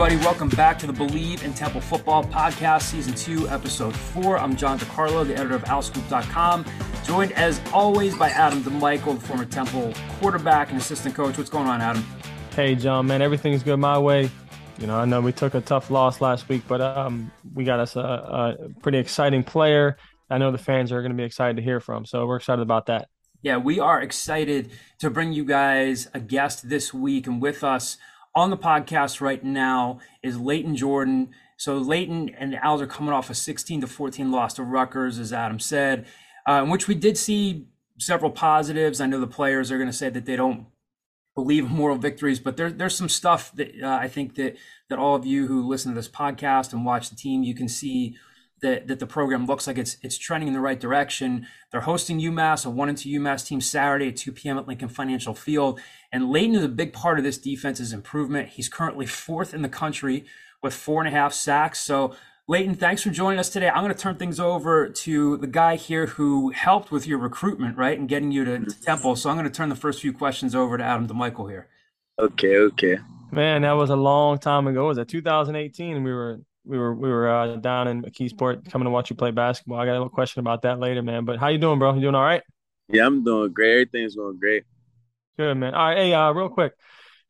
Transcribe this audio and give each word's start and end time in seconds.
Everybody. 0.00 0.24
Welcome 0.24 0.48
back 0.48 0.78
to 0.78 0.86
the 0.86 0.94
Bleav 0.94 1.44
in 1.44 1.52
Temple 1.52 1.82
Football 1.82 2.24
Podcast, 2.24 2.84
Season 2.84 3.12
2, 3.12 3.50
Episode 3.50 3.94
4. 3.94 4.38
I'm 4.38 4.56
John 4.56 4.78
DeCarlo, 4.78 5.26
the 5.26 5.34
editor 5.34 5.56
of 5.56 5.64
OwlScoop.com, 5.64 6.64
joined 7.04 7.32
as 7.32 7.60
always 7.70 8.16
by 8.16 8.30
Adam 8.30 8.62
DiMichele, 8.62 9.20
the 9.20 9.26
former 9.26 9.44
Temple 9.44 9.92
quarterback 10.18 10.70
and 10.70 10.80
assistant 10.80 11.14
coach. 11.14 11.36
What's 11.36 11.50
going 11.50 11.66
on, 11.66 11.82
Adam? 11.82 12.02
Hey, 12.56 12.76
John, 12.76 13.08
man, 13.08 13.20
everything's 13.20 13.62
good 13.62 13.76
my 13.76 13.98
way. 13.98 14.30
You 14.78 14.86
know, 14.86 14.96
I 14.96 15.04
know 15.04 15.20
we 15.20 15.32
took 15.32 15.52
a 15.52 15.60
tough 15.60 15.90
loss 15.90 16.22
last 16.22 16.48
week, 16.48 16.62
but 16.66 16.80
um, 16.80 17.30
we 17.52 17.64
got 17.64 17.78
us 17.78 17.94
a, 17.94 18.00
a 18.00 18.68
pretty 18.80 18.96
exciting 18.96 19.44
player. 19.44 19.98
I 20.30 20.38
know 20.38 20.50
the 20.50 20.56
fans 20.56 20.92
are 20.92 21.02
going 21.02 21.12
to 21.12 21.18
be 21.18 21.24
excited 21.24 21.56
to 21.56 21.62
hear 21.62 21.78
from, 21.78 22.06
so 22.06 22.24
we're 22.24 22.36
excited 22.36 22.62
about 22.62 22.86
that. 22.86 23.10
Yeah, 23.42 23.58
we 23.58 23.78
are 23.78 24.00
excited 24.00 24.70
to 25.00 25.10
bring 25.10 25.34
you 25.34 25.44
guys 25.44 26.08
a 26.14 26.20
guest 26.20 26.70
this 26.70 26.94
week, 26.94 27.26
and 27.26 27.42
with 27.42 27.62
us 27.62 27.98
on 28.34 28.50
the 28.50 28.56
podcast 28.56 29.20
right 29.20 29.42
now 29.42 30.00
is 30.22 30.38
Layton 30.38 30.76
Jordan. 30.76 31.30
So 31.56 31.78
Layton 31.78 32.30
and 32.30 32.52
the 32.52 32.64
Owls 32.64 32.80
are 32.80 32.86
coming 32.86 33.12
off 33.12 33.30
a 33.30 33.34
16 33.34 33.82
to 33.82 33.86
14 33.86 34.30
loss 34.30 34.54
to 34.54 34.62
Rutgers, 34.62 35.18
as 35.18 35.32
Adam 35.32 35.58
said, 35.58 36.06
uh, 36.48 36.62
in 36.62 36.70
which 36.70 36.88
we 36.88 36.94
did 36.94 37.18
see 37.18 37.66
several 37.98 38.30
positives. 38.30 39.00
I 39.00 39.06
know 39.06 39.20
the 39.20 39.26
players 39.26 39.70
are 39.70 39.78
going 39.78 39.90
to 39.90 39.96
say 39.96 40.08
that 40.10 40.24
they 40.24 40.36
don't 40.36 40.66
believe 41.34 41.70
moral 41.70 41.96
victories, 41.96 42.40
but 42.40 42.56
there, 42.56 42.70
there's 42.70 42.96
some 42.96 43.08
stuff 43.08 43.52
that 43.56 43.72
uh, 43.82 43.98
I 44.00 44.08
think 44.08 44.36
that 44.36 44.56
that 44.88 44.98
all 44.98 45.14
of 45.14 45.26
you 45.26 45.46
who 45.46 45.68
listen 45.68 45.92
to 45.92 45.96
this 45.96 46.08
podcast 46.08 46.72
and 46.72 46.84
watch 46.84 47.10
the 47.10 47.16
team, 47.16 47.42
you 47.42 47.54
can 47.54 47.68
see 47.68 48.16
that, 48.62 48.88
that 48.88 48.98
the 48.98 49.06
program 49.06 49.46
looks 49.46 49.66
like 49.66 49.78
it's 49.78 49.96
it's 50.02 50.18
trending 50.18 50.48
in 50.48 50.54
the 50.54 50.60
right 50.60 50.78
direction. 50.78 51.46
They're 51.70 51.80
hosting 51.82 52.20
UMass, 52.20 52.66
a 52.66 52.70
one 52.70 52.88
and 52.88 52.96
two 52.98 53.08
UMass 53.20 53.46
team 53.46 53.60
Saturday 53.60 54.08
at 54.08 54.16
2 54.16 54.32
p.m. 54.32 54.58
at 54.58 54.68
Lincoln 54.68 54.88
Financial 54.88 55.34
Field. 55.34 55.80
And 56.12 56.30
Layton 56.30 56.56
is 56.56 56.64
a 56.64 56.68
big 56.68 56.92
part 56.92 57.18
of 57.18 57.24
this 57.24 57.38
defense's 57.38 57.92
improvement. 57.92 58.50
He's 58.50 58.68
currently 58.68 59.06
fourth 59.06 59.54
in 59.54 59.62
the 59.62 59.68
country 59.68 60.24
with 60.62 60.74
four 60.74 61.00
and 61.00 61.08
a 61.08 61.16
half 61.16 61.32
sacks. 61.32 61.80
So 61.80 62.14
Layton, 62.50 62.74
thanks 62.74 63.02
for 63.04 63.10
joining 63.10 63.38
us 63.38 63.48
today. 63.48 63.68
I'm 63.68 63.84
going 63.84 63.94
to 63.94 64.00
turn 64.00 64.16
things 64.16 64.40
over 64.40 64.88
to 64.88 65.36
the 65.36 65.46
guy 65.46 65.76
here 65.76 66.06
who 66.06 66.50
helped 66.50 66.90
with 66.90 67.06
your 67.06 67.18
recruitment, 67.18 67.76
right, 67.76 67.96
and 67.96 68.08
getting 68.08 68.32
you 68.32 68.44
to, 68.44 68.58
to 68.58 68.66
mm-hmm. 68.66 68.84
Temple. 68.84 69.14
So 69.14 69.30
I'm 69.30 69.36
going 69.36 69.48
to 69.48 69.56
turn 69.56 69.68
the 69.68 69.76
first 69.76 70.00
few 70.00 70.12
questions 70.12 70.52
over 70.54 70.76
to 70.76 70.82
Adam 70.82 71.06
DiMichele 71.06 71.48
here. 71.48 71.68
Okay, 72.18 72.56
okay. 72.56 72.98
Man, 73.30 73.62
that 73.62 73.72
was 73.72 73.90
a 73.90 73.96
long 73.96 74.38
time 74.38 74.66
ago. 74.66 74.86
It 74.86 74.88
was 74.88 74.98
it 74.98 75.08
2018? 75.08 76.02
We 76.02 76.12
were 76.12 76.40
we 76.64 76.78
were 76.78 76.94
we 76.94 77.08
were 77.08 77.28
uh, 77.28 77.56
down 77.56 77.88
in 77.88 78.02
McKeesport 78.02 78.70
coming 78.70 78.84
to 78.84 78.90
watch 78.90 79.10
you 79.10 79.16
play 79.16 79.30
basketball. 79.30 79.78
I 79.78 79.86
got 79.86 79.92
a 79.92 79.94
little 79.94 80.08
question 80.10 80.40
about 80.40 80.62
that 80.62 80.78
later, 80.78 81.02
man. 81.02 81.24
But 81.24 81.38
how 81.38 81.48
you 81.48 81.58
doing, 81.58 81.78
bro? 81.78 81.94
You 81.94 82.00
doing 82.00 82.14
all 82.14 82.22
right? 82.22 82.42
Yeah, 82.88 83.06
I'm 83.06 83.24
doing 83.24 83.52
great. 83.52 83.72
Everything's 83.72 84.16
going 84.16 84.38
great. 84.38 84.64
Good, 85.38 85.54
man. 85.54 85.74
All 85.74 85.88
right, 85.88 85.96
hey, 85.96 86.12
uh, 86.12 86.32
real 86.32 86.48
quick, 86.48 86.72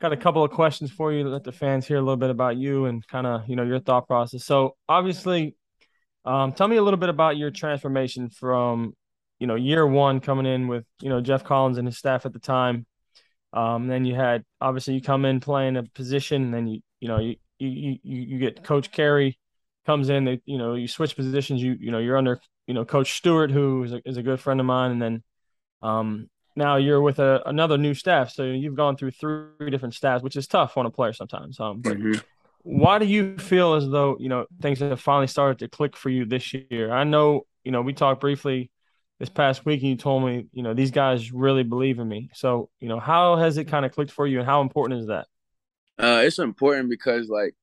got 0.00 0.12
a 0.12 0.16
couple 0.16 0.42
of 0.42 0.50
questions 0.50 0.90
for 0.90 1.12
you 1.12 1.22
to 1.22 1.28
let 1.28 1.44
the 1.44 1.52
fans 1.52 1.86
hear 1.86 1.98
a 1.98 2.00
little 2.00 2.16
bit 2.16 2.30
about 2.30 2.56
you 2.56 2.86
and 2.86 3.06
kind 3.06 3.26
of 3.26 3.48
you 3.48 3.56
know 3.56 3.62
your 3.62 3.80
thought 3.80 4.06
process. 4.06 4.44
So 4.44 4.76
obviously, 4.88 5.54
um, 6.24 6.52
tell 6.52 6.68
me 6.68 6.76
a 6.76 6.82
little 6.82 6.98
bit 6.98 7.08
about 7.08 7.36
your 7.36 7.50
transformation 7.50 8.30
from 8.30 8.94
you 9.38 9.46
know 9.46 9.54
year 9.54 9.86
one 9.86 10.20
coming 10.20 10.46
in 10.46 10.66
with 10.68 10.84
you 11.00 11.08
know 11.08 11.20
Geoff 11.20 11.44
Collins 11.44 11.78
and 11.78 11.86
his 11.86 11.98
staff 11.98 12.26
at 12.26 12.32
the 12.32 12.38
time. 12.40 12.86
Um, 13.52 13.88
then 13.88 14.04
you 14.04 14.14
had 14.14 14.44
obviously 14.60 14.94
you 14.94 15.02
come 15.02 15.24
in 15.24 15.40
playing 15.40 15.76
a 15.76 15.82
position, 15.82 16.42
and 16.42 16.54
then 16.54 16.66
you 16.66 16.80
you 17.00 17.08
know 17.08 17.18
you 17.18 17.36
you 17.68 17.98
you, 18.02 18.22
you 18.22 18.38
get 18.38 18.64
Coach 18.64 18.90
Carey 18.92 19.38
comes 19.86 20.08
in. 20.08 20.24
They 20.24 20.40
you 20.46 20.58
know 20.58 20.74
you 20.74 20.88
switch 20.88 21.16
positions. 21.16 21.62
You 21.62 21.76
you 21.80 21.90
know 21.90 21.98
you're 21.98 22.16
under 22.16 22.40
you 22.66 22.74
know 22.74 22.84
Coach 22.84 23.16
Stewart, 23.16 23.50
who 23.50 23.84
is 23.84 23.92
a, 23.92 24.02
is 24.08 24.16
a 24.16 24.22
good 24.22 24.40
friend 24.40 24.60
of 24.60 24.66
mine, 24.66 24.92
and 24.92 25.02
then 25.02 25.22
um, 25.82 26.28
now 26.56 26.76
you're 26.76 27.00
with 27.00 27.18
a, 27.18 27.42
another 27.46 27.78
new 27.78 27.94
staff. 27.94 28.30
So 28.32 28.44
you've 28.44 28.74
gone 28.76 28.96
through 28.96 29.12
three 29.12 29.70
different 29.70 29.94
staffs, 29.94 30.22
which 30.22 30.36
is 30.36 30.46
tough 30.46 30.76
on 30.76 30.86
a 30.86 30.90
player 30.90 31.12
sometimes. 31.12 31.60
Um, 31.60 31.80
but 31.80 31.96
Mhm. 31.96 32.22
why 32.62 32.98
do 32.98 33.06
you 33.06 33.38
feel 33.38 33.74
as 33.74 33.88
though 33.88 34.16
you 34.20 34.28
know 34.28 34.46
things 34.60 34.80
have 34.80 35.00
finally 35.00 35.26
started 35.26 35.58
to 35.60 35.68
click 35.68 35.96
for 35.96 36.10
you 36.10 36.24
this 36.26 36.52
year? 36.54 36.92
I 36.92 37.04
know 37.04 37.46
you 37.64 37.72
know 37.72 37.82
we 37.82 37.92
talked 37.92 38.20
briefly 38.20 38.70
this 39.18 39.28
past 39.30 39.64
week, 39.64 39.80
and 39.82 39.90
you 39.90 39.96
told 39.96 40.24
me 40.24 40.46
you 40.52 40.62
know 40.62 40.74
these 40.74 40.90
guys 40.90 41.32
really 41.32 41.62
believe 41.62 41.98
in 41.98 42.08
me. 42.08 42.30
So 42.34 42.70
you 42.80 42.88
know 42.88 43.00
how 43.00 43.36
has 43.36 43.56
it 43.58 43.64
kind 43.66 43.84
of 43.86 43.92
clicked 43.92 44.12
for 44.12 44.26
you, 44.26 44.38
and 44.38 44.46
how 44.46 44.60
important 44.60 45.00
is 45.00 45.06
that? 45.08 45.26
Uh, 46.00 46.22
it's 46.24 46.38
important 46.38 46.88
because 46.88 47.28
like, 47.28 47.54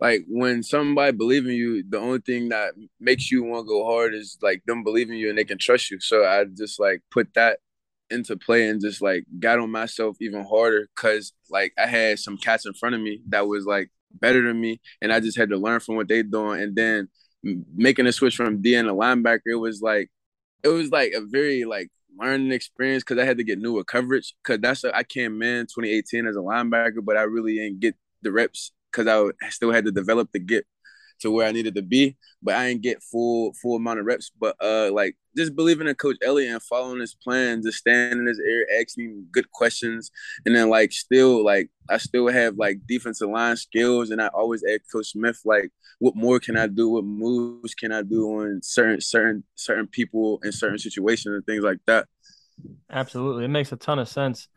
like 0.00 0.24
when 0.28 0.62
somebody 0.62 1.12
believe 1.12 1.46
in 1.46 1.52
you, 1.52 1.84
the 1.88 1.98
only 1.98 2.20
thing 2.20 2.48
that 2.50 2.74
makes 3.00 3.30
you 3.30 3.42
want 3.44 3.66
to 3.66 3.68
go 3.68 3.84
hard 3.84 4.14
is 4.14 4.38
like 4.42 4.62
them 4.66 4.84
believing 4.84 5.18
you 5.18 5.28
and 5.28 5.38
they 5.38 5.44
can 5.44 5.58
trust 5.58 5.90
you. 5.90 6.00
So 6.00 6.24
I 6.24 6.44
just 6.44 6.80
like 6.80 7.02
put 7.10 7.34
that 7.34 7.58
into 8.10 8.36
play 8.36 8.68
and 8.68 8.80
just 8.80 9.00
like 9.02 9.24
got 9.38 9.58
on 9.58 9.70
myself 9.70 10.16
even 10.20 10.44
harder 10.44 10.88
because 10.94 11.32
like 11.50 11.72
I 11.78 11.86
had 11.86 12.18
some 12.18 12.36
cats 12.36 12.66
in 12.66 12.74
front 12.74 12.94
of 12.94 13.00
me 13.00 13.22
that 13.28 13.46
was 13.46 13.64
like 13.64 13.90
better 14.12 14.42
than 14.42 14.60
me, 14.60 14.80
and 15.00 15.12
I 15.12 15.20
just 15.20 15.38
had 15.38 15.50
to 15.50 15.56
learn 15.56 15.80
from 15.80 15.96
what 15.96 16.08
they 16.08 16.22
doing. 16.22 16.62
And 16.62 16.76
then 16.76 17.08
making 17.42 18.06
a 18.06 18.12
switch 18.12 18.36
from 18.36 18.62
DN 18.62 18.86
to 18.86 18.92
linebacker, 18.92 19.40
it 19.46 19.56
was 19.56 19.80
like 19.82 20.10
it 20.62 20.68
was 20.68 20.90
like 20.90 21.12
a 21.12 21.20
very 21.20 21.64
like 21.64 21.90
learning 22.18 22.52
experience 22.52 23.02
because 23.02 23.20
I 23.20 23.24
had 23.24 23.38
to 23.38 23.44
get 23.44 23.58
newer 23.58 23.84
coverage 23.84 24.34
because 24.42 24.60
that's 24.60 24.84
a, 24.84 24.94
I 24.96 25.02
came 25.02 25.42
in 25.42 25.66
2018 25.66 26.26
as 26.26 26.36
a 26.36 26.40
linebacker, 26.40 27.04
but 27.04 27.16
I 27.16 27.22
really 27.22 27.56
didn't 27.56 27.80
get 27.80 27.94
the 28.22 28.32
reps 28.32 28.72
because 28.90 29.06
I, 29.06 29.48
still 29.50 29.72
had 29.72 29.84
to 29.86 29.92
develop 29.92 30.30
to 30.32 30.38
get 30.38 30.66
to 31.20 31.30
where 31.30 31.46
I 31.46 31.52
needed 31.52 31.74
to 31.76 31.82
be, 31.82 32.16
but 32.42 32.54
I 32.54 32.68
didn't 32.68 32.82
get 32.82 33.02
full 33.02 33.52
full 33.60 33.76
amount 33.76 34.00
of 34.00 34.06
reps. 34.06 34.30
But 34.38 34.56
uh, 34.60 34.90
like 34.92 35.16
just 35.36 35.56
believing 35.56 35.86
in 35.88 35.94
Coach 35.94 36.16
Eliot 36.22 36.52
and 36.52 36.62
following 36.62 37.00
his 37.00 37.14
plan, 37.14 37.62
just 37.62 37.78
standing 37.78 38.20
in 38.20 38.26
his 38.26 38.40
ear, 38.40 38.66
asking 38.80 39.26
good 39.32 39.50
questions, 39.50 40.10
and 40.44 40.54
then 40.54 40.68
like 40.68 40.92
still 40.92 41.44
like 41.44 41.70
I 41.90 41.98
still 41.98 42.28
have 42.28 42.56
like 42.56 42.78
defensive 42.86 43.28
line 43.28 43.56
skills, 43.56 44.10
and 44.10 44.20
I 44.20 44.28
always 44.28 44.62
ask 44.64 44.82
Coach 44.92 45.12
Smith 45.12 45.40
like, 45.44 45.70
what 45.98 46.16
more 46.16 46.40
can 46.40 46.56
I 46.56 46.66
do? 46.66 46.90
What 46.90 47.04
moves 47.04 47.74
can 47.74 47.92
I 47.92 48.02
do 48.02 48.26
on 48.40 48.60
certain 48.62 49.00
certain 49.00 49.44
certain 49.54 49.86
people 49.86 50.40
in 50.44 50.52
certain 50.52 50.78
situations 50.78 51.34
and 51.34 51.46
things 51.46 51.64
like 51.64 51.78
that. 51.86 52.06
Absolutely, 52.90 53.44
it 53.44 53.48
makes 53.48 53.72
a 53.72 53.76
ton 53.76 53.98
of 53.98 54.08
sense. 54.08 54.48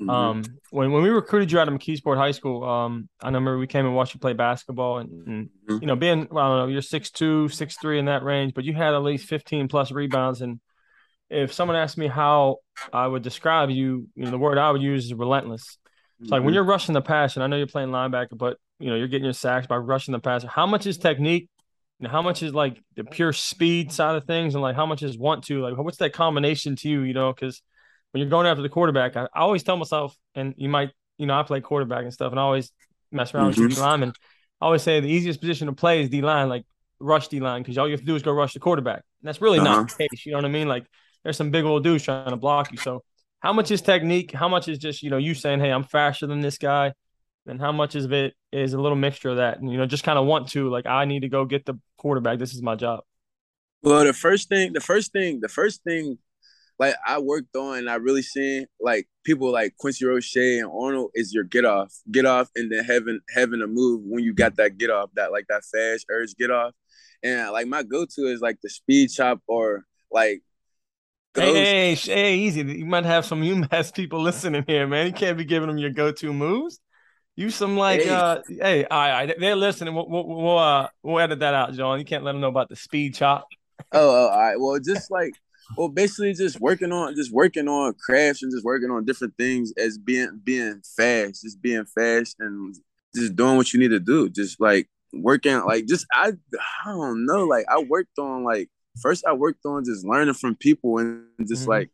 Mhm. 0.00 0.10
Um, 0.10 0.42
when 0.70 0.92
when 0.92 1.02
we 1.02 1.10
recruited 1.10 1.52
you 1.52 1.58
out 1.58 1.68
of 1.68 1.74
McKeesport 1.74 2.16
High 2.16 2.32
School, 2.32 2.64
um, 2.64 3.08
I 3.22 3.26
remember 3.26 3.58
we 3.58 3.66
came 3.66 3.86
and 3.86 3.94
watched 3.94 4.14
you 4.14 4.20
play 4.20 4.32
basketball, 4.32 4.98
and, 4.98 5.26
and 5.26 5.50
Mhm. 5.68 5.80
you 5.80 5.86
know, 5.86 5.96
being 5.96 6.28
well, 6.30 6.44
I 6.44 6.48
don't 6.48 6.58
know, 6.66 6.72
you're 6.72 6.82
six 6.82 7.10
two, 7.10 7.48
six 7.48 7.76
three 7.76 7.98
in 7.98 8.06
that 8.06 8.22
range, 8.22 8.54
but 8.54 8.64
you 8.64 8.74
had 8.74 8.94
at 8.94 9.02
least 9.02 9.28
fifteen 9.28 9.68
plus 9.68 9.92
rebounds. 9.92 10.42
And 10.42 10.60
if 11.30 11.52
someone 11.52 11.76
asked 11.76 11.98
me 11.98 12.08
how 12.08 12.58
I 12.92 13.06
would 13.06 13.22
describe 13.22 13.70
you, 13.70 14.08
you 14.14 14.24
know, 14.24 14.30
the 14.30 14.38
word 14.38 14.58
I 14.58 14.70
would 14.70 14.82
use 14.82 15.06
is 15.06 15.14
relentless. 15.14 15.78
It's 16.20 16.30
like 16.30 16.42
when 16.42 16.52
Mhm. 16.52 16.54
you're 16.54 16.64
rushing 16.64 16.94
the 16.94 17.02
passer. 17.02 17.42
I 17.42 17.46
know 17.46 17.56
you're 17.56 17.66
playing 17.66 17.90
linebacker, 17.90 18.36
but 18.36 18.58
you 18.78 18.90
know, 18.90 18.96
you're 18.96 19.08
getting 19.08 19.24
your 19.24 19.32
sacks 19.32 19.66
by 19.66 19.76
rushing 19.76 20.12
the 20.12 20.20
passer. 20.20 20.48
How 20.48 20.66
much 20.66 20.86
is 20.86 20.98
technique? 20.98 21.48
And 22.00 22.10
how 22.10 22.20
much 22.20 22.42
is 22.42 22.52
like 22.52 22.82
the 22.96 23.04
pure 23.04 23.32
speed 23.32 23.92
side 23.92 24.16
of 24.16 24.24
things, 24.24 24.54
and 24.56 24.62
like 24.62 24.74
how 24.74 24.86
much 24.86 25.04
is 25.04 25.16
want 25.16 25.44
to? 25.44 25.60
Like, 25.62 25.78
what's 25.78 25.98
that 25.98 26.12
combination 26.12 26.74
to 26.76 26.88
you? 26.88 27.02
You 27.02 27.14
know, 27.14 27.32
because 27.32 27.62
when 28.12 28.20
you're 28.20 28.30
going 28.30 28.46
after 28.46 28.62
the 28.62 28.68
quarterback, 28.68 29.16
I, 29.16 29.24
I 29.34 29.40
always 29.40 29.62
tell 29.62 29.76
myself, 29.76 30.16
and 30.34 30.54
you 30.56 30.68
might, 30.68 30.90
you 31.18 31.26
know, 31.26 31.34
I 31.38 31.42
play 31.42 31.60
quarterback 31.60 32.04
and 32.04 32.12
stuff, 32.12 32.32
and 32.32 32.40
I 32.40 32.42
always 32.42 32.72
mess 33.10 33.34
around 33.34 33.48
with 33.48 33.56
Mhm. 33.56 33.68
D 33.74 33.74
linemen. 33.80 34.14
I 34.60 34.66
always 34.66 34.82
say 34.82 35.00
the 35.00 35.08
easiest 35.08 35.40
position 35.40 35.66
to 35.66 35.72
play 35.72 36.02
is 36.02 36.10
D 36.10 36.22
line, 36.22 36.48
like 36.48 36.64
rush 37.00 37.28
D 37.28 37.40
line, 37.40 37.62
because 37.62 37.78
all 37.78 37.86
you 37.86 37.92
have 37.92 38.00
to 38.00 38.06
do 38.06 38.14
is 38.16 38.22
go 38.22 38.32
rush 38.32 38.54
the 38.54 38.60
quarterback. 38.60 39.02
And 39.20 39.28
that's 39.28 39.40
really 39.40 39.60
not 39.60 39.84
the 39.98 40.08
case. 40.08 40.24
You 40.26 40.32
know 40.32 40.38
what 40.38 40.44
I 40.44 40.48
mean? 40.48 40.68
Like 40.68 40.86
there's 41.24 41.36
some 41.36 41.50
big 41.50 41.64
old 41.64 41.84
dudes 41.84 42.04
trying 42.04 42.30
to 42.30 42.36
block 42.36 42.72
you. 42.72 42.78
So 42.78 43.02
how 43.40 43.52
much 43.52 43.70
is 43.70 43.82
technique? 43.82 44.32
How 44.32 44.48
much 44.48 44.68
is 44.68 44.78
just, 44.78 45.02
you 45.02 45.10
know, 45.10 45.16
you 45.18 45.34
saying, 45.34 45.60
Hey, 45.60 45.70
I'm 45.70 45.84
faster 45.84 46.26
than 46.26 46.40
this 46.40 46.58
guy? 46.58 46.92
And 47.46 47.60
how 47.60 47.72
much 47.72 47.96
of 47.96 48.12
it 48.12 48.34
is 48.52 48.72
a 48.72 48.80
little 48.80 48.96
mixture 48.96 49.30
of 49.30 49.36
that? 49.38 49.58
And, 49.58 49.70
you 49.70 49.76
know, 49.76 49.86
just 49.86 50.04
kind 50.04 50.16
of 50.18 50.26
want 50.26 50.48
to, 50.50 50.68
like, 50.70 50.86
I 50.86 51.06
need 51.06 51.20
to 51.20 51.28
go 51.28 51.44
get 51.44 51.64
the 51.66 51.74
quarterback. 51.96 52.38
This 52.38 52.54
is 52.54 52.62
my 52.62 52.76
job. 52.76 53.00
Well, 53.82 54.04
the 54.04 54.12
first 54.12 54.48
thing, 54.48 54.72
the 54.74 54.80
first 54.80 55.12
thing, 55.12 55.40
the 55.40 55.48
first 55.48 55.82
thing, 55.82 56.18
like 56.78 56.94
I 57.06 57.18
worked 57.18 57.54
on, 57.56 57.78
and 57.78 57.90
I 57.90 57.96
really 57.96 58.22
seen 58.22 58.66
like 58.80 59.08
people 59.24 59.52
like 59.52 59.76
Quincy 59.78 60.04
Roche 60.04 60.36
and 60.36 60.66
Arnold 60.66 61.10
is 61.14 61.32
your 61.32 61.44
get 61.44 61.64
off, 61.64 61.94
get 62.10 62.26
off, 62.26 62.50
and 62.56 62.70
then 62.72 62.84
having 62.84 63.20
having 63.34 63.62
a 63.62 63.66
move 63.66 64.02
when 64.04 64.24
you 64.24 64.34
got 64.34 64.56
that 64.56 64.78
get 64.78 64.90
off, 64.90 65.10
that 65.14 65.32
like 65.32 65.46
that 65.48 65.62
fast 65.64 66.06
urge 66.10 66.34
get 66.36 66.50
off, 66.50 66.72
and 67.22 67.50
like 67.52 67.66
my 67.66 67.82
go 67.82 68.04
to 68.04 68.22
is 68.26 68.40
like 68.40 68.58
the 68.62 68.70
speed 68.70 69.10
chop 69.10 69.40
or 69.46 69.84
like. 70.10 70.42
Hey, 71.34 71.54
hey, 71.54 71.94
hey, 71.94 71.94
hey, 71.94 72.36
easy. 72.36 72.60
You 72.60 72.84
might 72.84 73.06
have 73.06 73.24
some 73.24 73.40
UMass 73.42 73.94
people 73.94 74.20
listening 74.20 74.64
here, 74.66 74.86
man. 74.86 75.06
You 75.06 75.14
can't 75.14 75.38
be 75.38 75.46
giving 75.46 75.68
them 75.68 75.78
your 75.78 75.88
go-to 75.88 76.30
moves. 76.30 76.78
You 77.36 77.48
some 77.48 77.78
like, 77.78 78.02
Hey. 78.02 78.10
uh, 78.10 78.42
hey, 78.46 78.84
all 78.84 79.08
right, 79.08 79.34
they're 79.38 79.56
listening. 79.56 79.94
We'll, 79.94 80.06
we'll, 80.08 80.26
we'll, 80.26 80.58
uh, 80.58 80.88
we'll 81.02 81.20
edit 81.20 81.38
that 81.38 81.54
out, 81.54 81.72
John. 81.72 81.98
You 81.98 82.04
can't 82.04 82.22
let 82.22 82.32
them 82.32 82.42
know 82.42 82.48
about 82.48 82.68
the 82.68 82.76
speed 82.76 83.14
chop. 83.14 83.46
oh, 83.92 84.28
all 84.28 84.38
right. 84.38 84.60
Well, 84.60 84.78
just 84.78 85.10
like 85.10 85.32
well, 85.76 85.88
basically 85.88 86.34
just 86.34 86.60
working 86.60 86.92
on 86.92 87.14
just 87.14 87.32
working 87.32 87.68
on 87.68 87.94
crafts 87.94 88.42
and 88.42 88.52
just 88.52 88.64
working 88.64 88.90
on 88.90 89.04
different 89.04 89.34
things 89.36 89.72
as 89.76 89.98
being 89.98 90.40
being 90.42 90.82
fast, 90.96 91.42
just 91.42 91.60
being 91.60 91.84
fast 91.84 92.36
and 92.40 92.74
just 93.14 93.36
doing 93.36 93.56
what 93.56 93.72
you 93.72 93.80
need 93.80 93.90
to 93.90 94.00
do. 94.00 94.28
Just 94.28 94.60
like 94.60 94.88
working 95.12 95.58
like 95.64 95.86
just 95.86 96.06
I 96.12 96.32
I 96.84 96.90
don't 96.90 97.26
know. 97.26 97.44
Like 97.44 97.66
I 97.68 97.80
worked 97.80 98.18
on 98.18 98.44
like 98.44 98.68
first 99.00 99.24
I 99.26 99.32
worked 99.32 99.64
on 99.64 99.84
just 99.84 100.04
learning 100.04 100.34
from 100.34 100.56
people 100.56 100.98
and 100.98 101.24
just 101.46 101.62
mm-hmm. 101.62 101.70
like 101.70 101.90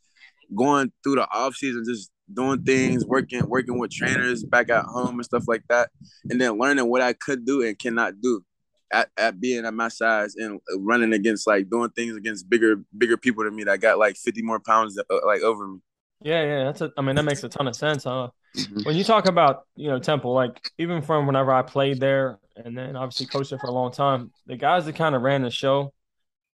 going 0.54 0.92
through 1.02 1.16
the 1.16 1.28
off 1.30 1.54
season, 1.54 1.84
just 1.86 2.10
doing 2.32 2.62
things, 2.62 3.04
working 3.06 3.46
working 3.48 3.78
with 3.78 3.90
trainers 3.90 4.44
back 4.44 4.70
at 4.70 4.84
home 4.84 5.14
and 5.14 5.24
stuff 5.24 5.44
like 5.46 5.62
that, 5.68 5.90
and 6.30 6.40
then 6.40 6.58
learning 6.58 6.88
what 6.88 7.02
I 7.02 7.12
could 7.12 7.44
do 7.44 7.62
and 7.62 7.78
cannot 7.78 8.20
do 8.20 8.42
at, 8.90 9.10
at 9.16 9.40
being 9.40 9.64
at 9.64 9.74
my 9.74 9.88
size 9.88 10.34
and 10.36 10.60
running 10.78 11.12
against 11.12 11.46
like 11.46 11.68
doing 11.68 11.90
things 11.90 12.16
against 12.16 12.48
bigger 12.48 12.82
bigger 12.96 13.16
people 13.16 13.44
than 13.44 13.54
me 13.54 13.64
that 13.64 13.80
got 13.80 13.98
like 13.98 14.16
50 14.16 14.42
more 14.42 14.60
pounds 14.60 14.98
uh, 14.98 15.26
like 15.26 15.42
over 15.42 15.66
me. 15.66 15.80
Yeah, 16.20 16.42
yeah, 16.42 16.64
that's 16.64 16.80
a. 16.80 16.90
I 16.96 17.02
mean, 17.02 17.14
that 17.16 17.24
makes 17.24 17.44
a 17.44 17.48
ton 17.48 17.68
of 17.68 17.76
sense, 17.76 18.04
huh? 18.04 18.30
Mm-hmm. 18.56 18.82
When 18.82 18.96
you 18.96 19.04
talk 19.04 19.28
about 19.28 19.64
you 19.76 19.88
know 19.88 19.98
Temple, 20.00 20.32
like 20.32 20.70
even 20.78 21.00
from 21.00 21.26
whenever 21.26 21.52
I 21.52 21.62
played 21.62 22.00
there, 22.00 22.38
and 22.56 22.76
then 22.76 22.96
obviously 22.96 23.26
coached 23.26 23.50
there 23.50 23.58
for 23.58 23.68
a 23.68 23.72
long 23.72 23.92
time, 23.92 24.32
the 24.46 24.56
guys 24.56 24.84
that 24.86 24.96
kind 24.96 25.14
of 25.14 25.22
ran 25.22 25.42
the 25.42 25.50
show, 25.50 25.92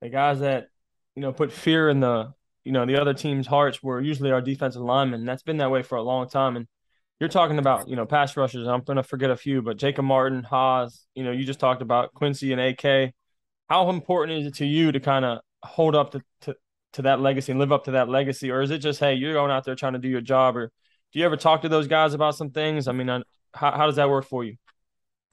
the 0.01 0.09
guys 0.09 0.39
that 0.39 0.67
you 1.15 1.21
know 1.21 1.33
put 1.33 1.51
fear 1.51 1.89
in 1.89 1.99
the 1.99 2.33
you 2.63 2.71
know 2.71 2.85
the 2.85 3.01
other 3.01 3.13
team's 3.13 3.47
hearts 3.47 3.83
were 3.83 3.99
usually 3.99 4.31
our 4.31 4.41
defensive 4.41 4.81
linemen. 4.81 5.25
That's 5.25 5.43
been 5.43 5.57
that 5.57 5.71
way 5.71 5.83
for 5.83 5.97
a 5.97 6.03
long 6.03 6.29
time, 6.29 6.55
and 6.55 6.67
you're 7.19 7.29
talking 7.29 7.59
about, 7.59 7.89
you 7.89 7.95
know, 7.95 8.05
pass 8.05 8.37
rushers. 8.37 8.67
I'm 8.67 8.81
going 8.81 8.97
to 8.97 9.03
forget 9.03 9.29
a 9.29 9.35
few, 9.35 9.61
but 9.61 9.77
Jacob 9.77 10.05
Martin, 10.05 10.43
Haas, 10.43 11.05
you 11.15 11.23
know, 11.23 11.31
you 11.31 11.43
just 11.43 11.59
talked 11.59 11.81
about 11.81 12.13
Quincy 12.13 12.53
and 12.53 12.61
AK. 12.61 13.13
How 13.67 13.89
important 13.89 14.39
is 14.39 14.47
it 14.47 14.55
to 14.55 14.65
you 14.65 14.91
to 14.91 14.99
kind 14.99 15.25
of 15.25 15.39
hold 15.63 15.95
up 15.95 16.11
to, 16.11 16.21
to, 16.41 16.55
to 16.93 17.01
that 17.03 17.19
legacy 17.19 17.51
and 17.51 17.59
live 17.59 17.71
up 17.71 17.85
to 17.85 17.91
that 17.91 18.07
legacy? 18.07 18.51
Or 18.51 18.61
is 18.61 18.71
it 18.71 18.79
just, 18.79 18.99
hey, 18.99 19.15
you're 19.15 19.33
going 19.33 19.51
out 19.51 19.65
there 19.65 19.75
trying 19.75 19.93
to 19.93 19.99
do 19.99 20.07
your 20.07 20.21
job? 20.21 20.55
Or 20.55 20.67
do 21.11 21.19
you 21.19 21.25
ever 21.25 21.35
talk 21.35 21.63
to 21.63 21.69
those 21.69 21.87
guys 21.87 22.13
about 22.13 22.35
some 22.35 22.51
things? 22.51 22.87
I 22.87 22.93
mean, 22.93 23.09
uh, 23.09 23.21
how, 23.53 23.71
how 23.71 23.85
does 23.85 23.97
that 23.97 24.09
work 24.09 24.25
for 24.25 24.45
you? 24.45 24.55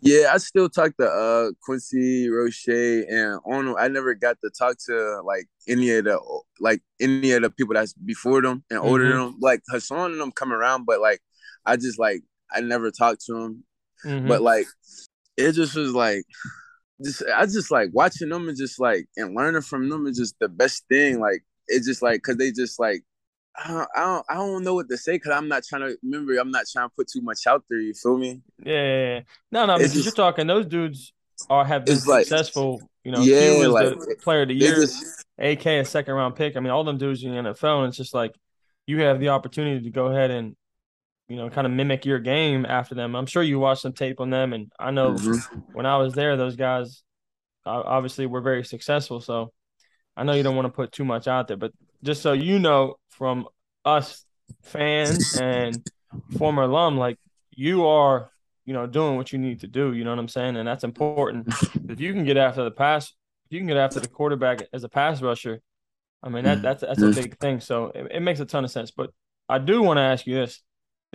Yeah, 0.00 0.30
I 0.32 0.38
still 0.38 0.68
talk 0.68 0.94
to 0.98 1.06
uh 1.06 1.52
Quincy, 1.62 2.28
Roche, 2.28 2.68
and 2.68 3.40
Arnold. 3.46 3.78
I 3.80 3.88
never 3.88 4.14
got 4.14 4.36
to 4.44 4.50
talk 4.50 4.76
to 4.86 5.22
like 5.24 5.46
any 5.66 5.90
of 5.90 6.04
the 6.04 6.20
like 6.60 6.82
any 7.00 7.32
of 7.32 7.40
the 7.40 7.50
people 7.50 7.72
that's 7.72 7.94
before 7.94 8.42
them 8.42 8.62
and 8.68 8.78
older 8.78 9.04
mm-hmm. 9.04 9.18
than 9.18 9.26
them. 9.26 9.36
Like 9.40 9.62
Hassan 9.70 10.12
and 10.12 10.20
them 10.20 10.32
come 10.32 10.52
around, 10.52 10.84
but 10.84 11.00
like 11.00 11.20
I 11.66 11.76
just 11.76 11.98
like 11.98 12.22
I 12.52 12.60
never 12.60 12.90
talked 12.90 13.24
to 13.26 13.36
him, 13.36 13.64
mm-hmm. 14.04 14.28
but 14.28 14.42
like 14.42 14.66
it 15.36 15.52
just 15.52 15.74
was 15.74 15.92
like 15.92 16.24
just 17.04 17.22
I 17.34 17.44
just 17.46 17.70
like 17.70 17.90
watching 17.92 18.28
them 18.28 18.48
and 18.48 18.56
just 18.56 18.80
like 18.80 19.06
and 19.16 19.34
learning 19.34 19.62
from 19.62 19.88
them 19.88 20.06
is 20.06 20.16
just 20.16 20.38
the 20.38 20.48
best 20.48 20.84
thing. 20.88 21.20
Like 21.20 21.42
it's 21.68 21.86
just 21.86 22.02
like 22.02 22.18
because 22.18 22.36
they 22.36 22.52
just 22.52 22.78
like 22.78 23.02
I 23.58 23.68
don't, 23.68 23.88
I 23.94 24.00
don't 24.00 24.26
I 24.30 24.34
don't 24.34 24.64
know 24.64 24.74
what 24.74 24.88
to 24.88 24.96
say 24.96 25.12
because 25.12 25.32
I'm 25.32 25.48
not 25.48 25.64
trying 25.64 25.82
to 25.82 25.96
remember. 26.02 26.36
I'm 26.38 26.50
not 26.50 26.64
trying 26.70 26.88
to 26.88 26.94
put 26.94 27.08
too 27.08 27.22
much 27.22 27.46
out 27.46 27.64
there. 27.68 27.80
You 27.80 27.94
feel 27.94 28.18
me? 28.18 28.40
Yeah, 28.62 28.72
yeah, 28.72 29.14
yeah. 29.14 29.20
no, 29.50 29.66
no. 29.66 29.78
Just, 29.78 29.96
you're 29.96 30.12
talking 30.12 30.46
those 30.46 30.66
dudes 30.66 31.12
are 31.50 31.64
have 31.64 31.84
been 31.84 31.96
successful. 31.96 32.72
Like, 32.72 32.80
you 33.04 33.12
know, 33.12 33.20
yeah, 33.20 33.58
was 33.58 33.68
like 33.68 33.98
the 33.98 34.16
player 34.20 34.42
of 34.42 34.48
the 34.48 34.54
year, 34.54 34.74
just, 34.74 35.24
AK 35.38 35.66
a 35.66 35.84
second 35.84 36.14
round 36.14 36.34
pick. 36.34 36.56
I 36.56 36.60
mean, 36.60 36.70
all 36.70 36.84
them 36.84 36.98
dudes 36.98 37.22
in 37.22 37.32
the 37.32 37.36
NFL, 37.36 37.80
and 37.80 37.88
it's 37.88 37.96
just 37.96 38.14
like 38.14 38.34
you 38.86 39.00
have 39.02 39.20
the 39.20 39.28
opportunity 39.28 39.84
to 39.84 39.90
go 39.90 40.06
ahead 40.06 40.30
and 40.30 40.56
you 41.28 41.36
know, 41.36 41.50
kind 41.50 41.66
of 41.66 41.72
mimic 41.72 42.04
your 42.04 42.18
game 42.18 42.64
after 42.64 42.94
them. 42.94 43.16
I'm 43.16 43.26
sure 43.26 43.42
you 43.42 43.58
watched 43.58 43.82
some 43.82 43.92
tape 43.92 44.20
on 44.20 44.30
them, 44.30 44.52
and 44.52 44.72
I 44.78 44.90
know 44.90 45.12
mm-hmm. 45.12 45.58
when 45.72 45.86
I 45.86 45.96
was 45.96 46.14
there, 46.14 46.36
those 46.36 46.56
guys 46.56 47.02
obviously 47.64 48.26
were 48.26 48.40
very 48.40 48.64
successful. 48.64 49.20
So 49.20 49.52
I 50.16 50.22
know 50.22 50.32
you 50.32 50.42
don't 50.42 50.56
want 50.56 50.66
to 50.66 50.72
put 50.72 50.92
too 50.92 51.04
much 51.04 51.26
out 51.26 51.48
there, 51.48 51.56
but 51.56 51.72
just 52.02 52.22
so 52.22 52.32
you 52.32 52.58
know, 52.58 52.94
from 53.10 53.48
us 53.84 54.24
fans 54.62 55.36
and 55.40 55.84
former 56.38 56.62
alum, 56.62 56.96
like 56.96 57.18
you 57.50 57.86
are, 57.86 58.30
you 58.64 58.72
know, 58.72 58.86
doing 58.86 59.16
what 59.16 59.32
you 59.32 59.38
need 59.38 59.60
to 59.60 59.66
do. 59.66 59.92
You 59.94 60.04
know 60.04 60.10
what 60.10 60.18
I'm 60.18 60.28
saying, 60.28 60.56
and 60.56 60.66
that's 60.66 60.84
important. 60.84 61.48
if 61.88 62.00
you 62.00 62.12
can 62.12 62.24
get 62.24 62.36
after 62.36 62.62
the 62.62 62.70
pass, 62.70 63.12
if 63.46 63.52
you 63.52 63.58
can 63.58 63.66
get 63.66 63.76
after 63.76 64.00
the 64.00 64.08
quarterback 64.08 64.62
as 64.72 64.84
a 64.84 64.88
pass 64.88 65.20
rusher. 65.20 65.60
I 66.22 66.28
mean 66.28 66.44
that 66.44 66.62
that's 66.62 66.80
that's 66.80 66.98
a 67.00 67.06
mm-hmm. 67.06 67.20
big 67.20 67.38
thing. 67.38 67.60
So 67.60 67.92
it, 67.94 68.08
it 68.10 68.20
makes 68.20 68.40
a 68.40 68.46
ton 68.46 68.64
of 68.64 68.70
sense. 68.70 68.90
But 68.90 69.10
I 69.48 69.58
do 69.58 69.82
want 69.82 69.98
to 69.98 70.02
ask 70.02 70.26
you 70.26 70.34
this: 70.34 70.60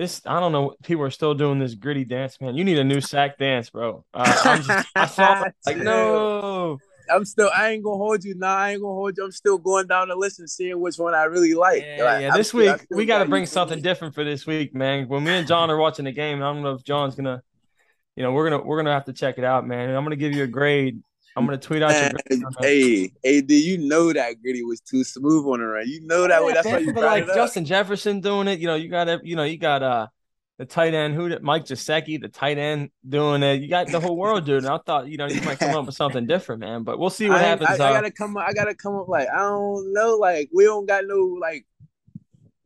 this 0.02 0.22
I 0.26 0.40
don't 0.40 0.52
know. 0.52 0.76
People 0.84 1.04
are 1.04 1.12
still 1.12 1.34
doing 1.34 1.60
this 1.60 1.76
griddy 1.76 2.04
dance, 2.04 2.42
man. 2.42 2.56
You 2.56 2.64
need 2.64 2.80
a 2.80 2.84
new 2.84 3.02
sack 3.02 3.38
dance, 3.38 3.70
bro. 3.70 4.04
Uh, 4.14 4.58
just, 4.58 4.88
I 4.96 5.06
saw 5.06 5.46
like 5.66 5.78
no. 5.78 6.80
I'm 7.10 7.26
still. 7.26 7.50
I 7.56 7.70
ain't 7.70 7.84
gonna 7.84 7.98
hold 7.98 8.24
you. 8.24 8.36
Nah, 8.36 8.56
I 8.56 8.72
ain't 8.72 8.82
gonna 8.82 8.94
hold 8.94 9.18
you. 9.18 9.26
I'm 9.26 9.32
still 9.32 9.58
going 9.58 9.88
down 9.88 10.08
the 10.08 10.16
list 10.16 10.40
and 10.40 10.50
seeing 10.50 10.80
which 10.80 10.98
one 10.98 11.14
I 11.14 11.24
really 11.24 11.54
like. 11.54 11.84
Yeah, 11.84 12.04
like, 12.04 12.22
yeah. 12.22 12.36
This 12.36 12.50
still, 12.50 12.74
week 12.74 12.88
we 12.90 13.06
got 13.06 13.20
to 13.20 13.26
bring 13.26 13.46
something 13.46 13.82
different 13.82 14.16
for 14.16 14.24
this 14.24 14.48
week, 14.48 14.74
man. 14.74 15.08
When 15.08 15.24
me 15.24 15.32
and 15.32 15.48
John 15.48 15.70
are 15.70 15.78
watching 15.78 16.06
the 16.06 16.12
game, 16.12 16.38
I 16.38 16.52
don't 16.52 16.64
know 16.64 16.74
if 16.74 16.84
John's 16.84 17.16
gonna, 17.16 17.42
you 18.16 18.24
know, 18.24 18.32
we're 18.32 18.50
gonna 18.50 18.64
we're 18.64 18.78
gonna 18.78 18.94
have 18.94 19.06
to 19.06 19.14
check 19.14 19.38
it 19.38 19.44
out, 19.44 19.68
man. 19.68 19.90
I'm 19.90 20.04
gonna 20.04 20.16
give 20.16 20.34
you 20.34 20.44
a 20.44 20.48
grade 20.48 21.02
I'm 21.36 21.46
gonna 21.46 21.58
tweet 21.58 21.82
out. 21.82 21.92
your 22.30 22.50
hey, 22.60 23.12
hey, 23.24 23.42
do 23.42 23.56
you 23.56 23.78
know 23.78 24.12
that 24.12 24.42
Gritty 24.42 24.64
was 24.64 24.82
too 24.82 25.04
smooth 25.04 25.46
on 25.46 25.60
the 25.60 25.66
run? 25.66 25.88
You 25.88 26.06
know 26.06 26.28
that 26.28 26.42
yeah, 26.42 26.46
way. 26.46 26.54
That's 26.54 26.68
why 26.68 26.78
you 26.80 26.92
like 26.92 27.26
Justin 27.28 27.66
Jefferson 27.66 28.20
doing 28.20 28.48
it. 28.48 28.60
You 28.60 28.68
know, 28.68 28.76
you 28.76 28.90
got 28.90 29.08
it, 29.08 29.24
you 29.24 29.36
know, 29.36 29.44
you 29.44 29.58
got 29.58 29.82
uh 29.82 30.08
the 30.62 30.66
tight 30.66 30.94
end 30.94 31.16
who 31.16 31.40
Mike 31.40 31.66
Gesicki, 31.66 32.22
the 32.22 32.28
tight 32.28 32.60
end 32.60 32.92
doing 33.08 33.42
it. 33.42 33.62
You 33.62 33.68
got 33.68 33.88
the 33.88 34.00
whole 34.00 34.16
world 34.16 34.46
doing 34.46 34.64
it. 34.64 34.70
I 34.70 34.78
thought 34.86 35.08
you 35.08 35.18
know 35.18 35.26
you 35.26 35.42
might 35.42 35.58
come 35.58 35.76
up 35.76 35.88
with 35.88 35.96
something 35.96 36.28
different, 36.28 36.60
man. 36.60 36.84
But 36.84 37.00
we'll 37.00 37.10
see 37.10 37.28
what 37.30 37.40
I, 37.40 37.44
happens. 37.44 37.70
I, 37.70 37.84
I, 37.84 37.90
uh, 37.90 37.94
gotta 37.94 38.12
come. 38.12 38.38
Up, 38.38 38.46
I 38.48 38.54
gotta 38.54 38.76
come 38.76 38.96
up 38.96 39.08
like 39.08 39.28
I 39.30 39.40
don't 39.40 39.92
know. 39.92 40.18
Like 40.18 40.50
we 40.54 40.66
don't 40.66 40.86
got 40.86 41.06
no 41.08 41.38
like 41.42 41.66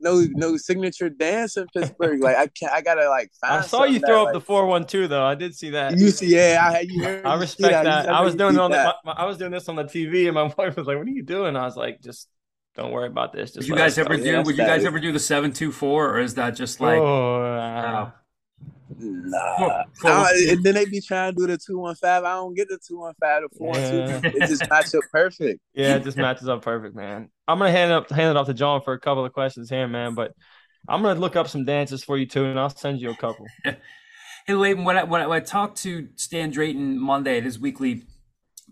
no 0.06 0.24
no 0.34 0.56
signature 0.56 1.10
dance 1.10 1.57
in 1.57 1.66
Pittsburgh. 1.75 2.22
Like 2.22 2.38
I 2.38 2.48
can't. 2.48 2.72
I 2.72 2.81
gotta 2.81 3.10
like. 3.10 3.31
I 3.44 3.62
saw 3.62 3.84
you 3.84 4.00
throw 4.00 4.07
that, 4.07 4.19
up 4.19 4.25
like, 4.25 4.34
the 4.36 4.42
four 4.42 4.68
one 4.68 4.86
two 4.86 5.07
though. 5.07 5.25
I 5.25 5.36
did 5.36 5.56
see 5.56 5.72
that. 5.72 5.98
You 5.98 6.12
see, 6.12 6.28
yeah, 6.28 6.72
I 6.74 6.80
you 6.81 7.04
heard, 7.04 7.25
I 7.25 7.36
respect 7.36 7.72
that. 7.72 7.84
that. 7.84 8.10
I 8.10 8.22
was 8.22 8.36
doing 8.36 8.56
it 8.56 8.62
on 8.62 8.72
the, 8.72 8.96
my, 9.04 9.12
I 9.13 9.25
was 9.25 9.38
doing 9.38 9.52
this 9.52 9.68
on 9.68 9.75
the 9.75 9.84
TV, 9.84 10.28
and 10.28 10.36
my 10.36 10.44
wife 10.57 10.78
was 10.78 10.88
like, 10.88 10.98
"What 10.98 11.07
are 11.07 11.10
you 11.10 11.24
doing?" 11.24 11.57
I 11.57 11.66
was 11.66 11.75
like, 11.75 12.02
"Just 12.02 12.30
don't 12.75 12.92
worry 12.92 13.07
about 13.07 13.34
this." 13.34 13.52
Just 13.52 13.68
would 13.68 13.68
you 13.68 13.75
guys 13.75 13.98
ever 13.98 14.16
do? 14.16 14.42
Would 14.44 14.57
you 14.57 14.63
guys 14.63 14.86
ever 14.86 15.00
do 15.00 15.12
the 15.12 15.19
seven 15.19 15.52
two 15.52 15.72
four, 15.72 16.10
or 16.12 16.19
is 16.19 16.36
that 16.36 16.51
just 16.51 16.80
like? 16.80 17.00
Oh, 17.00 17.44
uh, 17.44 18.12
Nah, 18.98 19.84
and 20.04 20.63
then 20.63 20.75
they 20.75 20.86
be 20.86 21.02
trying 21.02 21.34
to 21.34 21.38
do 21.38 21.48
the 21.48 21.57
two 21.57 21.80
one 21.80 21.96
five. 21.96 22.24
I 22.24 22.36
don't 22.36 22.54
get 22.54 22.69
the 22.69 22.78
two 22.78 23.00
one 23.00 23.13
five 23.19 23.42
to 23.42 23.50
four 23.57 23.75
yeah. 23.75 24.13
one 24.13 24.22
two. 24.22 24.38
It 24.38 24.48
just 24.48 24.69
matches 24.69 24.96
up 24.96 25.04
perfect. 25.12 25.60
Yeah, 25.74 25.96
it 25.96 26.04
just 26.04 26.18
matches 26.18 26.48
up 26.48 26.62
perfect, 26.62 26.96
man. 26.96 27.30
I'm 27.48 27.60
gonna 27.60 27.72
hand 27.72 27.92
it 27.92 27.96
up 27.96 28.10
hand 28.10 28.31
it 28.31 28.38
off 28.38 28.48
to 28.48 28.54
John 28.54 28.81
for 28.81 28.94
a 28.94 29.00
couple 29.00 29.25
of 29.25 29.34
questions 29.34 29.70
here, 29.70 29.88
man. 29.88 30.13
But 30.13 30.34
I'm 30.88 31.01
gonna 31.01 31.20
look 31.20 31.36
up 31.36 31.48
some 31.48 31.65
dances 31.65 32.03
for 32.03 32.18
you 32.18 32.25
too, 32.25 32.46
and 32.46 32.60
I'll 32.60 32.70
send 32.70 33.01
you 33.01 33.10
a 33.10 33.15
couple. 33.15 33.46
hey, 33.63 34.53
Layton, 34.53 34.86
when 34.86 34.98
I, 34.98 35.03
when 35.03 35.22
I, 35.22 35.27
when 35.27 35.41
I 35.41 35.44
talked 35.44 35.77
to 35.79 36.08
Stan 36.15 36.51
Drayton 36.51 37.00
Monday 37.00 37.38
at 37.38 37.44
his 37.44 37.60
weekly 37.60 38.03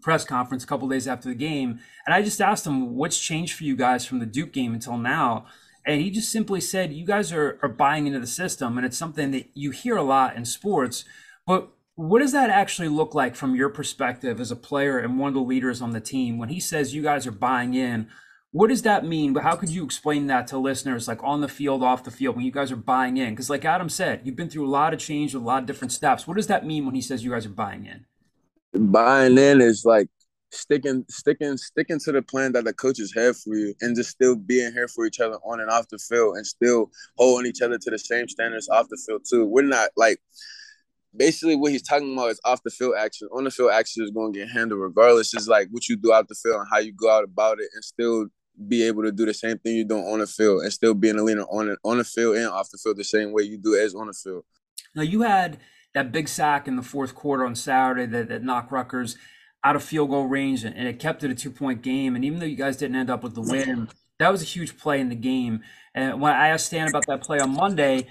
press 0.01 0.23
conference, 0.23 0.63
a 0.63 0.67
couple 0.67 0.87
days 0.87 1.07
after 1.07 1.29
the 1.29 1.35
game, 1.35 1.79
and 2.05 2.13
I 2.13 2.21
just 2.21 2.39
asked 2.39 2.65
him 2.65 2.95
what's 2.95 3.19
changed 3.19 3.55
for 3.55 3.63
you 3.63 3.75
guys 3.75 4.05
from 4.05 4.19
the 4.19 4.25
Duke 4.25 4.53
game 4.53 4.73
until 4.73 4.97
now. 4.97 5.47
And 5.85 6.01
he 6.01 6.09
just 6.09 6.31
simply 6.31 6.61
said, 6.61 6.93
You 6.93 7.05
guys 7.05 7.31
are, 7.31 7.59
are 7.61 7.69
buying 7.69 8.07
into 8.07 8.19
the 8.19 8.27
system. 8.27 8.77
And 8.77 8.85
it's 8.85 8.97
something 8.97 9.31
that 9.31 9.49
you 9.53 9.71
hear 9.71 9.97
a 9.97 10.03
lot 10.03 10.35
in 10.35 10.45
sports. 10.45 11.05
But 11.45 11.69
what 11.95 12.19
does 12.19 12.31
that 12.31 12.49
actually 12.49 12.87
look 12.87 13.13
like 13.13 13.35
from 13.35 13.55
your 13.55 13.69
perspective 13.69 14.39
as 14.39 14.51
a 14.51 14.55
player 14.55 14.97
and 14.97 15.19
one 15.19 15.27
of 15.29 15.33
the 15.33 15.41
leaders 15.41 15.81
on 15.81 15.91
the 15.91 16.01
team? 16.01 16.37
When 16.37 16.49
he 16.49 16.59
says 16.59 16.95
you 16.95 17.03
guys 17.03 17.27
are 17.27 17.31
buying 17.31 17.73
in, 17.73 18.07
what 18.51 18.69
does 18.69 18.83
that 18.83 19.03
mean? 19.03 19.33
But 19.33 19.43
how 19.43 19.55
could 19.55 19.69
you 19.69 19.83
explain 19.83 20.27
that 20.27 20.45
to 20.47 20.59
listeners, 20.59 21.07
like 21.07 21.23
on 21.23 21.41
the 21.41 21.47
field, 21.47 21.83
off 21.83 22.03
the 22.03 22.11
field, 22.11 22.35
when 22.35 22.45
you 22.45 22.51
guys 22.51 22.71
are 22.71 22.77
buying 22.77 23.17
in? 23.17 23.31
Because, 23.31 23.49
like 23.49 23.65
Adam 23.65 23.89
said, 23.89 24.21
you've 24.23 24.35
been 24.35 24.49
through 24.49 24.67
a 24.67 24.69
lot 24.69 24.93
of 24.93 24.99
change 24.99 25.33
a 25.33 25.39
lot 25.39 25.63
of 25.63 25.65
different 25.65 25.91
steps. 25.91 26.27
What 26.27 26.37
does 26.37 26.47
that 26.47 26.65
mean 26.65 26.85
when 26.85 26.93
he 26.93 27.01
says 27.01 27.23
you 27.23 27.31
guys 27.31 27.47
are 27.47 27.49
buying 27.49 27.87
in? 27.87 28.05
Buying 28.91 29.39
in 29.39 29.59
is 29.59 29.85
like 29.85 30.07
sticking 30.53 31.03
sticking 31.09 31.57
sticking 31.57 31.99
to 31.99 32.11
the 32.11 32.21
plan 32.21 32.51
that 32.53 32.63
the 32.63 32.73
coaches 32.73 33.13
have 33.15 33.37
for 33.37 33.55
you 33.55 33.73
and 33.81 33.95
just 33.95 34.11
still 34.11 34.35
being 34.35 34.71
here 34.71 34.87
for 34.87 35.05
each 35.05 35.19
other 35.19 35.37
on 35.45 35.59
and 35.59 35.69
off 35.69 35.87
the 35.89 35.97
field 35.97 36.37
and 36.37 36.45
still 36.45 36.91
holding 37.17 37.49
each 37.49 37.61
other 37.61 37.77
to 37.77 37.89
the 37.89 37.97
same 37.97 38.27
standards 38.27 38.69
off 38.69 38.87
the 38.89 39.01
field 39.05 39.21
too. 39.29 39.45
We're 39.45 39.63
not 39.63 39.89
like 39.95 40.19
basically 41.15 41.55
what 41.55 41.71
he's 41.71 41.81
talking 41.81 42.13
about 42.13 42.31
is 42.31 42.41
off 42.45 42.63
the 42.63 42.69
field 42.69 42.95
action. 42.97 43.27
On 43.35 43.43
the 43.43 43.51
field 43.51 43.71
action 43.71 44.03
is 44.03 44.11
going 44.11 44.33
to 44.33 44.39
get 44.39 44.49
handled 44.49 44.81
regardless. 44.81 45.33
It's 45.33 45.47
like 45.47 45.67
what 45.71 45.87
you 45.89 45.95
do 45.95 46.13
out 46.13 46.27
the 46.27 46.35
field 46.35 46.57
and 46.57 46.67
how 46.71 46.79
you 46.79 46.93
go 46.93 47.09
out 47.09 47.23
about 47.23 47.59
it 47.59 47.69
and 47.73 47.83
still 47.83 48.27
be 48.67 48.83
able 48.83 49.03
to 49.03 49.11
do 49.11 49.25
the 49.25 49.33
same 49.33 49.57
thing 49.57 49.75
you're 49.75 49.85
doing 49.85 50.05
on 50.05 50.19
the 50.19 50.27
field 50.27 50.61
and 50.61 50.71
still 50.71 50.93
being 50.93 51.17
a 51.17 51.23
leader 51.23 51.43
on 51.45 51.69
it, 51.69 51.79
on 51.83 51.97
the 51.97 52.03
field 52.03 52.35
and 52.35 52.47
off 52.47 52.69
the 52.71 52.77
field 52.77 52.97
the 52.97 53.03
same 53.03 53.31
way 53.31 53.43
you 53.43 53.57
do 53.57 53.75
as 53.75 53.95
on 53.95 54.07
the 54.07 54.13
field. 54.13 54.43
Now 54.95 55.01
you 55.01 55.23
had 55.23 55.57
that 55.93 56.11
big 56.11 56.27
sack 56.27 56.67
in 56.67 56.75
the 56.75 56.83
fourth 56.83 57.15
quarter 57.15 57.45
on 57.45 57.55
Saturday 57.55 58.05
that, 58.07 58.29
that 58.29 58.43
knocked 58.43 58.71
Rutgers 58.71 59.17
out 59.63 59.75
of 59.75 59.83
field 59.83 60.09
goal 60.09 60.25
range 60.25 60.63
and 60.63 60.75
it 60.75 60.99
kept 60.99 61.23
it 61.23 61.31
a 61.31 61.35
two 61.35 61.51
point 61.51 61.81
game. 61.81 62.15
And 62.15 62.25
even 62.25 62.39
though 62.39 62.45
you 62.45 62.55
guys 62.55 62.77
didn't 62.77 62.95
end 62.95 63.09
up 63.09 63.23
with 63.23 63.35
the 63.35 63.41
win, 63.41 63.87
that 64.19 64.29
was 64.29 64.41
a 64.41 64.45
huge 64.45 64.77
play 64.77 64.99
in 64.99 65.09
the 65.09 65.15
game. 65.15 65.61
And 65.95 66.19
when 66.21 66.33
I 66.33 66.49
asked 66.49 66.67
Stan 66.67 66.89
about 66.89 67.05
that 67.07 67.21
play 67.21 67.39
on 67.39 67.51
Monday, 67.51 68.07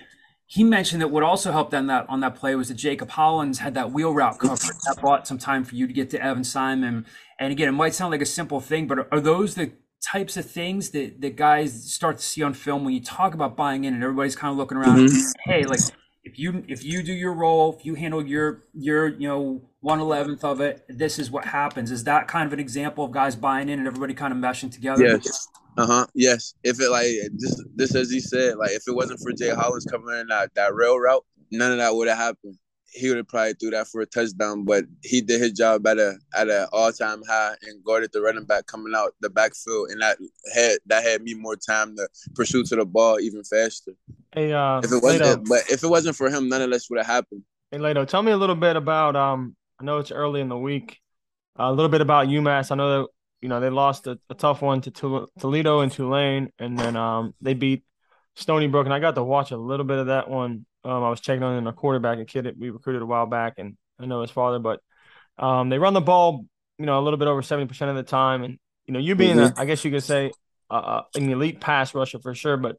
he 0.47 0.65
mentioned 0.65 1.01
that 1.03 1.09
what 1.09 1.23
also 1.23 1.51
helped 1.51 1.73
on 1.75 1.87
that 1.87 2.07
on 2.09 2.21
that 2.21 2.35
play 2.35 2.55
was 2.55 2.69
that 2.69 2.75
Jacob 2.75 3.11
Hollins 3.11 3.59
had 3.59 3.75
that 3.75 3.91
wheel 3.91 4.13
route 4.13 4.39
covered 4.39 4.59
that 4.59 4.99
bought 5.01 5.27
some 5.27 5.39
time 5.39 5.65
for 5.65 5.75
you 5.75 5.87
to 5.87 5.93
get 5.93 6.11
to 6.11 6.23
Evan 6.23 6.45
Simon 6.45 7.07
And 7.39 7.53
again, 7.53 7.69
it 7.69 7.73
might 7.73 7.95
sound 7.95 8.11
like 8.11 8.21
a 8.21 8.27
simple 8.27 8.61
thing, 8.61 8.87
but 8.87 9.09
are 9.11 9.21
those 9.21 9.55
the 9.55 9.73
types 10.03 10.37
of 10.37 10.51
things 10.51 10.91
that, 10.91 11.21
that 11.21 11.37
guys 11.37 11.91
start 11.93 12.19
to 12.19 12.25
see 12.25 12.43
on 12.43 12.55
film 12.55 12.85
when 12.85 12.93
you 12.93 13.01
talk 13.01 13.35
about 13.35 13.57
buying 13.57 13.85
in 13.85 13.95
and 13.95 14.03
everybody's 14.03 14.37
kind 14.37 14.51
of 14.51 14.59
looking 14.59 14.77
around, 14.77 14.99
mm-hmm. 14.99 15.51
hey, 15.51 15.65
like 15.65 15.81
if 16.25 16.39
you 16.39 16.65
if 16.69 16.85
you 16.85 17.03
do 17.03 17.13
your 17.13 17.33
role, 17.33 17.75
if 17.79 17.85
you 17.87 17.95
handle 17.95 18.25
your 18.25 18.65
your 18.75 19.09
you 19.09 19.29
know 19.29 19.63
one 19.83 19.99
eleventh 19.99 20.45
of 20.45 20.61
it, 20.61 20.85
this 20.89 21.19
is 21.19 21.31
what 21.31 21.45
happens. 21.45 21.91
Is 21.91 22.05
that 22.05 22.29
kind 22.29 22.47
of 22.47 22.53
an 22.53 22.61
example 22.61 23.05
of 23.05 23.11
guys 23.11 23.35
buying 23.35 23.69
in 23.69 23.81
and 23.81 23.89
everybody 23.89 24.15
kind 24.15 24.33
of 24.33 24.39
meshing 24.39 24.73
together? 24.73 25.03
Yes. 25.05 25.49
Uh 25.77 25.87
huh. 25.87 26.07
Yes. 26.15 26.55
If 26.63 26.81
it 26.81 26.89
like 26.89 27.09
just 27.41 27.61
this 27.75 27.95
as 27.95 28.11
he 28.11 28.21
said, 28.21 28.57
like 28.57 28.71
if 28.71 28.85
it 28.87 28.95
wasn't 28.95 29.21
for 29.21 29.33
Jay 29.33 29.51
Hollins 29.51 29.85
coming 29.85 30.17
in 30.17 30.29
that 30.29 30.55
that 30.55 30.73
rail 30.75 30.99
route, 30.99 31.25
none 31.51 31.73
of 31.73 31.79
that 31.79 31.95
would 31.95 32.09
have 32.09 32.17
happened. 32.17 32.57
He 32.95 33.09
would 33.09 33.17
have 33.17 33.27
probably 33.27 33.55
threw 33.55 33.71
that 33.71 33.89
for 33.89 34.03
a 34.03 34.07
touchdown, 34.07 34.65
but 34.65 34.85
he 35.03 35.21
did 35.21 35.41
his 35.41 35.53
job 35.53 35.85
at 35.87 35.99
a 35.99 36.17
at 36.37 36.49
an 36.49 36.69
all 36.73 36.93
time 36.93 37.23
high 37.27 37.55
and 37.63 37.83
guarded 37.83 38.13
the 38.13 38.21
running 38.21 38.45
back 38.45 38.67
coming 38.67 38.93
out 38.95 39.15
the 39.21 39.31
backfield, 39.31 39.91
and 39.91 40.01
that 40.01 40.19
had 40.55 40.79
that 40.87 41.03
had 41.03 41.23
me 41.23 41.35
more 41.35 41.57
time 41.57 41.97
to 41.97 42.09
pursue 42.37 42.63
to 42.65 42.77
the 42.77 42.87
ball 42.87 43.19
even 43.19 43.43
faster. 43.43 43.93
Hey, 44.33 44.53
uh, 44.53 44.79
if 44.79 44.93
it 44.93 45.03
wasn't, 45.03 45.49
but 45.49 45.63
if 45.71 45.83
it 45.83 45.89
wasn't 45.89 46.15
for 46.15 46.31
him, 46.31 46.49
none 46.49 46.63
of 46.63 46.71
this 46.71 46.89
would 46.89 46.99
have 46.99 47.07
happened. 47.07 47.43
Hey, 47.73 47.79
Ledo, 47.79 48.07
tell 48.07 48.23
me 48.23 48.31
a 48.31 48.37
little 48.37 48.55
bit 48.55 48.77
about. 48.77 49.17
Um, 49.17 49.57
I 49.83 49.85
know 49.85 49.99
it's 49.99 50.13
early 50.13 50.41
in 50.41 50.49
the 50.49 50.57
week. 50.57 51.01
Uh, 51.59 51.65
a 51.65 51.73
little 51.73 51.89
bit 51.89 52.01
about 52.01 52.29
UMass. 52.29 52.71
I 52.71 52.77
know 52.77 53.03
that 53.03 53.09
you 53.41 53.49
know 53.49 53.59
they 53.59 53.69
lost 53.69 54.07
a, 54.07 54.19
a 54.31 54.35
tough 54.35 54.63
one 54.63 54.81
to 54.83 55.27
Toledo 55.41 55.81
and 55.81 55.91
Tulane, 55.91 56.51
and 56.59 56.79
then 56.79 56.97
um, 56.97 57.35
they 57.41 57.55
beat 57.55 57.83
Stony 58.37 58.69
Brook, 58.69 58.87
and 58.87 58.95
I 58.95 59.01
got 59.01 59.17
to 59.17 59.25
watch 59.25 59.51
a 59.51 59.57
little 59.57 59.85
bit 59.85 59.99
of 59.99 60.07
that 60.07 60.31
one. 60.31 60.67
Um, 60.85 61.03
I 61.03 61.11
was 61.11 61.21
checking 61.21 61.43
on 61.43 61.67
a 61.67 61.73
quarterback, 61.73 62.19
a 62.19 62.25
kid 62.25 62.45
that 62.45 62.57
we 62.57 62.71
recruited 62.71 63.03
a 63.03 63.07
while 63.07 63.27
back, 63.27 63.55
and 63.59 63.77
I 63.99 64.07
know 64.07 64.23
his 64.23 64.31
father, 64.31 64.61
but 64.61 64.81
um, 65.37 65.69
they 65.69 65.79
run 65.79 65.95
the 65.95 66.01
ball, 66.01 66.47
you 66.79 66.87
know, 66.87 67.01
a 67.01 67.03
little 67.03 67.19
bit 67.19 67.27
over 67.27 67.43
seventy 67.43 67.67
percent 67.67 67.91
of 67.91 67.97
the 67.97 68.05
time, 68.05 68.45
and 68.45 68.59
you 68.87 68.95
know, 68.95 69.01
you 69.01 69.17
being, 69.17 69.37
mm-hmm. 69.37 69.59
a, 69.59 69.63
I 69.63 69.65
guess 69.65 69.85
you 69.85 69.91
could 69.91 70.05
say, 70.05 70.31
uh, 70.71 71.03
an 71.17 71.29
elite 71.29 71.61
pass 71.61 71.93
rusher 71.93 72.21
for 72.21 72.35
sure, 72.35 72.57
but 72.57 72.77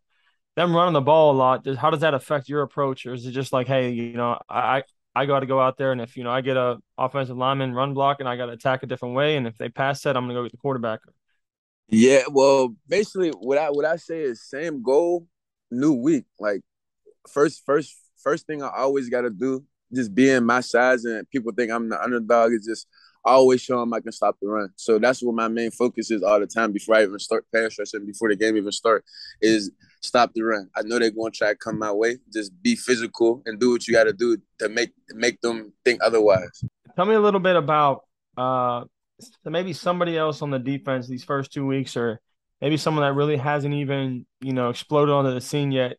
them 0.56 0.74
running 0.74 0.94
the 0.94 1.02
ball 1.02 1.34
a 1.34 1.36
lot, 1.36 1.68
how 1.76 1.90
does 1.90 2.02
that 2.02 2.14
affect 2.14 2.48
your 2.48 2.62
approach, 2.62 3.06
or 3.06 3.14
is 3.14 3.26
it 3.26 3.32
just 3.32 3.52
like, 3.52 3.68
hey, 3.68 3.90
you 3.90 4.14
know, 4.14 4.40
I 4.50 4.84
I 5.16 5.26
got 5.26 5.42
to 5.42 5.46
go 5.46 5.60
out 5.60 5.78
there, 5.78 5.92
and 5.92 6.02
if 6.02 6.18
you 6.18 6.24
know 6.24 6.32
I 6.32 6.42
get 6.42 6.58
a 6.58 6.78
offensive 6.98 7.38
lineman 7.38 7.74
run 7.74 7.94
block, 7.94 8.20
and 8.20 8.28
I 8.28 8.36
got 8.36 8.48
to 8.48 8.54
attack 8.54 8.84
a 8.84 8.88
different 8.88 9.16
way, 9.16 9.38
and 9.38 9.46
if 9.46 9.58
they 9.58 9.70
pass 9.70 10.02
that, 10.02 10.18
I'm 10.18 10.24
gonna 10.24 10.34
go 10.34 10.44
get 10.44 10.52
the 10.52 10.58
quarterback. 10.58 11.00
Yeah, 11.90 12.24
well, 12.32 12.76
basically, 12.88 13.30
what 13.30 13.58
I 13.58 13.70
what 13.70 13.86
I 13.86 13.98
say 13.98 14.22
is 14.22 14.42
same 14.42 14.82
goal, 14.82 15.28
new 15.70 15.94
week. 15.94 16.26
Like 16.40 16.62
first, 17.30 17.64
first, 17.66 17.96
first 18.18 18.48
thing 18.48 18.64
I 18.64 18.70
always 18.70 19.10
got 19.10 19.22
to 19.22 19.30
do, 19.30 19.64
just 19.94 20.14
being 20.16 20.46
my 20.46 20.62
size, 20.62 21.06
and 21.06 21.30
people 21.30 21.52
think 21.52 21.72
I'm 21.72 21.90
the 21.90 22.02
underdog, 22.02 22.54
is 22.54 22.66
just 22.66 22.88
always 23.24 23.62
show 23.62 23.80
them 23.80 23.94
I 23.94 24.00
can 24.00 24.12
stop 24.12 24.38
the 24.42 24.48
run. 24.48 24.70
So 24.76 25.00
that's 25.00 25.22
what 25.22 25.36
my 25.36 25.48
main 25.48 25.72
focus 25.72 26.12
is 26.12 26.24
all 26.24 26.40
the 26.40 26.48
time 26.48 26.72
before 26.72 26.96
I 26.96 27.04
even 27.04 27.20
start 27.20 27.46
pass 27.54 27.78
rushing, 27.80 28.06
before 28.06 28.30
the 28.30 28.36
game 28.36 28.58
even 28.58 28.72
start, 28.72 29.06
is 29.42 29.72
stop 30.04 30.34
the 30.34 30.42
run. 30.42 30.70
I 30.76 30.82
know 30.84 31.00
they're 31.00 31.12
going 31.12 31.32
to 31.32 31.38
try 31.38 31.50
to 31.50 31.56
come 31.56 31.80
my 31.80 31.92
way. 31.92 32.18
Just 32.32 32.52
be 32.62 32.76
physical 32.76 33.42
and 33.46 33.60
do 33.60 33.72
what 33.72 33.88
you 33.88 33.94
got 33.94 34.04
to 34.04 34.14
do 34.14 34.38
to 34.60 34.70
make 34.70 34.92
make 35.10 35.42
them 35.42 35.74
think 35.84 36.02
otherwise. 36.04 36.64
Tell 36.96 37.06
me 37.06 37.16
a 37.16 37.20
little 37.20 37.40
bit 37.40 37.56
about 37.56 38.04
uh, 38.38 38.84
maybe 39.46 39.74
somebody 39.74 40.18
else 40.18 40.42
on 40.42 40.52
the 40.52 40.60
defense 40.60 41.08
these 41.08 41.24
first 41.24 41.52
two 41.52 41.66
weeks, 41.66 41.98
or 41.98 42.20
maybe 42.62 42.78
someone 42.78 43.04
that 43.04 43.14
really 43.14 43.38
hasn't 43.38 43.74
even 43.74 44.26
you 44.42 44.54
know 44.54 44.70
exploded 44.70 45.14
onto 45.14 45.34
the 45.34 45.42
scene 45.42 45.72
yet 45.72 45.98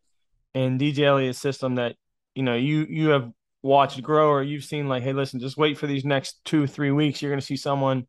in 0.53 0.77
DJ 0.77 0.99
Eliot's 0.99 1.39
system 1.39 1.75
that 1.75 1.95
you 2.33 2.43
know 2.43 2.55
you 2.55 2.85
you 2.89 3.09
have 3.09 3.31
watched 3.61 4.01
grow 4.03 4.29
or 4.29 4.43
you've 4.43 4.63
seen 4.63 4.87
like, 4.87 5.01
hey, 5.01 5.11
listen, 5.11 5.39
just 5.39 5.57
wait 5.57 5.77
for 5.77 5.87
these 5.87 6.05
next 6.05 6.39
two 6.45 6.67
three 6.67 6.91
weeks. 6.91 7.21
You're 7.21 7.31
going 7.31 7.39
to 7.39 7.45
see 7.45 7.57
someone 7.57 8.07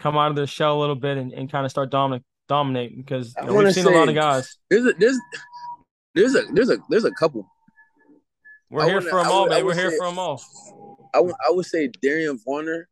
come 0.00 0.16
out 0.16 0.30
of 0.30 0.36
their 0.36 0.46
shell 0.46 0.76
a 0.76 0.80
little 0.80 0.96
bit 0.96 1.18
and, 1.18 1.32
and 1.32 1.50
kind 1.50 1.64
of 1.64 1.70
start 1.70 1.90
dominate, 2.48 2.96
because 2.96 3.34
you 3.40 3.46
know, 3.46 3.54
we've 3.54 3.74
seen 3.74 3.86
a 3.86 3.90
lot 3.90 4.08
of 4.08 4.14
guys. 4.14 4.58
There's 4.70 4.86
a 4.86 4.92
there's 4.92 5.18
there's 6.14 6.34
a 6.34 6.42
there's 6.52 6.70
a 6.70 6.78
there's 6.88 7.04
a 7.04 7.10
couple. 7.12 7.46
We're 8.70 8.86
here 8.86 9.00
for 9.00 9.22
them 9.22 9.30
all, 9.30 9.48
man. 9.48 9.64
We're 9.64 9.74
here 9.74 9.92
for 9.92 10.06
them 10.06 10.18
all. 10.18 10.42
I 11.12 11.20
would 11.20 11.34
I 11.46 11.50
would 11.50 11.66
say 11.66 11.88
Darian 12.02 12.38
Varner, 12.44 12.88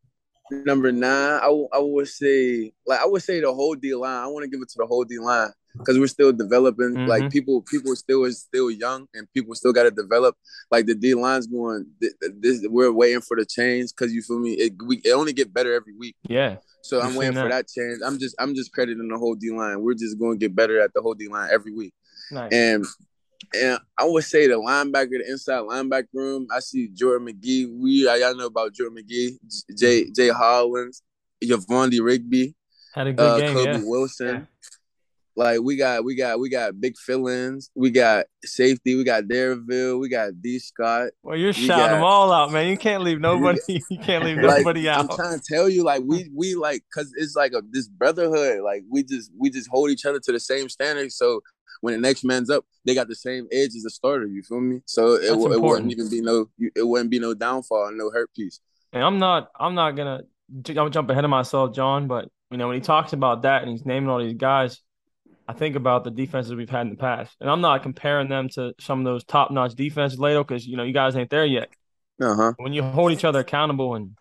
number 0.50 0.92
nine. 0.92 1.40
I, 1.40 1.46
w- 1.46 1.68
I 1.72 1.78
would 1.78 2.08
say 2.08 2.72
like 2.86 3.00
I 3.00 3.06
would 3.06 3.22
say 3.22 3.40
the 3.40 3.52
whole 3.52 3.74
D 3.74 3.94
line. 3.94 4.24
I 4.24 4.26
want 4.28 4.44
to 4.44 4.50
give 4.50 4.62
it 4.62 4.68
to 4.70 4.78
the 4.78 4.86
whole 4.86 5.04
D 5.04 5.18
line 5.18 5.50
because 5.76 5.98
we're 5.98 6.06
still 6.06 6.32
developing. 6.32 6.94
Mm-hmm. 6.94 7.06
Like 7.06 7.30
people, 7.30 7.62
people 7.62 7.94
still 7.96 8.24
is 8.24 8.40
still 8.40 8.70
young, 8.70 9.06
and 9.14 9.26
people 9.32 9.54
still 9.54 9.72
got 9.72 9.84
to 9.84 9.90
develop. 9.90 10.36
Like 10.70 10.86
the 10.86 10.94
D 10.94 11.14
line's 11.14 11.46
going. 11.46 11.86
This 12.40 12.64
we're 12.68 12.92
waiting 12.92 13.20
for 13.20 13.36
the 13.36 13.46
change 13.46 13.90
because 13.90 14.12
you 14.12 14.22
feel 14.22 14.38
me. 14.38 14.52
It 14.52 14.74
we 14.86 14.98
it 14.98 15.12
only 15.12 15.32
get 15.32 15.52
better 15.52 15.74
every 15.74 15.94
week. 15.96 16.16
Yeah. 16.28 16.56
So 16.82 17.00
I'm 17.00 17.14
waiting 17.14 17.34
that. 17.34 17.42
for 17.42 17.48
that 17.48 17.68
change. 17.68 17.98
I'm 18.04 18.18
just 18.18 18.34
I'm 18.38 18.54
just 18.54 18.72
crediting 18.72 19.08
the 19.08 19.18
whole 19.18 19.34
D 19.34 19.50
line. 19.50 19.80
We're 19.80 19.94
just 19.94 20.18
going 20.18 20.38
to 20.38 20.48
get 20.48 20.54
better 20.54 20.80
at 20.80 20.92
the 20.94 21.00
whole 21.00 21.14
D 21.14 21.28
line 21.28 21.48
every 21.52 21.72
week. 21.72 21.94
Nice. 22.30 22.52
And 22.52 22.84
and 23.54 23.78
I 23.98 24.04
would 24.04 24.24
say 24.24 24.46
the 24.46 24.54
linebacker, 24.54 25.10
the 25.10 25.24
inside 25.28 25.62
linebacker 25.62 26.06
room. 26.14 26.46
I 26.50 26.60
see 26.60 26.88
Jordan 26.88 27.26
Magee. 27.26 27.66
We 27.66 28.04
y'all 28.04 28.36
know 28.36 28.46
about 28.46 28.74
Jordan 28.74 28.94
Magee, 28.94 29.38
Jay 29.76 30.10
Jay 30.10 30.28
Hollins, 30.28 31.02
Yvonne 31.40 31.90
Rigby, 31.90 32.54
had 32.94 33.06
a 33.06 33.12
good 33.12 33.22
uh, 33.22 33.38
game. 33.38 33.54
Kobe 33.54 33.72
yeah. 33.72 33.80
Wilson. 33.84 34.28
Yeah. 34.28 34.42
Like 35.34 35.60
we 35.60 35.76
got 35.76 36.04
we 36.04 36.14
got 36.14 36.38
we 36.38 36.50
got 36.50 36.78
big 36.78 36.96
fillings, 36.98 37.70
we 37.74 37.90
got 37.90 38.26
safety, 38.44 38.96
we 38.96 39.04
got 39.04 39.24
Dareville, 39.24 39.98
we 39.98 40.10
got 40.10 40.40
D 40.42 40.58
Scott. 40.58 41.10
Well, 41.22 41.38
you're 41.38 41.54
shouting 41.54 41.86
got, 41.86 41.90
them 41.92 42.04
all 42.04 42.30
out, 42.30 42.52
man. 42.52 42.68
You 42.68 42.76
can't 42.76 43.02
leave 43.02 43.20
nobody. 43.30 43.58
you 43.66 43.98
can't 43.98 44.24
leave 44.24 44.36
nobody 44.36 44.86
like, 44.86 44.96
out. 44.96 45.10
I'm 45.10 45.16
trying 45.16 45.38
to 45.38 45.44
tell 45.44 45.70
you, 45.70 45.84
like 45.84 46.02
we 46.04 46.30
we 46.34 46.54
like, 46.54 46.84
cause 46.92 47.12
it's 47.16 47.34
like 47.34 47.54
a 47.54 47.62
this 47.70 47.88
brotherhood. 47.88 48.60
Like 48.62 48.82
we 48.90 49.04
just 49.04 49.30
we 49.38 49.48
just 49.48 49.70
hold 49.70 49.90
each 49.90 50.04
other 50.04 50.20
to 50.20 50.32
the 50.32 50.40
same 50.40 50.68
standard. 50.68 51.10
So 51.12 51.40
when 51.80 51.94
the 51.94 52.00
next 52.00 52.24
man's 52.24 52.50
up, 52.50 52.66
they 52.84 52.94
got 52.94 53.08
the 53.08 53.14
same 53.14 53.46
edge 53.50 53.74
as 53.74 53.84
the 53.84 53.90
starter. 53.90 54.26
You 54.26 54.42
feel 54.42 54.60
me? 54.60 54.82
So 54.84 55.14
it, 55.14 55.32
it 55.32 55.60
wouldn't 55.60 55.90
even 55.90 56.10
be 56.10 56.20
no 56.20 56.50
it 56.58 56.86
wouldn't 56.86 57.10
be 57.10 57.18
no 57.18 57.32
downfall, 57.32 57.90
no 57.92 58.10
hurt 58.10 58.32
piece. 58.34 58.60
And 58.92 59.02
I'm 59.02 59.18
not 59.18 59.50
I'm 59.58 59.74
not 59.74 59.92
gonna 59.92 60.24
jump 60.62 61.08
ahead 61.08 61.24
of 61.24 61.30
myself, 61.30 61.74
John, 61.74 62.06
but 62.06 62.28
you 62.50 62.58
know 62.58 62.68
when 62.68 62.76
he 62.76 62.82
talks 62.82 63.14
about 63.14 63.42
that 63.42 63.62
and 63.62 63.70
he's 63.70 63.86
naming 63.86 64.10
all 64.10 64.18
these 64.18 64.36
guys 64.36 64.82
I 65.52 65.54
think 65.54 65.76
about 65.76 66.02
the 66.02 66.10
defenses 66.10 66.54
we've 66.54 66.70
had 66.70 66.82
in 66.82 66.90
the 66.90 66.96
past, 66.96 67.36
and 67.38 67.50
I'm 67.50 67.60
not 67.60 67.82
comparing 67.82 68.30
them 68.30 68.48
to 68.50 68.72
some 68.80 69.00
of 69.00 69.04
those 69.04 69.22
top 69.22 69.50
notch 69.50 69.74
defenses 69.74 70.18
later 70.18 70.42
because 70.42 70.66
you 70.66 70.78
know 70.78 70.82
you 70.82 70.94
guys 70.94 71.14
ain't 71.14 71.28
there 71.28 71.44
yet. 71.44 71.68
Uh-huh. 72.18 72.54
When 72.56 72.72
you 72.72 72.82
hold 72.82 73.12
each 73.12 73.24
other 73.24 73.40
accountable, 73.40 73.94
and 73.94 74.16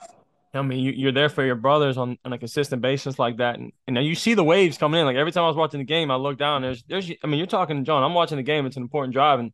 I 0.53 0.61
mean 0.61 0.79
you, 0.79 1.07
are 1.07 1.13
there 1.13 1.29
for 1.29 1.45
your 1.45 1.55
brothers 1.55 1.97
on, 1.97 2.17
on 2.25 2.33
a 2.33 2.37
consistent 2.37 2.81
basis 2.81 3.17
like 3.17 3.37
that, 3.37 3.57
and, 3.57 3.71
and 3.87 3.97
you 4.05 4.13
see 4.13 4.33
the 4.33 4.43
waves 4.43 4.77
coming 4.77 4.99
in. 4.99 5.05
Like 5.05 5.15
every 5.15 5.31
time 5.31 5.45
I 5.45 5.47
was 5.47 5.55
watching 5.55 5.79
the 5.79 5.85
game, 5.85 6.11
I 6.11 6.15
look 6.15 6.37
down. 6.37 6.63
There's 6.63 6.83
there's 6.83 7.09
I 7.23 7.27
mean 7.27 7.37
you're 7.37 7.47
talking 7.47 7.77
to 7.77 7.83
John. 7.83 8.03
I'm 8.03 8.13
watching 8.13 8.35
the 8.35 8.43
game. 8.43 8.65
It's 8.65 8.75
an 8.75 8.83
important 8.83 9.13
drive, 9.13 9.39
and 9.39 9.53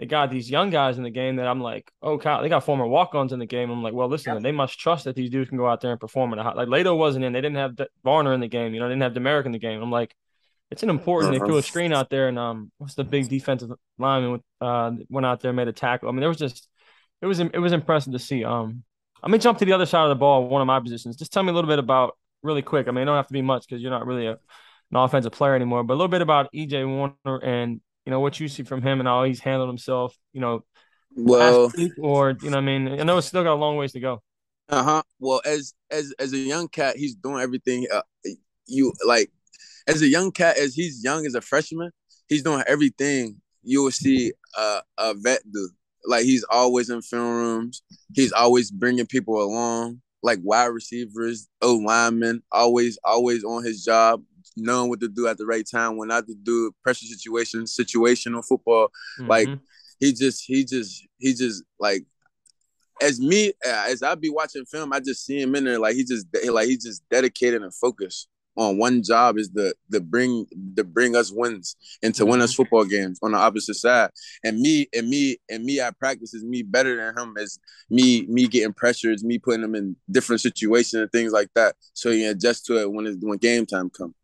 they 0.00 0.06
got 0.06 0.28
these 0.28 0.50
young 0.50 0.70
guys 0.70 0.98
in 0.98 1.04
the 1.04 1.10
game 1.10 1.36
that 1.36 1.46
I'm 1.46 1.60
like, 1.60 1.92
oh, 2.02 2.18
cow, 2.18 2.42
they 2.42 2.48
got 2.48 2.64
former 2.64 2.84
walk-ons 2.84 3.32
in 3.32 3.38
the 3.38 3.46
game. 3.46 3.70
I'm 3.70 3.84
like, 3.84 3.94
well, 3.94 4.08
listen, 4.08 4.34
yeah. 4.34 4.40
they 4.40 4.50
must 4.50 4.76
trust 4.80 5.04
that 5.04 5.14
these 5.14 5.30
dudes 5.30 5.50
can 5.50 5.58
go 5.58 5.68
out 5.68 5.82
there 5.82 5.92
and 5.92 6.00
perform 6.00 6.32
at 6.32 6.40
a 6.40 6.42
high. 6.42 6.54
Like 6.54 6.66
Ledo 6.66 6.96
wasn't 6.96 7.24
in. 7.24 7.32
They 7.32 7.40
didn't 7.40 7.58
have 7.58 7.76
Varner 8.02 8.32
in 8.32 8.40
the 8.40 8.48
game. 8.48 8.74
You 8.74 8.80
know, 8.80 8.88
they 8.88 8.94
didn't 8.94 9.04
have 9.04 9.12
Demeric 9.12 9.46
in 9.46 9.52
the 9.52 9.60
game. 9.60 9.80
I'm 9.80 9.92
like, 9.92 10.16
it's 10.72 10.82
an 10.82 10.90
important. 10.90 11.34
Uh-huh. 11.34 11.44
They 11.44 11.48
threw 11.48 11.58
a 11.58 11.62
screen 11.62 11.92
out 11.92 12.08
there, 12.08 12.28
and 12.28 12.38
um, 12.38 12.72
what's 12.78 12.94
the 12.94 13.04
big 13.04 13.28
defensive 13.28 13.70
lineman 13.98 14.32
with, 14.32 14.40
uh 14.60 14.92
went 15.10 15.26
out 15.26 15.40
there 15.40 15.52
made 15.52 15.68
a 15.68 15.72
tackle. 15.72 16.08
I 16.08 16.12
mean, 16.12 16.20
there 16.20 16.28
was 16.28 16.38
just 16.38 16.66
it 17.20 17.26
was 17.26 17.38
it 17.40 17.58
was 17.58 17.72
impressive 17.72 18.12
to 18.14 18.18
see. 18.18 18.42
Um, 18.42 18.82
I'm 19.22 19.30
gonna 19.30 19.42
jump 19.42 19.58
to 19.58 19.64
the 19.64 19.74
other 19.74 19.86
side 19.86 20.04
of 20.04 20.08
the 20.08 20.16
ball, 20.16 20.48
one 20.48 20.62
of 20.62 20.66
my 20.66 20.80
positions. 20.80 21.16
Just 21.16 21.32
tell 21.32 21.42
me 21.42 21.50
a 21.50 21.52
little 21.52 21.68
bit 21.68 21.78
about 21.78 22.16
really 22.42 22.62
quick. 22.62 22.88
I 22.88 22.90
mean, 22.90 23.02
it 23.02 23.04
don't 23.04 23.16
have 23.16 23.28
to 23.28 23.32
be 23.32 23.42
much 23.42 23.66
because 23.68 23.82
you're 23.82 23.90
not 23.90 24.06
really 24.06 24.26
a, 24.26 24.32
an 24.32 24.38
offensive 24.96 25.32
player 25.32 25.54
anymore, 25.54 25.84
but 25.84 25.94
a 25.94 25.96
little 25.96 26.08
bit 26.08 26.22
about 26.22 26.50
EJ 26.54 26.86
Warner 26.86 27.44
and 27.44 27.80
you 28.06 28.10
know 28.10 28.20
what 28.20 28.40
you 28.40 28.48
see 28.48 28.62
from 28.62 28.82
him 28.82 28.98
and 28.98 29.06
how 29.06 29.24
he's 29.24 29.40
handled 29.40 29.68
himself. 29.68 30.16
You 30.32 30.40
know, 30.40 30.64
well, 31.14 31.70
or 31.98 32.36
you 32.42 32.50
know, 32.50 32.58
I 32.58 32.62
mean, 32.62 32.88
I 32.88 33.04
know 33.04 33.18
it's 33.18 33.26
still 33.26 33.44
got 33.44 33.52
a 33.52 33.60
long 33.60 33.76
ways 33.76 33.92
to 33.92 34.00
go. 34.00 34.22
Uh 34.70 34.82
huh. 34.82 35.02
Well, 35.20 35.42
as 35.44 35.74
as 35.90 36.14
as 36.18 36.32
a 36.32 36.38
young 36.38 36.68
cat, 36.68 36.96
he's 36.96 37.14
doing 37.14 37.42
everything. 37.42 37.86
Uh, 37.92 38.02
you 38.66 38.92
like 39.06 39.30
as 39.86 40.02
a 40.02 40.06
young 40.06 40.30
cat, 40.32 40.58
as 40.58 40.74
he's 40.74 41.02
young 41.02 41.26
as 41.26 41.34
a 41.34 41.40
freshman, 41.40 41.90
he's 42.28 42.42
doing 42.42 42.62
everything 42.66 43.40
you 43.62 43.82
will 43.82 43.90
see 43.90 44.32
a, 44.56 44.82
a 44.98 45.14
vet 45.14 45.40
do. 45.52 45.70
Like 46.04 46.24
he's 46.24 46.44
always 46.50 46.90
in 46.90 47.02
film 47.02 47.28
rooms. 47.28 47.82
He's 48.12 48.32
always 48.32 48.70
bringing 48.70 49.06
people 49.06 49.40
along, 49.40 50.00
like 50.22 50.40
wide 50.42 50.66
receivers, 50.66 51.48
O 51.60 51.76
linemen, 51.76 52.42
always, 52.50 52.98
always 53.04 53.44
on 53.44 53.64
his 53.64 53.84
job, 53.84 54.22
knowing 54.56 54.90
what 54.90 55.00
to 55.00 55.08
do 55.08 55.28
at 55.28 55.38
the 55.38 55.46
right 55.46 55.66
time, 55.68 55.96
when 55.96 56.08
not 56.08 56.26
to 56.26 56.34
do 56.34 56.72
pressure 56.82 57.06
situations, 57.06 57.76
situational 57.78 58.44
football. 58.46 58.88
Mm-hmm. 59.20 59.30
Like 59.30 59.48
he 60.00 60.12
just, 60.12 60.44
he 60.44 60.64
just, 60.64 61.06
he 61.18 61.34
just 61.34 61.62
like 61.78 62.04
as 63.00 63.20
me 63.20 63.52
as 63.64 64.02
I 64.02 64.14
be 64.14 64.30
watching 64.30 64.64
film, 64.64 64.92
I 64.92 65.00
just 65.00 65.24
see 65.24 65.40
him 65.40 65.54
in 65.54 65.64
there 65.64 65.78
like 65.78 65.94
he 65.94 66.04
just 66.04 66.26
like 66.48 66.68
he 66.68 66.76
just 66.76 67.02
dedicated 67.10 67.62
and 67.62 67.74
focused. 67.74 68.28
On 68.56 68.78
one 68.78 69.02
job 69.02 69.38
is 69.38 69.50
the 69.50 69.74
the 69.88 70.00
bring 70.00 70.46
the 70.74 70.84
bring 70.84 71.16
us 71.16 71.32
wins 71.32 71.76
and 72.02 72.14
to 72.14 72.26
win 72.26 72.40
us 72.40 72.52
mm-hmm. 72.52 72.62
football 72.62 72.84
games 72.84 73.18
on 73.22 73.32
the 73.32 73.38
opposite 73.38 73.74
side. 73.74 74.10
And 74.44 74.60
me 74.60 74.88
and 74.94 75.08
me 75.08 75.38
and 75.50 75.64
me 75.64 75.80
at 75.80 75.98
practice 75.98 76.34
is 76.34 76.44
me 76.44 76.62
better 76.62 76.96
than 76.96 77.16
him 77.16 77.34
is 77.36 77.58
me 77.90 78.26
me 78.26 78.46
getting 78.48 78.72
pressures, 78.72 79.24
me 79.24 79.38
putting 79.38 79.64
him 79.64 79.74
in 79.74 79.96
different 80.10 80.40
situations 80.40 81.00
and 81.00 81.12
things 81.12 81.32
like 81.32 81.48
that. 81.54 81.76
So 81.94 82.10
you 82.10 82.30
adjust 82.30 82.66
to 82.66 82.80
it 82.80 82.92
when 82.92 83.06
it's 83.06 83.18
when 83.20 83.38
game 83.38 83.66
time 83.66 83.90
comes. 83.90 84.14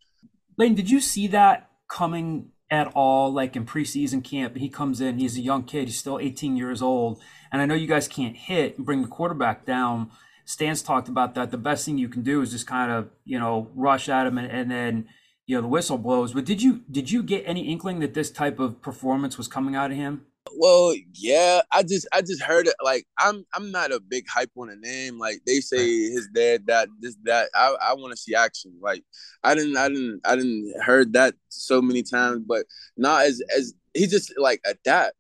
Lane, 0.57 0.75
did 0.75 0.91
you 0.91 1.01
see 1.01 1.29
that 1.29 1.71
coming 1.89 2.51
at 2.71 2.89
all? 2.89 3.33
Like 3.33 3.57
in 3.57 3.65
preseason 3.65 4.23
camp, 4.23 4.57
he 4.57 4.69
comes 4.69 5.01
in, 5.01 5.19
he's 5.19 5.39
a 5.39 5.41
young 5.41 5.63
kid, 5.63 5.87
he's 5.87 5.99
still 5.99 6.19
18 6.19 6.57
years 6.57 6.83
old, 6.83 7.21
and 7.53 7.63
I 7.63 7.67
know 7.67 7.75
you 7.75 7.87
guys 7.87 8.09
can't 8.09 8.37
hit 8.37 8.77
and 8.77 8.85
bring 8.85 9.03
the 9.03 9.09
quarterback 9.09 9.65
down 9.65 10.11
Stan's 10.49 10.81
talked 10.81 11.09
about 11.09 11.35
that. 11.35 11.51
The 11.51 11.59
best 11.59 11.85
thing 11.85 11.99
you 11.99 12.09
can 12.09 12.23
do 12.23 12.41
is 12.41 12.51
just 12.51 12.67
kind 12.67 12.91
of, 12.91 13.11
you 13.27 13.39
know, 13.39 13.69
rush 13.75 14.09
at 14.09 14.27
him 14.27 14.39
and, 14.39 14.51
and 14.51 14.71
then, 14.71 15.07
you 15.47 15.55
know, 15.55 15.61
the 15.61 15.69
whistle 15.69 15.99
blows. 15.99 16.33
But 16.33 16.47
did 16.47 16.63
you 16.63 16.81
did 16.91 17.11
you 17.11 17.23
get 17.23 17.45
any 17.47 17.71
inkling 17.71 18.01
that 18.01 18.15
this 18.15 18.31
type 18.31 18.59
of 18.59 18.81
performance 18.81 19.37
was 19.37 19.47
coming 19.47 19.77
out 19.77 19.91
of 19.91 19.99
him? 19.99 20.25
Well, 20.57 20.95
yeah, 21.13 21.61
I 21.71 21.83
just 21.83 22.09
I 22.15 22.23
just 22.23 22.41
heard 22.41 22.67
it. 22.67 22.77
Like 22.83 23.05
I'm 23.19 23.45
I'm 23.53 23.71
not 23.71 23.93
a 23.93 24.01
big 24.01 24.25
hype 24.27 24.51
on 24.57 24.71
a 24.71 24.77
name. 24.77 25.19
Like 25.19 25.41
they 25.47 25.61
say 25.61 25.85
his 25.85 26.29
dad 26.35 26.67
that 26.69 26.89
this 26.99 27.15
that 27.25 27.51
I 27.55 27.77
I 27.83 27.93
want 27.93 28.13
to 28.13 28.17
see 28.17 28.35
action. 28.35 28.73
Like 28.81 29.05
I 29.45 29.55
didn't 29.55 29.77
I 29.77 29.89
didn't 29.89 30.23
I 30.25 30.35
didn't 30.35 30.73
heard 30.83 31.13
that 31.13 31.35
so 31.51 31.83
many 31.83 32.03
times, 32.03 32.43
but 32.49 32.65
not 32.97 33.27
as 33.27 33.43
as 33.55 33.75
he 33.93 34.07
just 34.07 34.33
like 34.39 34.63
adapt 34.65 35.13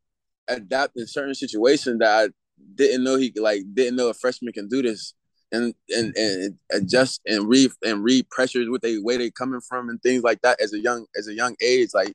adapt 0.48 0.96
in 0.96 1.06
certain 1.06 1.34
situations 1.34 1.98
that 1.98 2.08
I 2.08 2.28
didn't 2.74 3.04
know 3.04 3.16
he 3.16 3.30
like 3.36 3.64
didn't 3.74 3.96
know 3.96 4.08
a 4.08 4.14
freshman 4.14 4.54
can 4.54 4.68
do 4.68 4.80
this 4.80 5.12
and 5.52 5.74
and 5.90 6.14
and 6.16 6.54
adjust 6.72 7.20
and 7.26 7.48
read 7.48 7.70
and 7.84 8.04
read 8.04 8.28
pressures 8.30 8.68
with 8.68 8.82
the 8.82 9.02
way 9.02 9.16
they 9.16 9.30
coming 9.30 9.60
from 9.60 9.88
and 9.88 10.02
things 10.02 10.22
like 10.22 10.40
that 10.42 10.60
as 10.60 10.72
a 10.72 10.78
young 10.78 11.06
as 11.16 11.28
a 11.28 11.34
young 11.34 11.56
age 11.62 11.90
like 11.94 12.12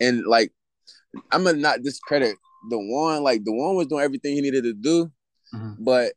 and 0.00 0.24
like 0.26 0.52
I'm 1.32 1.44
gonna 1.44 1.58
not 1.58 1.82
discredit 1.82 2.36
the 2.70 2.78
one 2.78 3.22
like 3.22 3.44
the 3.44 3.52
one 3.52 3.74
was 3.74 3.88
doing 3.88 4.04
everything 4.04 4.34
he 4.34 4.40
needed 4.40 4.64
to 4.64 4.74
do 4.74 5.10
mm-hmm. 5.54 5.82
but 5.82 6.12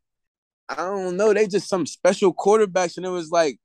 I 0.68 0.76
don't 0.76 1.16
know 1.16 1.32
they 1.32 1.46
just 1.46 1.68
some 1.68 1.86
special 1.86 2.32
quarterbacks 2.34 2.96
and 2.96 3.06
it 3.06 3.10
was 3.10 3.30
like 3.30 3.58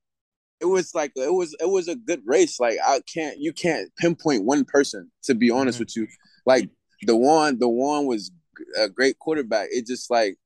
it 0.60 0.66
was 0.66 0.94
like 0.96 1.12
it 1.16 1.34
was 1.34 1.56
it 1.60 1.70
was 1.70 1.88
a 1.88 1.96
good 1.96 2.22
race 2.26 2.60
like 2.60 2.78
I 2.86 3.02
can't 3.12 3.38
you 3.38 3.54
can't 3.54 3.90
pinpoint 3.98 4.46
one 4.46 4.66
person 4.66 5.12
to 5.24 5.36
be 5.36 5.52
honest 5.52 5.76
mm-hmm. 5.76 5.84
with 5.84 5.96
you 5.96 6.08
like 6.46 6.70
the 7.04 7.16
one 7.16 7.60
the 7.60 7.70
one 7.70 8.06
was 8.06 8.32
a 8.78 8.90
great 8.90 9.20
quarterback 9.20 9.70
it 9.72 9.86
just 9.86 10.10
like 10.10 10.38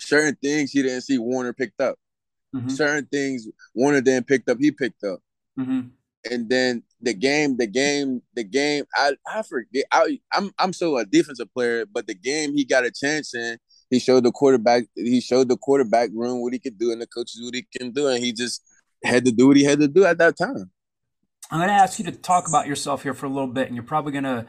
certain 0.00 0.36
things 0.42 0.70
he 0.70 0.82
didn't 0.82 1.02
see 1.02 1.18
Warner 1.18 1.52
picked 1.52 1.80
up. 1.80 1.96
Mm-hmm. 2.54 2.68
Certain 2.68 3.06
things 3.06 3.46
Warner 3.74 4.00
didn't 4.00 4.26
picked 4.26 4.48
up, 4.48 4.58
he 4.60 4.70
picked 4.72 5.04
up. 5.04 5.20
Mm-hmm. 5.58 5.88
And 6.30 6.50
then 6.50 6.82
the 7.00 7.14
game, 7.14 7.56
the 7.56 7.66
game, 7.66 8.22
the 8.34 8.44
game. 8.44 8.84
I 8.94 9.12
I 9.26 9.42
forget. 9.42 9.84
I 9.90 10.20
I'm 10.32 10.52
I'm 10.58 10.72
still 10.72 10.96
a 10.98 11.04
defensive 11.04 11.52
player, 11.54 11.86
but 11.86 12.06
the 12.06 12.14
game 12.14 12.54
he 12.54 12.64
got 12.64 12.84
a 12.84 12.90
chance 12.90 13.34
in. 13.34 13.58
He 13.88 13.98
showed 13.98 14.24
the 14.24 14.30
quarterback. 14.30 14.84
He 14.94 15.20
showed 15.20 15.48
the 15.48 15.56
quarterback 15.56 16.10
room 16.12 16.42
what 16.42 16.52
he 16.52 16.58
could 16.58 16.78
do, 16.78 16.92
and 16.92 17.00
the 17.00 17.06
coaches 17.06 17.40
what 17.42 17.54
he 17.54 17.66
can 17.76 17.90
do, 17.90 18.06
and 18.06 18.22
he 18.22 18.32
just 18.32 18.62
had 19.02 19.24
to 19.24 19.32
do 19.32 19.48
what 19.48 19.56
he 19.56 19.64
had 19.64 19.80
to 19.80 19.88
do 19.88 20.04
at 20.04 20.18
that 20.18 20.36
time. 20.36 20.70
I'm 21.50 21.58
going 21.58 21.68
to 21.68 21.74
ask 21.74 21.98
you 21.98 22.04
to 22.04 22.12
talk 22.12 22.46
about 22.46 22.68
yourself 22.68 23.02
here 23.02 23.14
for 23.14 23.26
a 23.26 23.30
little 23.30 23.48
bit, 23.48 23.66
and 23.66 23.74
you're 23.74 23.82
probably 23.82 24.12
going 24.12 24.24
to 24.24 24.46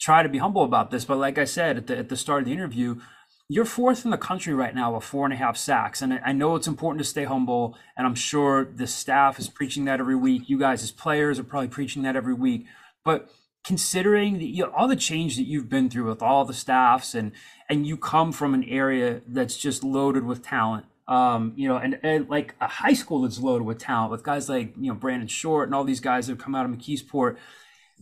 try 0.00 0.22
to 0.22 0.28
be 0.28 0.38
humble 0.38 0.62
about 0.62 0.90
this. 0.90 1.04
But 1.04 1.18
like 1.18 1.38
I 1.38 1.44
said 1.44 1.76
at 1.76 1.86
the 1.88 1.98
at 1.98 2.08
the 2.08 2.16
start 2.16 2.42
of 2.42 2.46
the 2.46 2.52
interview, 2.52 3.00
you're 3.48 3.64
fourth 3.64 4.04
in 4.04 4.10
the 4.10 4.18
country 4.18 4.54
right 4.54 4.74
now 4.74 4.94
with 4.94 5.04
four 5.04 5.26
and 5.26 5.34
a 5.34 5.36
half 5.36 5.56
sacks. 5.56 6.00
And 6.00 6.20
I 6.24 6.32
know 6.32 6.56
it's 6.56 6.66
important 6.66 6.98
to 6.98 7.08
stay 7.08 7.24
humble. 7.24 7.76
And 7.96 8.06
I'm 8.06 8.14
sure 8.14 8.64
the 8.64 8.86
staff 8.86 9.38
is 9.38 9.48
preaching 9.48 9.84
that 9.84 10.00
every 10.00 10.16
week. 10.16 10.48
You 10.48 10.58
guys, 10.58 10.82
as 10.82 10.90
players, 10.90 11.38
are 11.38 11.44
probably 11.44 11.68
preaching 11.68 12.02
that 12.02 12.16
every 12.16 12.34
week. 12.34 12.66
But 13.04 13.30
considering 13.64 14.38
the, 14.38 14.46
you 14.46 14.64
know, 14.64 14.72
all 14.74 14.88
the 14.88 14.96
change 14.96 15.36
that 15.36 15.44
you've 15.44 15.68
been 15.68 15.90
through 15.90 16.08
with 16.08 16.22
all 16.22 16.44
the 16.44 16.54
staffs 16.54 17.14
and 17.14 17.32
and 17.68 17.86
you 17.86 17.96
come 17.96 18.32
from 18.32 18.54
an 18.54 18.64
area 18.64 19.22
that's 19.26 19.56
just 19.56 19.82
loaded 19.82 20.24
with 20.24 20.42
talent 20.42 20.86
um, 21.06 21.52
you 21.56 21.68
know, 21.68 21.76
and, 21.76 21.98
and 22.02 22.28
like 22.28 22.54
a 22.60 22.66
high 22.66 22.94
school 22.94 23.22
that's 23.22 23.38
loaded 23.38 23.64
with 23.64 23.78
talent 23.78 24.10
with 24.10 24.22
guys 24.22 24.48
like, 24.48 24.74
you 24.78 24.88
know, 24.88 24.94
Brandon 24.94 25.28
Short 25.28 25.68
and 25.68 25.74
all 25.74 25.84
these 25.84 26.00
guys 26.00 26.26
that 26.26 26.32
have 26.32 26.42
come 26.42 26.54
out 26.54 26.64
of 26.64 26.72
McKeesport 26.72 27.36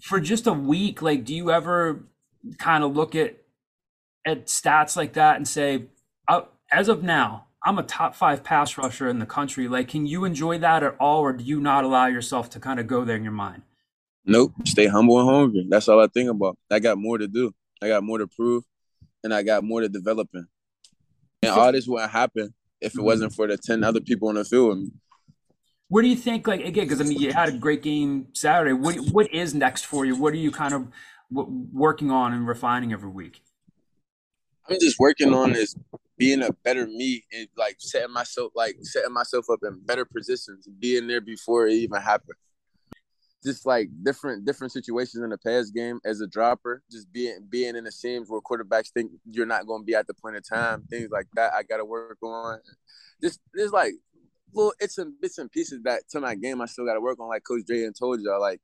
for 0.01 0.21
just 0.21 0.47
a 0.47 0.53
week. 0.53 1.03
Like, 1.03 1.25
do 1.25 1.35
you 1.35 1.51
ever 1.51 2.05
kind 2.59 2.85
of 2.85 2.95
look 2.95 3.15
at 3.15 3.37
at 4.25 4.47
stats 4.47 4.97
like 4.97 5.15
that 5.15 5.37
and 5.37 5.47
say, 5.47 5.85
uh, 6.29 6.43
as 6.71 6.89
of 6.89 7.03
now, 7.03 7.47
I'm 7.65 7.79
a 7.79 7.83
top 7.83 8.15
five 8.15 8.43
pass 8.43 8.77
rusher 8.77 9.09
in 9.09 9.19
the 9.19 9.27
country. 9.27 9.69
Like, 9.69 9.89
can 9.89 10.07
you 10.07 10.25
enjoy 10.25 10.59
that 10.59 10.83
at 10.83 10.97
all, 10.99 11.21
or 11.21 11.33
do 11.33 11.45
you 11.45 11.61
not 11.61 11.85
allow 11.85 12.07
yourself 12.07 12.51
to 12.51 12.61
kind 12.61 12.81
of 12.81 12.87
go 12.87 13.05
there 13.05 13.17
in 13.17 13.23
your 13.23 13.33
mind? 13.33 13.63
Nope. 14.25 14.53
Stay 14.65 14.87
humble 14.87 15.21
and 15.21 15.29
hungry. 15.29 15.67
That's 15.69 15.89
all 15.89 16.01
I 16.01 16.09
think 16.09 16.31
about. 16.31 16.57
I 16.71 16.79
got 16.79 16.99
more 16.99 17.19
to 17.19 17.29
do. 17.29 17.53
I 17.81 17.89
got 17.89 18.03
more 18.03 18.19
to 18.19 18.27
prove, 18.27 18.65
and 19.23 19.33
I 19.33 19.43
got 19.43 19.65
more 19.65 19.81
to 19.81 19.89
develop 19.89 20.29
in. 20.35 20.47
And 21.43 21.53
all 21.53 21.73
this 21.73 21.87
wouldn't 21.87 22.11
happen 22.11 22.55
if 22.81 22.97
it 22.97 23.01
wasn't 23.01 23.33
for 23.33 23.47
the 23.47 23.57
ten 23.57 23.85
other 23.85 24.01
people 24.01 24.29
on 24.29 24.37
the 24.37 24.45
field 24.45 24.69
with 24.71 24.79
me. 24.79 24.91
What 25.89 26.03
do 26.03 26.09
you 26.09 26.17
think? 26.17 26.47
Like 26.47 26.65
again, 26.65 26.87
because 26.87 27.01
I 27.01 27.05
mean, 27.05 27.21
you 27.21 27.33
had 27.33 27.49
a 27.49 27.59
great 27.59 27.83
game 27.83 28.29
Saturday. 28.33 28.73
What 28.73 28.97
what 29.11 29.33
is 29.33 29.55
next 29.55 29.87
for 29.87 30.05
you? 30.05 30.17
What 30.17 30.33
are 30.33 30.39
you 30.39 30.51
kind 30.51 30.75
of 30.75 30.89
working 31.31 32.11
on 32.11 32.33
and 32.33 32.47
refining 32.47 32.93
every 32.93 33.11
week? 33.11 33.43
I'm 34.69 34.79
just 34.81 34.99
working 34.99 35.35
oh, 35.35 35.43
on 35.43 35.53
this 35.53 35.77
being 36.17 36.43
a 36.43 36.53
better 36.65 36.87
me 36.87 37.25
and 37.33 37.49
like 37.57 37.77
setting 37.79 38.13
myself 38.13 38.53
like 38.55 38.77
setting 38.83 39.13
myself 39.13 39.47
up 39.51 39.61
in 39.65 39.81
better 39.85 40.05
positions, 40.05 40.69
being 40.79 41.07
there 41.07 41.21
before 41.21 41.67
it 41.67 41.73
even 41.73 42.01
happened. 42.01 42.37
Just 43.43 43.67
like 43.67 43.89
different 44.05 44.45
different 44.45 44.73
situations 44.73 45.25
in 45.25 45.31
the 45.31 45.39
pass 45.39 45.71
game 45.71 45.99
as 46.05 46.21
a 46.21 46.29
dropper, 46.29 46.83
just 46.91 47.13
being 47.13 47.39
being 47.51 47.75
in 47.75 47.85
the 47.85 47.91
seams 47.91 48.31
where 48.31 48.41
quarterbacks 48.41 48.93
think 48.93 49.11
you're 49.25 49.47
not 49.47 49.67
going 49.67 49.83
to 49.83 49.85
be 49.85 49.97
at 49.97 50.07
the 50.07 50.15
point 50.15 50.37
of 50.37 50.49
time, 50.49 50.85
things 50.89 51.09
like 51.11 51.27
that. 51.35 51.53
I 51.55 51.65
got 51.65 51.79
to 51.79 51.85
work 51.85 52.19
on. 52.23 52.61
Just 53.21 53.41
there's 53.53 53.73
like 53.73 53.95
little 54.55 54.75
it's 54.79 54.99
and 54.99 55.15
bits 55.21 55.39
and 55.39 55.51
pieces 55.51 55.81
that 55.85 56.03
to 56.11 56.21
my 56.21 56.37
game 56.37 56.61
I 56.61 56.67
still 56.67 56.87
got 56.87 56.95
to 56.95 57.01
work 57.01 57.19
on. 57.19 57.29
Like 57.29 57.43
Coach 57.43 57.63
and 57.69 57.97
told 57.99 58.21
y'all, 58.21 58.41
like 58.41 58.61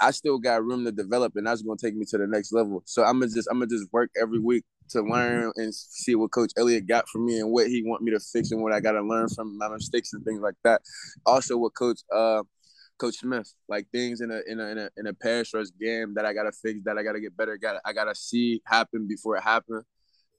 I 0.00 0.10
still 0.10 0.38
got 0.38 0.64
room 0.64 0.86
to 0.86 0.92
develop, 0.92 1.34
and 1.36 1.46
that's 1.46 1.60
going 1.60 1.76
to 1.76 1.86
take 1.86 1.94
me 1.94 2.06
to 2.06 2.18
the 2.18 2.26
next 2.26 2.52
level. 2.52 2.82
So 2.86 3.04
I'm 3.04 3.20
gonna 3.20 3.30
just 3.30 3.48
I'm 3.50 3.58
gonna 3.58 3.68
just 3.68 3.92
work 3.92 4.10
every 4.18 4.38
week 4.38 4.64
to 4.92 4.98
mm-hmm. 4.98 5.12
learn 5.12 5.52
and 5.56 5.74
see 5.74 6.14
what 6.14 6.30
Coach 6.32 6.52
Eliot 6.56 6.86
got 6.86 7.08
from 7.08 7.26
me 7.26 7.40
and 7.40 7.50
what 7.50 7.66
he 7.66 7.82
want 7.84 8.02
me 8.02 8.12
to 8.12 8.20
fix 8.20 8.50
and 8.50 8.62
what 8.62 8.72
I 8.72 8.80
got 8.80 8.92
to 8.92 9.02
learn 9.02 9.28
from 9.28 9.58
my 9.58 9.68
mistakes 9.68 10.12
and 10.12 10.24
things 10.24 10.40
like 10.40 10.54
that. 10.64 10.82
Also, 11.26 11.56
what 11.56 11.74
Coach 11.74 12.00
uh 12.14 12.42
Coach 12.98 13.16
Smith, 13.16 13.52
like 13.68 13.88
things 13.90 14.20
in 14.20 14.30
a 14.30 14.40
in 14.46 14.60
a 14.60 14.66
in 14.68 14.78
a, 14.78 14.90
in 14.96 15.06
a 15.08 15.14
pass 15.14 15.52
rush 15.52 15.66
game 15.80 16.14
that 16.14 16.24
I 16.24 16.32
gotta 16.32 16.52
fix, 16.52 16.80
that 16.84 16.98
I 16.98 17.02
gotta 17.02 17.20
get 17.20 17.36
better, 17.36 17.56
got 17.56 17.80
I 17.84 17.92
gotta 17.92 18.14
see 18.14 18.62
happen 18.64 19.08
before 19.08 19.36
it 19.36 19.42
happen. 19.42 19.82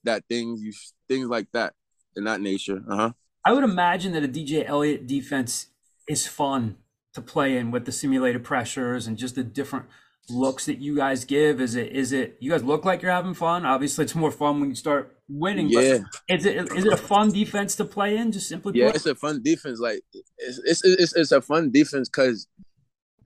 That 0.05 0.23
things 0.29 0.61
you 0.61 0.71
things 1.07 1.27
like 1.27 1.47
that 1.53 1.73
in 2.15 2.23
that 2.23 2.41
nature. 2.41 2.81
Uh 2.89 2.95
huh. 2.95 3.11
I 3.45 3.51
would 3.51 3.63
imagine 3.63 4.13
that 4.13 4.23
a 4.23 4.27
DJ 4.27 4.67
Eliot 4.67 5.05
defense 5.07 5.67
is 6.07 6.25
fun 6.25 6.77
to 7.13 7.21
play 7.21 7.57
in 7.57 7.71
with 7.71 7.85
the 7.85 7.91
simulated 7.91 8.43
pressures 8.43 9.07
and 9.07 9.17
just 9.17 9.35
the 9.35 9.43
different 9.43 9.85
looks 10.29 10.65
that 10.65 10.79
you 10.79 10.95
guys 10.95 11.25
give? 11.25 11.61
Is 11.61 11.75
it 11.75 11.91
is 11.91 12.11
it 12.11 12.37
you 12.39 12.51
guys 12.51 12.63
look 12.63 12.85
like 12.85 13.01
you're 13.01 13.11
having 13.11 13.33
fun? 13.33 13.65
Obviously, 13.65 14.05
it's 14.05 14.15
more 14.15 14.31
fun 14.31 14.59
when 14.59 14.69
you 14.69 14.75
start 14.75 15.15
winning. 15.29 15.69
Yeah. 15.69 15.99
is 16.29 16.45
it 16.45 16.71
is 16.73 16.85
it 16.85 16.93
a 16.93 16.97
fun 16.97 17.31
defense 17.31 17.75
to 17.77 17.85
play 17.85 18.17
in? 18.17 18.31
Just 18.31 18.47
simply. 18.47 18.73
Yeah, 18.75 18.89
play? 18.89 18.95
it's 18.95 19.05
a 19.05 19.15
fun 19.15 19.41
defense. 19.43 19.79
Like 19.79 20.01
it's 20.37 20.59
it's 20.65 20.83
it's, 20.83 21.15
it's 21.15 21.31
a 21.31 21.41
fun 21.41 21.71
defense 21.71 22.09
because 22.09 22.47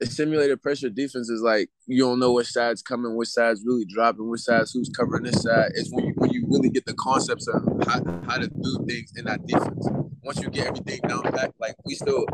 the 0.00 0.06
simulated 0.06 0.62
pressure 0.62 0.90
defense 0.90 1.28
is 1.28 1.42
like 1.42 1.68
you 1.86 2.02
don't 2.02 2.20
know 2.20 2.32
which 2.32 2.48
side's 2.48 2.82
coming, 2.82 3.16
which 3.16 3.30
side's 3.30 3.62
really 3.64 3.84
dropping, 3.84 4.28
which 4.28 4.42
side's 4.42 4.72
who's 4.72 4.90
covering 4.90 5.24
this 5.24 5.42
side. 5.42 5.72
It's 5.74 5.90
when 5.92 6.06
you 6.06 6.12
when 6.16 6.30
you 6.30 6.46
really 6.48 6.70
get 6.70 6.86
the 6.86 6.94
concepts 6.94 7.48
of 7.48 7.62
how, 7.86 8.02
how 8.26 8.38
to 8.38 8.48
do 8.48 8.86
things 8.86 9.12
in 9.16 9.24
that 9.24 9.46
defense. 9.46 9.88
Once 10.22 10.40
you 10.40 10.50
get 10.50 10.68
everything 10.68 11.00
down 11.08 11.22
back, 11.32 11.52
like 11.60 11.74
we 11.84 11.94
still 11.94 12.26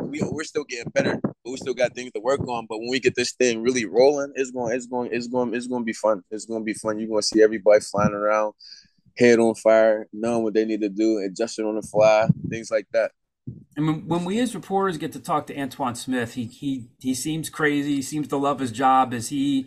we 0.00 0.20
we're 0.30 0.44
still 0.44 0.64
getting 0.64 0.90
better, 0.90 1.20
but 1.22 1.50
we 1.50 1.56
still 1.56 1.74
got 1.74 1.94
things 1.94 2.12
to 2.12 2.20
work 2.20 2.40
on. 2.48 2.66
But 2.68 2.78
when 2.78 2.90
we 2.90 3.00
get 3.00 3.14
this 3.14 3.32
thing 3.32 3.62
really 3.62 3.84
rolling, 3.84 4.32
it's 4.34 4.50
going 4.50 4.74
it's 4.74 4.86
going 4.86 5.10
it's 5.12 5.28
going 5.28 5.54
it's 5.54 5.66
going 5.66 5.82
to 5.82 5.86
be 5.86 5.92
fun. 5.92 6.22
It's 6.30 6.46
going 6.46 6.62
to 6.62 6.64
be 6.64 6.74
fun. 6.74 6.98
You're 6.98 7.08
going 7.08 7.22
to 7.22 7.26
see 7.26 7.42
everybody 7.42 7.80
flying 7.80 8.14
around, 8.14 8.54
head 9.16 9.38
on 9.38 9.54
fire, 9.54 10.06
knowing 10.12 10.42
what 10.42 10.54
they 10.54 10.64
need 10.64 10.80
to 10.80 10.88
do, 10.88 11.18
adjusting 11.18 11.66
on 11.66 11.76
the 11.76 11.82
fly, 11.82 12.28
things 12.48 12.70
like 12.70 12.86
that. 12.92 13.12
And 13.76 13.86
when, 13.86 14.08
when 14.08 14.24
we 14.24 14.40
as 14.40 14.54
reporters 14.54 14.98
get 14.98 15.12
to 15.12 15.20
talk 15.20 15.46
to 15.48 15.58
Antoine 15.58 15.94
Smith, 15.94 16.34
he 16.34 16.44
he 16.44 16.88
he 16.98 17.14
seems 17.14 17.48
crazy. 17.48 17.96
He 17.96 18.02
seems 18.02 18.28
to 18.28 18.36
love 18.36 18.58
his 18.58 18.72
job. 18.72 19.12
Is 19.12 19.28
he? 19.28 19.66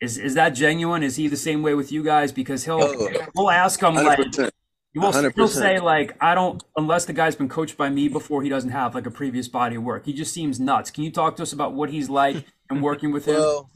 Is 0.00 0.18
is 0.18 0.34
that 0.34 0.50
genuine? 0.50 1.02
Is 1.02 1.16
he 1.16 1.28
the 1.28 1.36
same 1.36 1.62
way 1.62 1.74
with 1.74 1.90
you 1.90 2.04
guys? 2.04 2.30
Because 2.30 2.64
he'll 2.64 2.82
oh, 2.82 3.10
we'll 3.34 3.50
ask 3.50 3.82
him 3.82 3.94
100%. 3.94 4.04
like 4.38 4.52
you 4.94 5.00
will 5.00 5.12
still 5.12 5.48
say 5.48 5.80
like 5.80 6.16
I 6.20 6.34
don't 6.34 6.62
unless 6.76 7.04
the 7.04 7.12
guy's 7.12 7.36
been 7.36 7.48
coached 7.48 7.76
by 7.76 7.88
me 7.88 8.08
before. 8.08 8.42
He 8.42 8.48
doesn't 8.48 8.70
have 8.70 8.94
like 8.94 9.06
a 9.06 9.10
previous 9.10 9.48
body 9.48 9.76
of 9.76 9.82
work. 9.82 10.06
He 10.06 10.12
just 10.12 10.32
seems 10.32 10.60
nuts. 10.60 10.90
Can 10.90 11.04
you 11.04 11.10
talk 11.10 11.36
to 11.36 11.42
us 11.42 11.52
about 11.52 11.74
what 11.74 11.90
he's 11.90 12.08
like 12.08 12.44
and 12.70 12.82
working 12.82 13.12
with 13.12 13.26
him? 13.26 13.36
Well, 13.48 13.70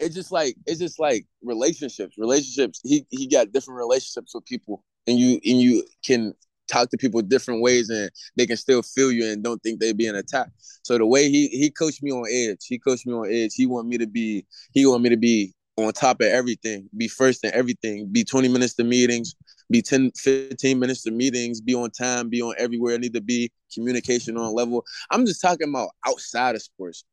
it's 0.00 0.14
just 0.14 0.30
like 0.30 0.54
it's 0.64 0.78
just 0.78 1.00
like 1.00 1.26
relationships. 1.42 2.16
Relationships. 2.18 2.80
He 2.84 3.04
he 3.10 3.26
got 3.26 3.50
different 3.50 3.78
relationships 3.78 4.32
with 4.32 4.44
people, 4.44 4.84
and 5.08 5.18
you 5.18 5.40
and 5.44 5.60
you 5.60 5.84
can 6.04 6.34
talk 6.68 6.90
to 6.90 6.96
people 6.96 7.20
different 7.22 7.62
ways 7.62 7.88
and 7.90 8.10
they 8.36 8.46
can 8.46 8.56
still 8.56 8.82
feel 8.82 9.10
you 9.10 9.26
and 9.26 9.42
don't 9.42 9.62
think 9.62 9.80
they 9.80 9.92
being 9.92 10.14
attacked. 10.14 10.52
So 10.82 10.98
the 10.98 11.06
way 11.06 11.28
he 11.30 11.48
he 11.48 11.70
coached 11.70 12.02
me 12.02 12.10
on 12.12 12.24
edge, 12.30 12.64
he 12.66 12.78
coached 12.78 13.06
me 13.06 13.12
on 13.12 13.30
edge. 13.30 13.54
He 13.54 13.66
want 13.66 13.88
me 13.88 13.98
to 13.98 14.06
be 14.06 14.46
he 14.72 14.86
want 14.86 15.02
me 15.02 15.10
to 15.10 15.16
be 15.16 15.54
on 15.76 15.92
top 15.92 16.20
of 16.20 16.26
everything, 16.26 16.88
be 16.96 17.06
first 17.08 17.44
in 17.44 17.54
everything, 17.54 18.08
be 18.10 18.24
20 18.24 18.48
minutes 18.48 18.74
to 18.74 18.84
meetings, 18.84 19.36
be 19.70 19.80
10, 19.80 20.10
15 20.16 20.78
minutes 20.78 21.02
to 21.04 21.10
meetings, 21.12 21.60
be 21.60 21.74
on 21.74 21.90
time, 21.90 22.28
be 22.28 22.42
on 22.42 22.54
everywhere 22.58 22.94
I 22.94 22.98
need 22.98 23.14
to 23.14 23.20
be, 23.20 23.52
communication 23.72 24.36
on 24.36 24.54
level. 24.54 24.84
I'm 25.10 25.24
just 25.24 25.40
talking 25.40 25.68
about 25.68 25.90
outside 26.06 26.56
of 26.56 26.62
sports. 26.62 27.04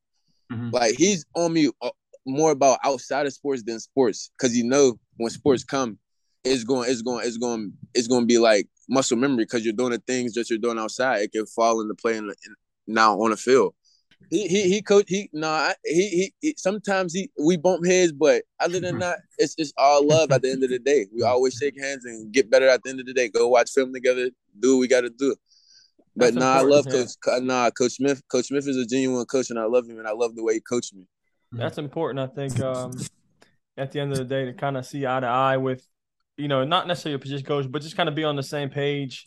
Mm-hmm. 0.52 0.72
Like 0.72 0.96
he's 0.96 1.26
on 1.36 1.54
me 1.54 1.70
uh, 1.82 1.90
more 2.26 2.52
about 2.52 2.80
outside 2.84 3.28
of 3.28 3.34
sports 3.34 3.64
than 3.64 3.80
sports 3.80 4.32
because 4.38 4.58
you 4.58 4.64
know 4.64 5.00
when 5.18 5.30
sports 5.30 5.64
come, 5.64 6.00
it's 6.44 6.64
going, 6.64 6.90
it's 6.90 7.02
going, 7.02 7.26
it's 7.26 7.38
going, 7.38 7.74
it's 7.94 8.08
going 8.08 8.22
to 8.22 8.28
be 8.28 8.38
like 8.38 8.68
muscle 8.90 9.18
memory 9.18 9.46
because 9.46 9.64
you're 9.64 9.74
doing 9.74 9.92
the 9.92 10.00
things 10.00 10.34
that 10.34 10.50
you're 10.50 10.60
doing 10.60 10.80
outside. 10.80 11.22
It 11.22 11.32
can 11.32 11.46
fall 11.46 11.82
into 11.82 11.96
play 11.96 12.18
in, 12.18 12.26
in, 12.26 12.56
now 12.88 13.20
on 13.20 13.32
the 13.32 13.38
field. 13.38 13.74
He 14.30 14.48
he 14.48 14.70
he 14.70 14.82
coach 14.82 15.06
he 15.08 15.30
nah 15.34 15.72
he, 15.84 16.10
he, 16.10 16.34
he 16.42 16.56
sometimes 16.58 17.14
he 17.14 17.30
we 17.40 17.58
bump 17.58 17.86
heads 17.86 18.12
but 18.12 18.44
other 18.60 18.80
than 18.80 18.98
that 19.00 19.20
it's 19.38 19.54
it's 19.58 19.72
all 19.78 20.08
love 20.08 20.32
at 20.32 20.42
the 20.42 20.50
end 20.50 20.64
of 20.64 20.70
the 20.70 20.80
day 20.80 21.06
we 21.14 21.22
always 21.24 21.54
shake 21.54 21.80
hands 21.80 22.06
and 22.06 22.32
get 22.32 22.50
better 22.50 22.68
at 22.68 22.82
the 22.84 22.90
end 22.90 23.00
of 23.00 23.06
the 23.06 23.14
day 23.14 23.30
go 23.30 23.48
watch 23.48 23.70
film 23.72 23.94
together 23.94 24.30
do 24.60 24.76
what 24.76 24.80
we 24.80 24.88
got 24.88 25.02
to 25.02 25.10
do 25.10 25.36
but 26.16 26.34
That's 26.34 26.38
nah 26.38 26.54
I 26.54 26.62
love 26.62 26.86
yeah. 26.88 27.04
coach 27.24 27.44
nah 27.44 27.70
coach 27.70 27.94
Smith 27.94 28.22
coach 28.28 28.48
Smith 28.48 28.68
is 28.68 28.78
a 28.78 28.86
genuine 28.86 29.26
coach 29.26 29.52
and 29.52 29.60
I 29.60 29.66
love 29.66 29.88
him 29.88 30.00
and 30.00 30.08
I 30.08 30.14
love 30.14 30.36
the 30.36 30.44
way 30.44 30.56
he 30.56 30.62
coached 30.62 30.96
me 30.96 31.08
That's 31.52 31.78
important 31.78 32.20
I 32.20 32.34
think 32.34 32.60
um 32.62 32.98
at 33.78 33.92
the 33.92 34.00
end 34.00 34.12
of 34.12 34.18
the 34.18 34.26
day 34.26 34.46
to 34.46 34.54
kind 34.54 34.78
of 34.78 34.86
see 34.86 35.06
eye 35.06 35.20
to 35.20 35.28
eye 35.28 35.58
with 35.58 35.86
you 36.38 36.48
know 36.48 36.64
not 36.64 36.88
necessarily 36.88 37.16
a 37.16 37.20
position 37.20 37.46
coach 37.46 37.70
but 37.70 37.82
just 37.82 37.96
kind 37.96 38.10
of 38.10 38.16
be 38.16 38.24
on 38.24 38.36
the 38.36 38.44
same 38.44 38.70
page 38.70 39.26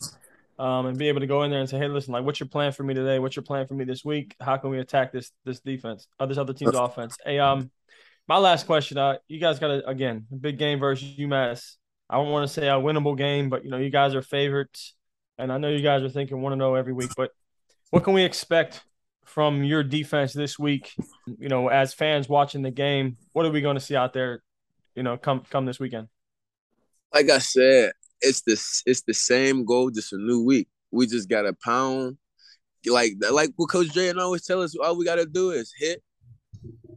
um, 0.59 0.87
and 0.87 0.97
be 0.97 1.07
able 1.07 1.21
to 1.21 1.27
go 1.27 1.43
in 1.43 1.51
there 1.51 1.61
and 1.61 1.69
say, 1.69 1.77
"Hey, 1.77 1.87
listen, 1.87 2.11
like, 2.11 2.25
what's 2.25 2.39
your 2.39 2.49
plan 2.49 2.73
for 2.73 2.83
me 2.83 2.93
today? 2.93 3.17
What's 3.17 3.35
your 3.35 3.43
plan 3.43 3.65
for 3.65 3.75
me 3.75 3.85
this 3.85 4.03
week? 4.03 4.35
How 4.41 4.57
can 4.57 4.69
we 4.69 4.79
attack 4.79 5.13
this 5.13 5.31
this 5.45 5.61
defense, 5.61 6.07
or 6.19 6.25
uh, 6.25 6.27
this 6.27 6.37
other 6.37 6.53
team's 6.53 6.75
offense?" 6.75 7.17
Hey, 7.25 7.39
um, 7.39 7.71
my 8.27 8.37
last 8.37 8.67
question, 8.67 8.97
uh, 8.97 9.17
you 9.29 9.39
guys 9.39 9.57
got 9.57 9.71
a 9.71 9.87
again 9.87 10.27
big 10.37 10.57
game 10.57 10.79
versus 10.79 11.15
UMass. 11.17 11.77
I 12.09 12.17
don't 12.17 12.29
want 12.29 12.47
to 12.47 12.53
say 12.53 12.67
a 12.67 12.73
winnable 12.73 13.17
game, 13.17 13.49
but 13.49 13.63
you 13.63 13.71
know, 13.71 13.77
you 13.77 13.89
guys 13.89 14.13
are 14.15 14.21
favorites, 14.21 14.95
and 15.37 15.51
I 15.51 15.57
know 15.57 15.69
you 15.69 15.81
guys 15.81 16.03
are 16.03 16.09
thinking 16.09 16.41
one 16.41 16.51
to 16.51 16.57
know 16.57 16.75
every 16.75 16.93
week. 16.93 17.11
But 17.15 17.31
what 17.91 18.03
can 18.03 18.13
we 18.13 18.23
expect 18.23 18.81
from 19.23 19.63
your 19.63 19.81
defense 19.81 20.33
this 20.33 20.59
week? 20.59 20.91
You 21.25 21.47
know, 21.47 21.69
as 21.69 21.93
fans 21.93 22.27
watching 22.27 22.63
the 22.63 22.71
game, 22.71 23.15
what 23.31 23.45
are 23.45 23.51
we 23.51 23.61
going 23.61 23.77
to 23.77 23.81
see 23.81 23.95
out 23.95 24.11
there? 24.11 24.43
You 24.93 25.03
know, 25.03 25.15
come 25.15 25.43
come 25.49 25.65
this 25.65 25.79
weekend. 25.79 26.09
Like 27.13 27.29
I 27.29 27.39
said, 27.39 27.91
it's 28.21 28.41
the 28.41 28.53
it's 28.85 29.01
the 29.01 29.13
same 29.13 29.65
goal, 29.65 29.89
just 29.89 30.13
a 30.13 30.17
new 30.17 30.43
week. 30.43 30.67
We 30.91 31.07
just 31.07 31.29
got 31.29 31.43
to 31.43 31.53
pound, 31.53 32.17
like 32.85 33.13
like 33.31 33.51
what 33.55 33.69
Coach 33.69 33.89
Dre 33.89 34.09
and 34.09 34.19
always 34.19 34.45
tell 34.45 34.61
us. 34.61 34.75
All 34.75 34.97
we 34.97 35.05
got 35.05 35.15
to 35.15 35.25
do 35.25 35.51
is 35.51 35.73
hit, 35.77 36.03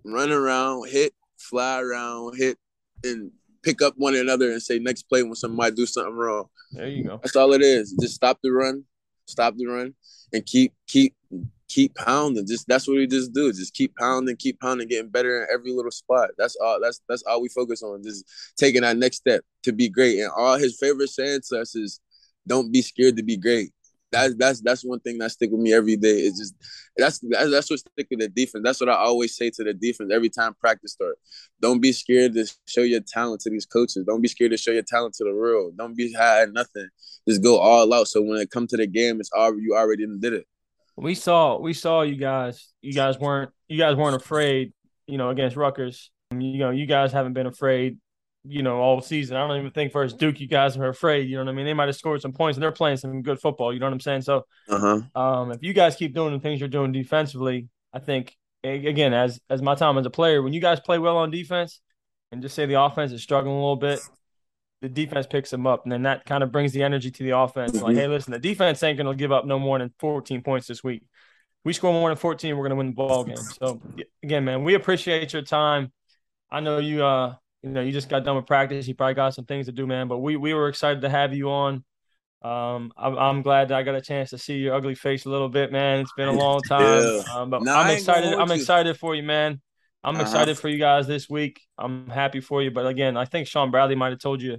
run 0.04 0.30
around, 0.30 0.88
hit, 0.88 1.14
fly 1.38 1.80
around, 1.80 2.36
hit, 2.36 2.58
and 3.04 3.30
pick 3.62 3.80
up 3.80 3.94
one 3.96 4.16
another 4.16 4.50
and 4.50 4.62
say 4.62 4.78
next 4.78 5.04
play 5.04 5.22
when 5.22 5.34
somebody 5.34 5.74
do 5.74 5.86
something 5.86 6.14
wrong. 6.14 6.46
There 6.72 6.88
you 6.88 7.04
go. 7.04 7.18
That's 7.22 7.36
all 7.36 7.52
it 7.52 7.62
is. 7.62 7.92
Just 8.00 8.14
stop 8.14 8.38
the 8.42 8.50
run, 8.50 8.84
stop 9.26 9.54
the 9.56 9.66
run, 9.66 9.94
and 10.32 10.44
keep 10.44 10.72
keep 10.86 11.14
keep 11.72 11.94
pounding. 11.94 12.46
Just 12.46 12.68
that's 12.68 12.86
what 12.86 12.96
we 12.96 13.06
just 13.06 13.32
do. 13.32 13.52
Just 13.52 13.74
keep 13.74 13.96
pounding, 13.96 14.36
keep 14.36 14.60
pounding, 14.60 14.88
getting 14.88 15.10
better 15.10 15.42
in 15.42 15.48
every 15.52 15.72
little 15.72 15.90
spot. 15.90 16.30
That's 16.36 16.56
all. 16.56 16.78
That's 16.80 17.00
that's 17.08 17.22
all 17.22 17.40
we 17.40 17.48
focus 17.48 17.82
on. 17.82 18.02
Just 18.02 18.24
taking 18.56 18.82
that 18.82 18.96
next 18.96 19.16
step 19.18 19.42
to 19.62 19.72
be 19.72 19.88
great. 19.88 20.20
And 20.20 20.30
all 20.36 20.58
his 20.58 20.78
favorite 20.78 21.08
saying 21.08 21.40
to 21.48 21.60
us 21.60 21.74
is, 21.74 22.00
"Don't 22.46 22.72
be 22.72 22.82
scared 22.82 23.16
to 23.16 23.22
be 23.22 23.36
great." 23.36 23.72
That's 24.10 24.34
that's 24.34 24.60
that's 24.60 24.84
one 24.84 25.00
thing 25.00 25.16
that 25.18 25.30
stick 25.30 25.50
with 25.50 25.60
me 25.60 25.72
every 25.72 25.96
day. 25.96 26.10
Is 26.10 26.38
just 26.38 26.54
that's 26.96 27.18
that's, 27.20 27.50
that's 27.50 27.70
what 27.70 27.78
stick 27.78 28.06
with 28.10 28.20
the 28.20 28.28
defense. 28.28 28.62
That's 28.62 28.80
what 28.80 28.90
I 28.90 28.96
always 28.96 29.34
say 29.34 29.48
to 29.50 29.64
the 29.64 29.72
defense 29.72 30.12
every 30.12 30.28
time 30.28 30.54
practice 30.60 30.92
start. 30.92 31.16
Don't 31.60 31.80
be 31.80 31.92
scared 31.92 32.34
to 32.34 32.46
show 32.66 32.82
your 32.82 33.00
talent 33.00 33.40
to 33.42 33.50
these 33.50 33.64
coaches. 33.64 34.04
Don't 34.06 34.20
be 34.20 34.28
scared 34.28 34.50
to 34.50 34.58
show 34.58 34.72
your 34.72 34.82
talent 34.82 35.14
to 35.14 35.24
the 35.24 35.34
world. 35.34 35.78
Don't 35.78 35.96
be 35.96 36.12
hiding 36.12 36.52
nothing. 36.52 36.88
Just 37.26 37.42
go 37.42 37.58
all 37.58 37.92
out. 37.94 38.08
So 38.08 38.20
when 38.20 38.38
it 38.38 38.50
come 38.50 38.66
to 38.66 38.76
the 38.76 38.86
game, 38.86 39.18
it's 39.20 39.30
all 39.32 39.58
you 39.58 39.74
already 39.74 40.06
did 40.20 40.34
it 40.34 40.46
we 40.96 41.14
saw 41.14 41.58
we 41.58 41.72
saw 41.72 42.02
you 42.02 42.16
guys. 42.16 42.72
You 42.80 42.92
guys 42.92 43.18
weren't 43.18 43.50
you 43.68 43.78
guys 43.78 43.96
weren't 43.96 44.16
afraid. 44.16 44.72
You 45.06 45.18
know, 45.18 45.30
against 45.30 45.56
Rutgers. 45.56 46.10
You 46.30 46.58
know, 46.58 46.70
you 46.70 46.86
guys 46.86 47.12
haven't 47.12 47.32
been 47.34 47.46
afraid. 47.46 47.98
You 48.44 48.62
know, 48.62 48.78
all 48.78 49.00
season. 49.00 49.36
I 49.36 49.46
don't 49.46 49.58
even 49.58 49.70
think 49.70 49.92
versus 49.92 50.16
Duke, 50.16 50.40
you 50.40 50.48
guys 50.48 50.76
are 50.76 50.88
afraid. 50.88 51.28
You 51.28 51.36
know 51.36 51.44
what 51.44 51.50
I 51.50 51.54
mean? 51.54 51.66
They 51.66 51.74
might 51.74 51.86
have 51.86 51.96
scored 51.96 52.22
some 52.22 52.32
points, 52.32 52.56
and 52.56 52.62
they're 52.62 52.72
playing 52.72 52.96
some 52.96 53.22
good 53.22 53.40
football. 53.40 53.72
You 53.72 53.78
know 53.78 53.86
what 53.86 53.92
I'm 53.92 54.00
saying? 54.00 54.22
So, 54.22 54.44
uh-huh. 54.68 55.00
um, 55.14 55.52
if 55.52 55.62
you 55.62 55.72
guys 55.72 55.94
keep 55.94 56.14
doing 56.14 56.32
the 56.32 56.40
things 56.40 56.58
you're 56.58 56.68
doing 56.68 56.90
defensively, 56.90 57.68
I 57.92 58.00
think 58.00 58.36
again, 58.64 59.14
as 59.14 59.40
as 59.48 59.62
my 59.62 59.74
time 59.74 59.98
as 59.98 60.06
a 60.06 60.10
player, 60.10 60.42
when 60.42 60.52
you 60.52 60.60
guys 60.60 60.80
play 60.80 60.98
well 60.98 61.18
on 61.18 61.30
defense, 61.30 61.80
and 62.32 62.42
just 62.42 62.54
say 62.54 62.66
the 62.66 62.80
offense 62.80 63.12
is 63.12 63.22
struggling 63.22 63.54
a 63.54 63.58
little 63.58 63.76
bit, 63.76 64.00
the 64.82 64.88
defense 64.88 65.28
picks 65.28 65.48
them 65.48 65.64
up, 65.64 65.84
and 65.84 65.92
then 65.92 66.02
that 66.02 66.26
kind 66.26 66.42
of 66.42 66.50
brings 66.50 66.72
the 66.72 66.82
energy 66.82 67.10
to 67.12 67.22
the 67.22 67.38
offense. 67.38 67.72
Mm-hmm. 67.72 67.84
Like, 67.84 67.96
hey, 67.96 68.08
listen, 68.08 68.32
the 68.32 68.40
defense 68.40 68.82
ain't 68.82 68.98
going 68.98 69.06
to 69.06 69.16
give 69.16 69.30
up 69.30 69.46
no 69.46 69.58
more 69.58 69.78
than 69.78 69.94
14 70.00 70.42
points 70.42 70.66
this 70.66 70.82
week. 70.82 71.04
We 71.64 71.72
score 71.72 71.92
more 71.92 72.10
than 72.10 72.18
14, 72.18 72.56
we're 72.56 72.68
going 72.68 72.70
to 72.70 72.76
win 72.76 72.88
the 72.88 72.92
ball 72.92 73.22
game. 73.22 73.36
So 73.36 73.80
again, 74.24 74.44
man, 74.44 74.64
we 74.64 74.74
appreciate 74.74 75.32
your 75.32 75.42
time. 75.42 75.92
I 76.50 76.58
know 76.58 76.78
you, 76.78 77.04
uh, 77.04 77.36
you 77.62 77.70
know, 77.70 77.80
you 77.80 77.92
just 77.92 78.08
got 78.08 78.24
done 78.24 78.34
with 78.34 78.46
practice. 78.46 78.88
You 78.88 78.96
probably 78.96 79.14
got 79.14 79.34
some 79.34 79.44
things 79.44 79.66
to 79.66 79.72
do, 79.72 79.86
man. 79.86 80.08
But 80.08 80.18
we 80.18 80.36
we 80.36 80.52
were 80.52 80.68
excited 80.68 81.02
to 81.02 81.08
have 81.08 81.32
you 81.32 81.50
on. 81.50 81.84
Um, 82.42 82.92
I'm, 82.96 83.16
I'm 83.16 83.42
glad 83.42 83.68
that 83.68 83.78
I 83.78 83.84
got 83.84 83.94
a 83.94 84.00
chance 84.00 84.30
to 84.30 84.38
see 84.38 84.56
your 84.56 84.74
ugly 84.74 84.96
face 84.96 85.24
a 85.26 85.30
little 85.30 85.48
bit, 85.48 85.70
man. 85.70 86.00
It's 86.00 86.12
been 86.14 86.26
a 86.26 86.32
long 86.32 86.60
time, 86.68 87.04
yeah. 87.04 87.22
um, 87.32 87.50
but 87.50 87.62
no, 87.62 87.72
I'm 87.72 87.94
excited. 87.94 88.34
I'm 88.34 88.48
you. 88.48 88.54
excited 88.54 88.98
for 88.98 89.14
you, 89.14 89.22
man. 89.22 89.60
I'm 90.02 90.16
uh-huh. 90.16 90.22
excited 90.22 90.58
for 90.58 90.68
you 90.68 90.78
guys 90.78 91.06
this 91.06 91.30
week. 91.30 91.60
I'm 91.78 92.08
happy 92.08 92.40
for 92.40 92.60
you. 92.60 92.72
But 92.72 92.88
again, 92.88 93.16
I 93.16 93.24
think 93.24 93.46
Sean 93.46 93.70
Bradley 93.70 93.94
might 93.94 94.10
have 94.10 94.18
told 94.18 94.42
you 94.42 94.58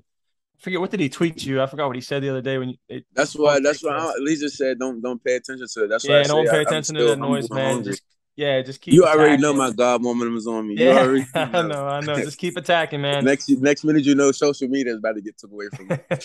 forget 0.59 0.79
what 0.79 0.91
did 0.91 0.99
he 0.99 1.09
tweet 1.09 1.45
you? 1.45 1.61
I 1.61 1.67
forgot 1.67 1.87
what 1.87 1.95
he 1.95 2.01
said 2.01 2.23
the 2.23 2.29
other 2.29 2.41
day 2.41 2.57
when 2.57 2.69
you, 2.69 2.75
it, 2.87 3.05
That's 3.13 3.35
why. 3.35 3.59
That's 3.59 3.83
why 3.83 4.13
Lisa 4.19 4.49
said 4.49 4.79
don't 4.79 5.01
don't 5.01 5.23
pay 5.23 5.35
attention 5.35 5.67
to 5.73 5.83
it. 5.83 5.87
That's 5.87 6.07
why. 6.07 6.17
Yeah, 6.17 6.23
don't 6.23 6.49
pay 6.49 6.61
attention 6.61 6.95
to 6.95 7.03
the 7.03 7.15
noise, 7.15 7.49
man. 7.49 7.83
Just, 7.83 8.01
yeah, 8.35 8.61
just 8.61 8.81
keep. 8.81 8.93
You 8.93 9.05
already 9.05 9.41
know 9.41 9.53
my 9.53 9.71
God 9.71 10.01
moment 10.01 10.31
was 10.31 10.47
on 10.47 10.67
me. 10.67 10.75
Yeah, 10.77 10.99
already, 10.99 11.25
know. 11.35 11.41
I 11.41 11.61
know, 11.61 11.87
I 11.87 11.99
know. 12.01 12.15
Just 12.15 12.39
keep 12.39 12.57
attacking, 12.57 13.01
man. 13.01 13.23
next 13.25 13.49
next 13.49 13.83
minute, 13.83 14.05
you 14.05 14.15
know, 14.15 14.31
social 14.31 14.67
media 14.67 14.93
is 14.93 14.99
about 14.99 15.15
to 15.15 15.21
get 15.21 15.37
took 15.37 15.51
away 15.51 15.65
from 15.75 15.87
me. 15.87 15.97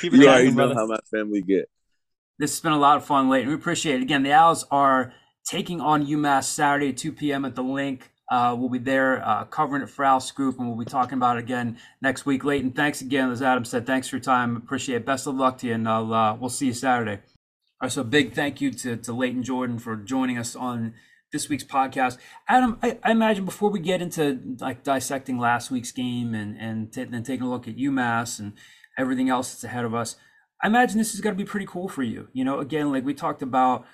keep 0.00 0.12
you 0.12 0.28
already 0.28 0.50
know 0.50 0.74
how 0.74 0.86
my 0.86 0.98
family 1.10 1.42
get. 1.42 1.68
This 2.38 2.52
has 2.52 2.60
been 2.60 2.72
a 2.72 2.78
lot 2.78 2.96
of 2.96 3.04
fun, 3.04 3.28
Layton. 3.28 3.48
We 3.48 3.54
appreciate 3.54 3.96
it. 3.96 4.02
Again, 4.02 4.22
the 4.22 4.32
Owls 4.32 4.64
are 4.70 5.12
taking 5.44 5.80
on 5.80 6.06
UMass 6.06 6.44
Saturday 6.44 6.92
2 6.92 7.12
p.m. 7.12 7.44
at 7.44 7.54
the 7.54 7.62
Linc. 7.62 8.10
Uh, 8.30 8.54
we'll 8.58 8.68
be 8.68 8.78
there 8.78 9.26
uh, 9.26 9.44
covering 9.44 9.82
it 9.82 9.88
for 9.88 10.04
OwlScoop, 10.04 10.58
and 10.58 10.68
we'll 10.68 10.76
be 10.76 10.84
talking 10.84 11.14
about 11.16 11.36
it 11.38 11.40
again 11.40 11.78
next 12.02 12.26
week. 12.26 12.44
Layton, 12.44 12.72
thanks 12.72 13.00
again. 13.00 13.30
As 13.30 13.40
Adam 13.40 13.64
said, 13.64 13.86
thanks 13.86 14.08
for 14.08 14.16
your 14.16 14.22
time. 14.22 14.56
Appreciate 14.56 14.96
it. 14.96 15.06
Best 15.06 15.26
of 15.26 15.34
luck 15.34 15.58
to 15.58 15.66
you, 15.66 15.74
and 15.74 15.88
I'll, 15.88 16.12
uh, 16.12 16.34
we'll 16.34 16.50
see 16.50 16.66
you 16.66 16.74
Saturday. 16.74 17.20
All 17.80 17.86
right, 17.86 17.92
so 17.92 18.04
big 18.04 18.34
thank 18.34 18.60
you 18.60 18.70
to, 18.72 18.96
to 18.96 19.12
Layton 19.12 19.42
Jordan 19.42 19.78
for 19.78 19.96
joining 19.96 20.36
us 20.36 20.54
on 20.54 20.94
this 21.32 21.48
week's 21.48 21.64
podcast. 21.64 22.18
Adam, 22.48 22.78
I, 22.82 22.98
I 23.02 23.12
imagine 23.12 23.44
before 23.44 23.70
we 23.70 23.80
get 23.80 24.02
into 24.02 24.56
like 24.60 24.82
dissecting 24.82 25.38
last 25.38 25.70
week's 25.70 25.92
game 25.92 26.34
and 26.34 26.56
and 26.58 26.92
then 26.92 27.22
taking 27.22 27.46
a 27.46 27.50
look 27.50 27.68
at 27.68 27.76
UMass 27.76 28.38
and 28.38 28.54
everything 28.98 29.28
else 29.28 29.52
that's 29.52 29.64
ahead 29.64 29.84
of 29.84 29.94
us, 29.94 30.16
I 30.62 30.66
imagine 30.66 30.98
this 30.98 31.14
is 31.14 31.20
going 31.20 31.36
to 31.36 31.42
be 31.42 31.48
pretty 31.48 31.66
cool 31.66 31.88
for 31.88 32.02
you. 32.02 32.28
You 32.32 32.44
know, 32.44 32.58
again, 32.58 32.90
like 32.90 33.04
we 33.04 33.14
talked 33.14 33.42
about 33.42 33.86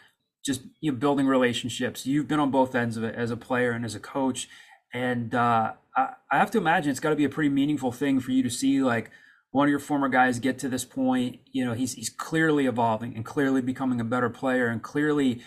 just 0.44 0.62
you 0.80 0.92
know, 0.92 0.98
building 0.98 1.26
relationships. 1.26 2.06
You've 2.06 2.28
been 2.28 2.40
on 2.40 2.50
both 2.50 2.74
ends 2.74 2.96
of 2.96 3.04
it 3.04 3.14
as 3.14 3.30
a 3.30 3.36
player 3.36 3.72
and 3.72 3.84
as 3.84 3.94
a 3.94 4.00
coach, 4.00 4.48
and 4.92 5.34
uh, 5.34 5.72
I, 5.96 6.08
I 6.30 6.38
have 6.38 6.50
to 6.52 6.58
imagine 6.58 6.90
it's 6.90 7.00
got 7.00 7.10
to 7.10 7.16
be 7.16 7.24
a 7.24 7.30
pretty 7.30 7.50
meaningful 7.50 7.92
thing 7.92 8.20
for 8.20 8.30
you 8.30 8.42
to 8.42 8.50
see 8.50 8.82
like 8.82 9.10
one 9.50 9.68
of 9.68 9.70
your 9.70 9.78
former 9.78 10.08
guys 10.08 10.38
get 10.38 10.58
to 10.58 10.68
this 10.68 10.84
point. 10.84 11.40
You 11.52 11.64
know, 11.64 11.72
he's 11.72 11.94
he's 11.94 12.10
clearly 12.10 12.66
evolving 12.66 13.14
and 13.16 13.24
clearly 13.24 13.62
becoming 13.62 14.00
a 14.00 14.04
better 14.04 14.28
player, 14.28 14.68
and 14.68 14.82
clearly 14.82 15.40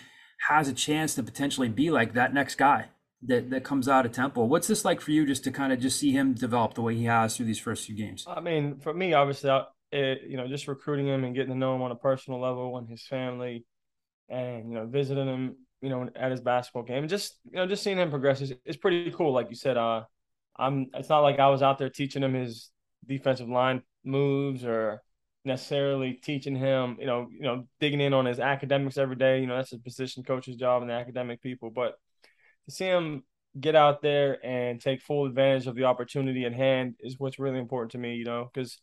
has 0.48 0.68
a 0.68 0.74
chance 0.74 1.14
to 1.14 1.22
potentially 1.22 1.68
be 1.68 1.90
like 1.90 2.14
that 2.14 2.34
next 2.34 2.56
guy 2.56 2.86
that 3.22 3.50
that 3.50 3.64
comes 3.64 3.88
out 3.88 4.04
of 4.04 4.12
Temple. 4.12 4.48
What's 4.48 4.66
this 4.66 4.84
like 4.84 5.00
for 5.00 5.12
you, 5.12 5.26
just 5.26 5.44
to 5.44 5.52
kind 5.52 5.72
of 5.72 5.80
just 5.80 5.98
see 5.98 6.12
him 6.12 6.34
develop 6.34 6.74
the 6.74 6.82
way 6.82 6.96
he 6.96 7.04
has 7.04 7.36
through 7.36 7.46
these 7.46 7.60
first 7.60 7.86
few 7.86 7.96
games? 7.96 8.24
I 8.28 8.40
mean, 8.40 8.78
for 8.80 8.92
me, 8.92 9.12
obviously, 9.12 9.50
it, 9.92 10.22
you 10.26 10.36
know, 10.36 10.48
just 10.48 10.68
recruiting 10.68 11.06
him 11.06 11.24
and 11.24 11.34
getting 11.34 11.52
to 11.52 11.58
know 11.58 11.74
him 11.74 11.82
on 11.82 11.92
a 11.92 11.96
personal 11.96 12.40
level 12.40 12.78
and 12.78 12.88
his 12.88 13.06
family 13.06 13.64
and 14.28 14.70
you 14.70 14.74
know 14.74 14.86
visiting 14.86 15.26
him 15.26 15.56
you 15.80 15.88
know 15.88 16.08
at 16.16 16.30
his 16.30 16.40
basketball 16.40 16.82
game 16.82 16.98
and 16.98 17.08
just 17.08 17.38
you 17.50 17.56
know 17.56 17.66
just 17.66 17.82
seeing 17.82 17.98
him 17.98 18.10
progress 18.10 18.40
is, 18.40 18.52
is 18.64 18.76
pretty 18.76 19.10
cool 19.12 19.32
like 19.32 19.48
you 19.48 19.56
said 19.56 19.76
uh 19.76 20.02
i'm 20.56 20.86
it's 20.94 21.08
not 21.08 21.20
like 21.20 21.38
i 21.38 21.48
was 21.48 21.62
out 21.62 21.78
there 21.78 21.90
teaching 21.90 22.22
him 22.22 22.34
his 22.34 22.70
defensive 23.06 23.48
line 23.48 23.82
moves 24.04 24.64
or 24.64 25.00
necessarily 25.44 26.14
teaching 26.14 26.56
him 26.56 26.96
you 26.98 27.06
know 27.06 27.28
you 27.30 27.42
know 27.42 27.64
digging 27.80 28.00
in 28.00 28.12
on 28.12 28.26
his 28.26 28.40
academics 28.40 28.98
every 28.98 29.16
day 29.16 29.40
you 29.40 29.46
know 29.46 29.56
that's 29.56 29.72
a 29.72 29.78
position 29.78 30.22
coach's 30.22 30.56
job 30.56 30.82
and 30.82 30.90
the 30.90 30.94
academic 30.94 31.40
people 31.40 31.70
but 31.70 31.94
to 32.66 32.74
see 32.74 32.84
him 32.84 33.22
get 33.58 33.74
out 33.74 34.02
there 34.02 34.44
and 34.44 34.80
take 34.80 35.00
full 35.00 35.24
advantage 35.24 35.66
of 35.66 35.74
the 35.74 35.84
opportunity 35.84 36.44
at 36.44 36.52
hand 36.52 36.94
is 37.00 37.18
what's 37.18 37.38
really 37.38 37.58
important 37.58 37.92
to 37.92 37.98
me 37.98 38.14
you 38.14 38.24
know 38.24 38.50
because 38.52 38.78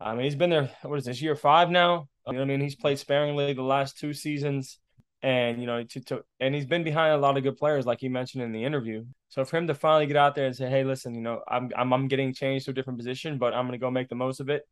I 0.00 0.14
mean, 0.14 0.24
he's 0.24 0.34
been 0.34 0.50
there. 0.50 0.70
What 0.82 0.98
is 0.98 1.04
this 1.04 1.20
year 1.20 1.36
five 1.36 1.70
now? 1.70 2.08
I 2.26 2.32
mean, 2.44 2.60
he's 2.60 2.76
played 2.76 2.98
sparingly 2.98 3.52
the 3.52 3.62
last 3.62 3.98
two 3.98 4.12
seasons, 4.12 4.78
and 5.22 5.60
you 5.60 5.66
know, 5.66 5.82
to, 5.82 6.00
to, 6.00 6.24
and 6.38 6.54
he's 6.54 6.66
been 6.66 6.84
behind 6.84 7.14
a 7.14 7.18
lot 7.18 7.36
of 7.36 7.42
good 7.42 7.56
players, 7.56 7.86
like 7.86 8.00
he 8.00 8.08
mentioned 8.08 8.42
in 8.42 8.52
the 8.52 8.64
interview. 8.64 9.04
So 9.28 9.44
for 9.44 9.56
him 9.56 9.66
to 9.66 9.74
finally 9.74 10.06
get 10.06 10.16
out 10.16 10.34
there 10.34 10.46
and 10.46 10.56
say, 10.56 10.68
"Hey, 10.68 10.84
listen, 10.84 11.14
you 11.14 11.22
know, 11.22 11.42
I'm 11.48 11.70
I'm, 11.76 11.92
I'm 11.92 12.08
getting 12.08 12.34
changed 12.34 12.66
to 12.66 12.70
a 12.72 12.74
different 12.74 12.98
position, 12.98 13.38
but 13.38 13.54
I'm 13.54 13.66
going 13.66 13.78
to 13.78 13.82
go 13.82 13.90
make 13.90 14.08
the 14.08 14.14
most 14.14 14.40
of 14.40 14.48
it," 14.48 14.62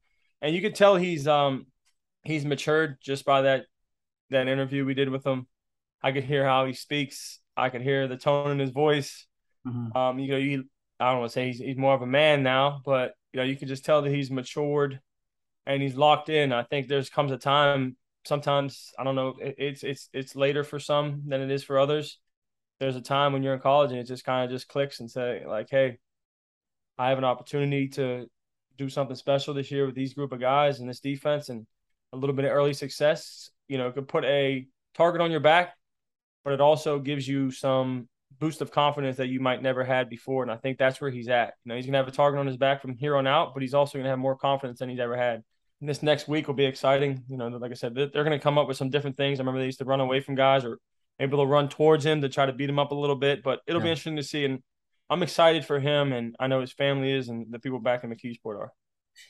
and 0.40 0.54
you 0.54 0.60
could 0.60 0.74
tell 0.74 0.96
he's 0.96 1.26
um 1.26 1.66
he's 2.22 2.44
matured 2.44 2.98
just 3.02 3.24
by 3.24 3.42
that 3.42 3.66
that 4.30 4.48
interview 4.48 4.84
we 4.84 4.94
did 4.94 5.08
with 5.08 5.26
him. 5.26 5.46
I 6.02 6.12
could 6.12 6.24
hear 6.24 6.44
how 6.44 6.66
he 6.66 6.72
speaks. 6.72 7.40
I 7.56 7.70
could 7.70 7.82
hear 7.82 8.06
the 8.06 8.16
tone 8.16 8.52
in 8.52 8.58
his 8.58 8.70
voice. 8.70 9.26
Mm-hmm. 9.66 9.96
Um, 9.96 10.18
you 10.18 10.28
know, 10.28 10.36
you 10.36 10.64
I 11.00 11.10
don't 11.10 11.20
want 11.20 11.30
to 11.30 11.34
say 11.34 11.46
he's 11.46 11.58
he's 11.58 11.76
more 11.76 11.94
of 11.94 12.02
a 12.02 12.06
man 12.06 12.42
now, 12.42 12.80
but 12.84 13.14
you 13.32 13.38
know, 13.38 13.44
you 13.44 13.56
can 13.56 13.68
just 13.68 13.84
tell 13.84 14.02
that 14.02 14.10
he's 14.10 14.30
matured 14.30 15.00
and 15.68 15.82
he's 15.82 15.94
locked 15.94 16.30
in. 16.30 16.52
I 16.52 16.64
think 16.64 16.88
there's 16.88 17.10
comes 17.10 17.30
a 17.30 17.36
time. 17.36 17.96
Sometimes 18.24 18.92
I 18.98 19.04
don't 19.04 19.14
know. 19.14 19.36
It, 19.40 19.54
it's 19.58 19.84
it's 19.84 20.08
it's 20.12 20.34
later 20.34 20.64
for 20.64 20.80
some 20.80 21.22
than 21.26 21.42
it 21.42 21.50
is 21.50 21.62
for 21.62 21.78
others. 21.78 22.18
There's 22.80 22.96
a 22.96 23.02
time 23.02 23.32
when 23.32 23.42
you're 23.42 23.54
in 23.54 23.60
college 23.60 23.90
and 23.90 24.00
it 24.00 24.06
just 24.06 24.24
kind 24.24 24.44
of 24.44 24.50
just 24.50 24.68
clicks 24.68 25.00
and 25.00 25.10
say 25.10 25.44
like, 25.46 25.68
hey, 25.70 25.98
I 26.96 27.10
have 27.10 27.18
an 27.18 27.24
opportunity 27.24 27.88
to 27.90 28.26
do 28.78 28.88
something 28.88 29.16
special 29.16 29.52
this 29.52 29.70
year 29.70 29.84
with 29.84 29.94
these 29.94 30.14
group 30.14 30.32
of 30.32 30.40
guys 30.40 30.80
and 30.80 30.88
this 30.88 31.00
defense 31.00 31.48
and 31.48 31.66
a 32.12 32.16
little 32.16 32.34
bit 32.34 32.46
of 32.46 32.52
early 32.52 32.72
success. 32.72 33.50
You 33.68 33.76
know, 33.76 33.92
could 33.92 34.08
put 34.08 34.24
a 34.24 34.66
target 34.94 35.20
on 35.20 35.30
your 35.30 35.40
back, 35.40 35.76
but 36.44 36.54
it 36.54 36.60
also 36.62 36.98
gives 36.98 37.28
you 37.28 37.50
some 37.50 38.08
boost 38.38 38.62
of 38.62 38.70
confidence 38.70 39.18
that 39.18 39.28
you 39.28 39.40
might 39.40 39.62
never 39.62 39.84
had 39.84 40.08
before. 40.08 40.42
And 40.42 40.52
I 40.52 40.56
think 40.56 40.78
that's 40.78 41.00
where 41.00 41.10
he's 41.10 41.28
at. 41.28 41.54
You 41.64 41.70
know, 41.70 41.76
he's 41.76 41.84
gonna 41.84 41.98
have 41.98 42.08
a 42.08 42.12
target 42.12 42.40
on 42.40 42.46
his 42.46 42.56
back 42.56 42.80
from 42.80 42.96
here 42.96 43.16
on 43.16 43.26
out, 43.26 43.52
but 43.52 43.62
he's 43.62 43.74
also 43.74 43.98
gonna 43.98 44.08
have 44.08 44.18
more 44.18 44.36
confidence 44.36 44.78
than 44.78 44.88
he's 44.88 45.00
ever 45.00 45.16
had. 45.16 45.42
And 45.80 45.88
this 45.88 46.02
next 46.02 46.28
week 46.28 46.46
will 46.46 46.54
be 46.54 46.64
exciting. 46.64 47.24
You 47.28 47.36
know, 47.36 47.48
like 47.48 47.70
I 47.70 47.74
said, 47.74 47.94
they're 47.94 48.24
gonna 48.24 48.38
come 48.38 48.58
up 48.58 48.68
with 48.68 48.76
some 48.76 48.90
different 48.90 49.16
things. 49.16 49.38
I 49.38 49.42
remember 49.42 49.60
they 49.60 49.66
used 49.66 49.78
to 49.78 49.84
run 49.84 50.00
away 50.00 50.20
from 50.20 50.34
guys 50.34 50.64
or 50.64 50.78
maybe 51.18 51.30
they'll 51.30 51.46
run 51.46 51.68
towards 51.68 52.04
him 52.04 52.20
to 52.22 52.28
try 52.28 52.46
to 52.46 52.52
beat 52.52 52.70
him 52.70 52.78
up 52.78 52.92
a 52.92 52.96
little 52.96 53.16
bit. 53.16 53.42
But 53.42 53.60
it'll 53.66 53.80
yeah. 53.80 53.84
be 53.84 53.90
interesting 53.90 54.16
to 54.16 54.22
see. 54.22 54.44
And 54.44 54.62
I'm 55.10 55.22
excited 55.22 55.64
for 55.64 55.78
him 55.78 56.12
and 56.12 56.34
I 56.40 56.46
know 56.46 56.60
his 56.60 56.72
family 56.72 57.12
is 57.12 57.28
and 57.28 57.46
the 57.50 57.58
people 57.58 57.78
back 57.78 58.04
in 58.04 58.10
McKeesport 58.10 58.58
are. 58.58 58.72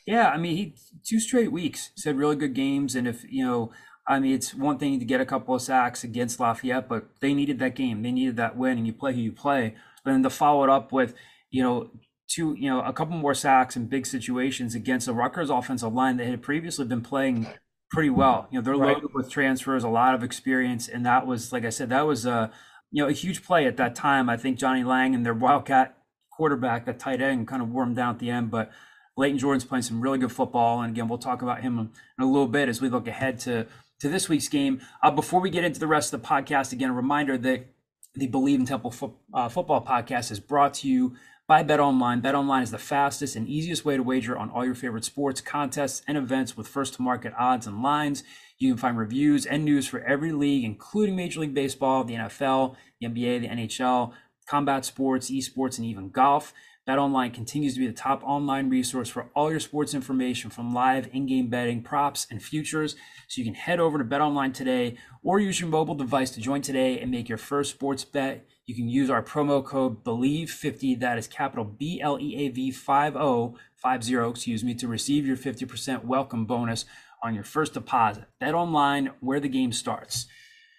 Yeah, 0.07 0.29
I 0.29 0.37
mean, 0.37 0.57
he 0.57 0.75
two 1.05 1.21
straight 1.21 1.53
weeks 1.53 1.91
said 1.97 2.17
really 2.17 2.37
good 2.37 2.55
games, 2.55 2.95
and 2.95 3.07
if 3.07 3.25
you 3.29 3.45
know, 3.45 3.73
I 4.07 4.21
mean, 4.21 4.35
it's 4.35 4.55
one 4.55 4.79
thing 4.79 4.99
to 4.99 5.05
get 5.05 5.21
a 5.21 5.27
couple 5.27 5.55
of 5.55 5.63
sacks 5.63 6.05
against 6.05 6.41
Lafayette, 6.41 6.89
but 6.89 7.09
they 7.21 7.35
needed 7.35 7.59
that 7.61 7.75
game. 7.75 8.03
They 8.03 8.13
needed 8.13 8.37
that 8.37 8.57
win, 8.57 8.79
and 8.79 8.87
you 8.87 8.93
play 8.93 9.15
who 9.15 9.21
you 9.21 9.33
play. 9.33 9.75
But 10.05 10.13
then 10.13 10.23
to 10.23 10.31
follow 10.31 10.65
it 10.65 10.71
up 10.71 10.93
with, 10.93 11.15
you 11.51 11.63
know, 11.63 11.91
two, 12.29 12.55
you 12.59 12.69
know, 12.71 12.81
a 12.83 12.93
couple 12.93 13.17
more 13.17 13.35
sacks 13.35 13.77
in 13.77 13.87
big 13.87 14.07
situations 14.07 14.75
against 14.75 15.09
a 15.09 15.13
Rutgers 15.13 15.51
offensive 15.51 15.93
line 15.93 16.19
that 16.19 16.27
had 16.27 16.43
previously 16.43 16.85
been 16.85 17.01
playing 17.01 17.47
pretty 17.91 18.11
well. 18.11 18.47
You 18.51 18.59
know, 18.59 18.65
they're 18.65 18.77
right. 18.77 18.95
loaded 18.95 19.15
with 19.15 19.31
transfers, 19.31 19.83
a 19.83 19.89
lot 19.89 20.15
of 20.15 20.23
experience, 20.23 20.89
and 20.89 21.05
that 21.07 21.27
was, 21.27 21.53
like 21.53 21.65
I 21.65 21.71
said, 21.71 21.89
that 21.89 22.07
was 22.07 22.27
a, 22.27 22.51
you 22.91 23.03
know, 23.03 23.09
a 23.09 23.13
huge 23.13 23.43
play 23.43 23.67
at 23.67 23.77
that 23.79 23.95
time. 23.95 24.29
I 24.29 24.37
think 24.37 24.59
Johnny 24.59 24.85
Langan 24.85 25.23
their 25.23 25.35
Wildcat 25.35 25.97
quarterback, 26.31 26.85
that 26.87 26.99
tight 26.99 27.21
end, 27.21 27.49
kind 27.49 27.63
of 27.63 27.71
wore 27.71 27.85
them 27.85 27.95
down 27.95 28.15
at 28.15 28.21
the 28.21 28.31
end, 28.31 28.51
but. 28.51 28.71
Layton 29.17 29.37
Jordan's 29.37 29.65
playing 29.65 29.83
some 29.83 30.01
really 30.01 30.19
good 30.19 30.31
football, 30.31 30.81
and 30.81 30.93
again, 30.93 31.09
we'll 31.09 31.19
talk 31.19 31.43
about 31.43 31.61
him 31.61 31.77
in 31.81 32.25
a 32.25 32.25
little 32.25 32.47
bit 32.47 32.69
as 32.69 32.81
we 32.81 32.89
look 32.89 33.09
ahead 33.09 33.41
to 33.41 33.67
to 33.99 34.09
this 34.09 34.29
week's 34.29 34.47
game. 34.47 34.81
Uh, 35.03 35.11
before 35.11 35.41
we 35.41 35.51
get 35.51 35.65
into 35.65 35.81
the 35.81 35.89
rest 35.89 36.15
of 36.15 36.23
the 36.23 36.29
podcast, 36.29 36.73
again, 36.73 36.91
a 36.91 36.95
reminder 36.95 37.37
that 37.37 37.67
the 38.15 38.29
Bleav 38.29 38.55
in 38.55 38.65
Temple 38.65 38.91
fo- 38.91 39.17
uh, 39.35 39.49
football 39.49 39.85
podcast 39.85 40.31
is 40.31 40.41
brought 40.41 40.75
to 40.75 40.89
you 40.89 41.17
by 41.49 41.65
BetOnline. 41.65 42.21
Bet 42.21 42.35
Online 42.35 42.63
is 42.63 42.71
the 42.71 42.79
fastest 42.79 43.35
and 43.35 43.49
easiest 43.49 43.83
way 43.83 43.97
to 43.97 44.03
wager 44.03 44.37
on 44.37 44.51
all 44.51 44.67
your 44.67 44.75
favorite 44.75 45.05
sports, 45.05 45.41
contests, 45.41 46.03
and 46.07 46.19
events 46.19 46.59
with 46.59 46.69
first 46.69 46.95
to 46.95 47.03
market 47.03 47.33
odds 47.39 47.67
and 47.67 47.83
lines. 47.83 48.23
You 48.59 48.71
can 48.71 48.79
find 48.79 48.99
reviews 48.99 49.47
and 49.47 49.65
news 49.65 49.89
for 49.89 50.01
every 50.01 50.31
league, 50.31 50.63
including 50.63 51.17
Major 51.17 51.41
League 51.41 51.55
Baseball, 51.55 52.05
the 52.05 52.17
NFL, 52.17 52.77
the 53.01 53.09
NBA, 53.09 53.41
the 53.41 53.49
NHL, 53.49 54.13
combat 54.47 54.85
sports, 54.85 55.31
esports, 55.31 55.79
and 55.79 55.87
even 55.87 56.11
golf. 56.11 56.53
BetOnline 56.87 57.33
continues 57.33 57.75
to 57.75 57.81
be 57.81 57.87
the 57.87 57.93
top 57.95 58.23
online 58.25 58.69
resource 58.69 59.09
for 59.09 59.31
all 59.35 59.51
your 59.51 59.61
sports 59.61 59.95
information 59.95 60.51
from 60.51 60.75
live 60.75 61.09
in-game 61.15 61.49
betting, 61.49 61.83
props, 61.83 62.27
and 62.31 62.43
futures. 62.43 62.95
So 63.27 63.41
you 63.41 63.47
can 63.47 63.55
head 63.55 63.81
over 63.81 63.97
to 63.97 64.05
BetOnline 64.05 64.53
today 64.53 64.99
or 65.23 65.41
use 65.41 65.61
your 65.61 65.71
mobile 65.71 65.95
device 65.95 66.31
to 66.33 66.41
join 66.41 66.61
today 66.61 67.01
and 67.01 67.11
make 67.11 67.29
your 67.29 67.39
first 67.39 67.71
sports 67.71 68.05
bet. 68.05 68.47
You 68.69 68.75
can 68.75 68.91
use 68.91 69.09
our 69.09 69.23
promo 69.23 69.65
code 69.65 70.05
BLEAV50, 70.05 71.01
that 71.01 71.17
is 71.17 71.27
capital 71.27 71.65
B 71.65 72.03
L 72.03 72.21
E 72.21 72.37
A 72.37 72.49
V 72.51 72.71
50, 72.71 73.57
50, 73.75 74.29
excuse 74.29 74.63
me, 74.63 74.75
to 74.75 74.87
receive 74.87 75.27
your 75.27 75.39
50% 75.39 76.05
welcome 76.05 76.45
bonus 76.45 76.85
on 77.23 77.35
your 77.35 77.45
first 77.45 77.73
deposit. 77.73 78.25
BetOnline 78.43 79.15
where 79.21 79.41
the 79.41 79.49
game 79.49 79.73
starts. 79.73 80.27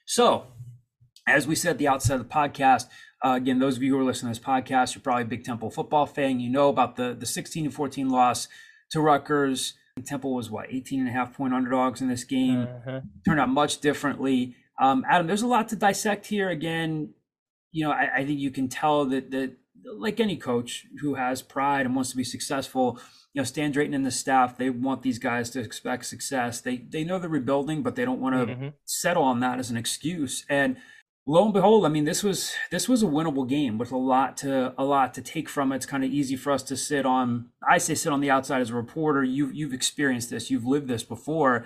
So, 0.05 0.45
as 1.27 1.47
we 1.47 1.55
said 1.55 1.71
at 1.71 1.77
the 1.79 1.87
outset 1.87 2.19
of 2.19 2.27
the 2.27 2.31
podcast, 2.31 2.85
uh, 3.25 3.31
again, 3.31 3.57
those 3.57 3.77
of 3.77 3.81
you 3.81 3.95
who 3.95 4.01
are 4.01 4.05
listening 4.05 4.35
to 4.35 4.39
this 4.39 4.47
podcast, 4.47 4.93
you're 4.93 5.01
probably 5.01 5.23
a 5.23 5.25
big 5.25 5.43
Temple 5.43 5.71
football 5.71 6.05
fan. 6.05 6.39
You 6.39 6.51
know 6.51 6.69
about 6.69 6.95
the 6.95 7.15
the 7.19 7.25
16 7.25 7.63
to 7.63 7.71
14 7.71 8.07
loss 8.07 8.47
to 8.91 9.01
Rutgers. 9.01 9.73
Temple 10.05 10.35
was 10.35 10.51
what 10.51 10.67
18 10.69 10.99
and 10.99 11.09
a 11.09 11.11
half 11.11 11.35
point 11.35 11.55
underdogs 11.55 12.01
in 12.01 12.07
this 12.07 12.23
game. 12.23 12.67
Uh-huh. 12.67 13.01
Turned 13.25 13.39
out 13.39 13.49
much 13.49 13.79
differently. 13.79 14.55
Um, 14.79 15.03
Adam, 15.09 15.25
there's 15.25 15.41
a 15.41 15.47
lot 15.47 15.69
to 15.69 15.75
dissect 15.75 16.27
here. 16.27 16.49
Again, 16.49 17.15
you 17.71 17.85
know, 17.85 17.91
I, 17.91 18.09
I 18.17 18.25
think 18.25 18.39
you 18.39 18.51
can 18.51 18.67
tell 18.67 19.05
that 19.05 19.31
that 19.31 19.55
like 19.83 20.19
any 20.19 20.37
coach 20.37 20.85
who 21.01 21.15
has 21.15 21.41
pride 21.41 21.85
and 21.85 21.95
wants 21.95 22.11
to 22.11 22.17
be 22.17 22.23
successful, 22.23 22.99
you 23.33 23.39
know, 23.39 23.45
Stan 23.45 23.71
Drayton 23.71 23.93
and 23.93 24.05
the 24.05 24.11
staff, 24.11 24.57
they 24.57 24.69
want 24.69 25.01
these 25.01 25.19
guys 25.19 25.49
to 25.51 25.59
expect 25.59 26.05
success. 26.05 26.61
They 26.61 26.77
they 26.77 27.03
know 27.03 27.19
they're 27.19 27.29
rebuilding, 27.29 27.83
but 27.83 27.95
they 27.95 28.05
don't 28.05 28.21
want 28.21 28.35
to 28.35 28.53
mm-hmm. 28.53 28.67
settle 28.85 29.23
on 29.23 29.39
that 29.41 29.59
as 29.59 29.69
an 29.69 29.77
excuse. 29.77 30.45
And 30.49 30.77
lo 31.25 31.43
and 31.45 31.53
behold, 31.53 31.85
I 31.85 31.89
mean, 31.89 32.05
this 32.05 32.23
was 32.23 32.53
this 32.71 32.89
was 32.89 33.03
a 33.03 33.07
winnable 33.07 33.47
game 33.47 33.77
with 33.77 33.91
a 33.91 33.97
lot 33.97 34.37
to 34.37 34.73
a 34.77 34.83
lot 34.83 35.13
to 35.13 35.21
take 35.21 35.47
from 35.47 35.71
it. 35.71 35.77
It's 35.77 35.85
kind 35.85 36.03
of 36.03 36.11
easy 36.11 36.35
for 36.35 36.51
us 36.51 36.63
to 36.63 36.77
sit 36.77 37.05
on. 37.05 37.49
I 37.67 37.77
say 37.77 37.95
sit 37.95 38.11
on 38.11 38.21
the 38.21 38.31
outside 38.31 38.61
as 38.61 38.71
a 38.71 38.75
reporter. 38.75 39.23
You 39.23 39.49
you've 39.51 39.73
experienced 39.73 40.29
this. 40.29 40.49
You've 40.49 40.65
lived 40.65 40.87
this 40.87 41.03
before. 41.03 41.65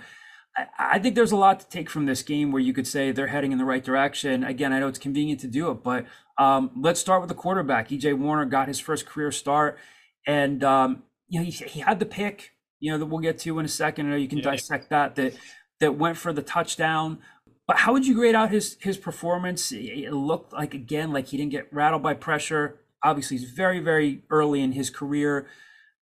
I, 0.56 0.98
think 0.98 1.14
there's 1.14 1.32
a 1.32 1.36
lot 1.36 1.60
to 1.60 1.68
take 1.68 1.90
from 1.90 2.06
this 2.06 2.22
game 2.22 2.52
where 2.52 2.62
you 2.62 2.72
could 2.72 2.86
say 2.86 3.10
they're 3.10 3.26
heading 3.26 3.52
in 3.52 3.58
the 3.58 3.64
right 3.64 3.82
direction. 3.82 4.44
Again, 4.44 4.72
I 4.72 4.78
know 4.78 4.88
it's 4.88 4.98
convenient 4.98 5.40
to 5.40 5.48
do 5.48 5.70
it, 5.70 5.82
but 5.82 6.06
um, 6.38 6.70
let's 6.76 7.00
start 7.00 7.20
with 7.20 7.28
the 7.28 7.34
quarterback. 7.34 7.88
EJ 7.88 8.16
Warner 8.18 8.44
got 8.44 8.68
his 8.68 8.78
first 8.78 9.06
career 9.06 9.32
start, 9.32 9.78
and 10.26 10.62
um, 10.62 11.02
you 11.28 11.40
know 11.40 11.44
he, 11.44 11.50
he 11.50 11.80
had 11.80 11.98
the 11.98 12.06
pick. 12.06 12.52
You 12.78 12.92
know 12.92 12.98
that 12.98 13.06
we'll 13.06 13.20
get 13.20 13.38
to 13.40 13.58
in 13.58 13.64
a 13.64 13.68
second. 13.68 14.06
I 14.06 14.10
know 14.10 14.16
you 14.16 14.28
can 14.28 14.38
yeah. 14.38 14.50
dissect 14.50 14.90
that. 14.90 15.16
That 15.16 15.34
that 15.80 15.96
went 15.96 16.16
for 16.16 16.32
the 16.32 16.42
touchdown. 16.42 17.18
But 17.66 17.78
how 17.78 17.92
would 17.92 18.06
you 18.06 18.14
grade 18.14 18.34
out 18.34 18.50
his 18.50 18.76
his 18.80 18.96
performance? 18.96 19.72
It 19.72 20.12
looked 20.12 20.52
like 20.52 20.74
again 20.74 21.12
like 21.12 21.28
he 21.28 21.36
didn't 21.36 21.52
get 21.52 21.72
rattled 21.72 22.02
by 22.02 22.14
pressure. 22.14 22.80
Obviously, 23.02 23.38
he's 23.38 23.50
very 23.50 23.80
very 23.80 24.22
early 24.30 24.60
in 24.60 24.72
his 24.72 24.90
career, 24.90 25.46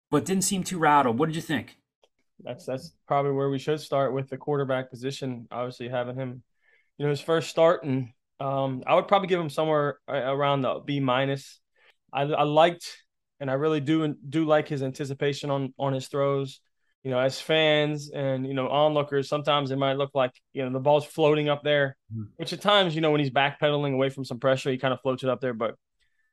but 0.10 0.26
didn't 0.26 0.44
seem 0.44 0.64
too 0.64 0.80
rattled. 0.80 1.20
What 1.20 1.28
did 1.28 1.36
you 1.36 1.42
think? 1.42 1.79
That's 2.44 2.66
that's 2.66 2.94
probably 3.08 3.32
where 3.32 3.50
we 3.50 3.60
should 3.60 3.80
start 3.80 4.14
with 4.14 4.30
the 4.30 4.38
quarterback 4.38 4.90
position. 4.90 5.48
Obviously, 5.52 5.90
having 5.90 6.16
him, 6.16 6.44
you 6.98 7.06
know, 7.06 7.10
his 7.10 7.22
first 7.22 7.50
start, 7.50 7.84
and 7.84 8.10
um, 8.40 8.84
I 8.88 8.96
would 8.96 9.08
probably 9.08 9.28
give 9.28 9.40
him 9.40 9.50
somewhere 9.50 10.00
around 10.08 10.62
the 10.62 10.80
B 10.86 11.00
minus. 11.00 11.60
I, 12.12 12.24
I 12.24 12.44
liked, 12.44 13.04
and 13.40 13.50
I 13.50 13.54
really 13.54 13.82
do 13.82 14.16
do 14.28 14.46
like 14.46 14.68
his 14.68 14.84
anticipation 14.84 15.50
on 15.50 15.74
on 15.78 15.94
his 15.94 16.08
throws 16.08 16.62
you 17.04 17.12
know, 17.12 17.20
as 17.20 17.40
fans 17.40 18.12
and 18.12 18.46
you 18.46 18.54
know 18.54 18.68
onlookers, 18.68 19.30
sometimes 19.30 19.72
it 19.72 19.78
might 19.78 19.98
look 19.98 20.12
like 20.14 20.34
you 20.54 20.64
know 20.64 20.72
the 20.72 20.80
ball's 20.80 21.06
floating 21.06 21.48
up 21.48 21.64
there, 21.64 21.96
mm-hmm. 22.12 22.24
which 22.36 22.52
at 22.52 22.62
times 22.62 22.94
you 22.94 23.02
know 23.02 23.12
when 23.12 23.22
he's 23.22 23.30
backpedaling 23.30 23.94
away 23.94 24.10
from 24.10 24.26
some 24.26 24.40
pressure, 24.40 24.70
he 24.70 24.78
kind 24.78 24.94
of 24.94 25.00
floats 25.02 25.24
it 25.24 25.30
up 25.30 25.40
there. 25.40 25.54
But 25.54 25.76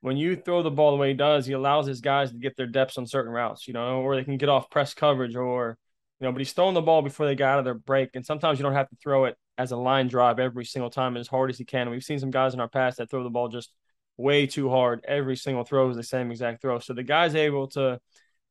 when 0.01 0.17
you 0.17 0.35
throw 0.35 0.63
the 0.63 0.71
ball 0.71 0.91
the 0.91 0.97
way 0.97 1.09
he 1.09 1.13
does, 1.13 1.45
he 1.45 1.53
allows 1.53 1.87
his 1.87 2.01
guys 2.01 2.31
to 2.31 2.37
get 2.37 2.57
their 2.57 2.67
depths 2.67 2.97
on 2.97 3.07
certain 3.07 3.31
routes, 3.31 3.67
you 3.67 3.73
know, 3.73 4.01
or 4.01 4.15
they 4.15 4.25
can 4.25 4.37
get 4.37 4.49
off 4.49 4.69
press 4.69 4.93
coverage, 4.93 5.35
or 5.35 5.77
you 6.19 6.25
know, 6.25 6.31
but 6.31 6.39
he's 6.39 6.53
throwing 6.53 6.73
the 6.73 6.81
ball 6.81 7.01
before 7.01 7.25
they 7.25 7.35
get 7.35 7.47
out 7.47 7.59
of 7.59 7.65
their 7.65 7.73
break, 7.73 8.11
and 8.15 8.25
sometimes 8.25 8.59
you 8.59 8.63
don't 8.63 8.73
have 8.73 8.89
to 8.89 8.95
throw 8.95 9.25
it 9.25 9.35
as 9.57 9.71
a 9.71 9.77
line 9.77 10.07
drive 10.07 10.39
every 10.39 10.65
single 10.65 10.89
time 10.89 11.17
as 11.17 11.27
hard 11.27 11.49
as 11.49 11.57
he 11.57 11.65
can. 11.65 11.81
And 11.81 11.91
we've 11.91 12.03
seen 12.03 12.19
some 12.19 12.31
guys 12.31 12.53
in 12.53 12.59
our 12.59 12.67
past 12.67 12.97
that 12.97 13.09
throw 13.09 13.23
the 13.23 13.29
ball 13.29 13.47
just 13.47 13.71
way 14.17 14.47
too 14.47 14.69
hard. 14.69 15.03
Every 15.07 15.35
single 15.35 15.63
throw 15.63 15.89
is 15.89 15.95
the 15.95 16.03
same 16.03 16.31
exact 16.31 16.61
throw. 16.61 16.79
So 16.79 16.93
the 16.93 17.03
guy's 17.03 17.35
able 17.35 17.67
to 17.69 17.99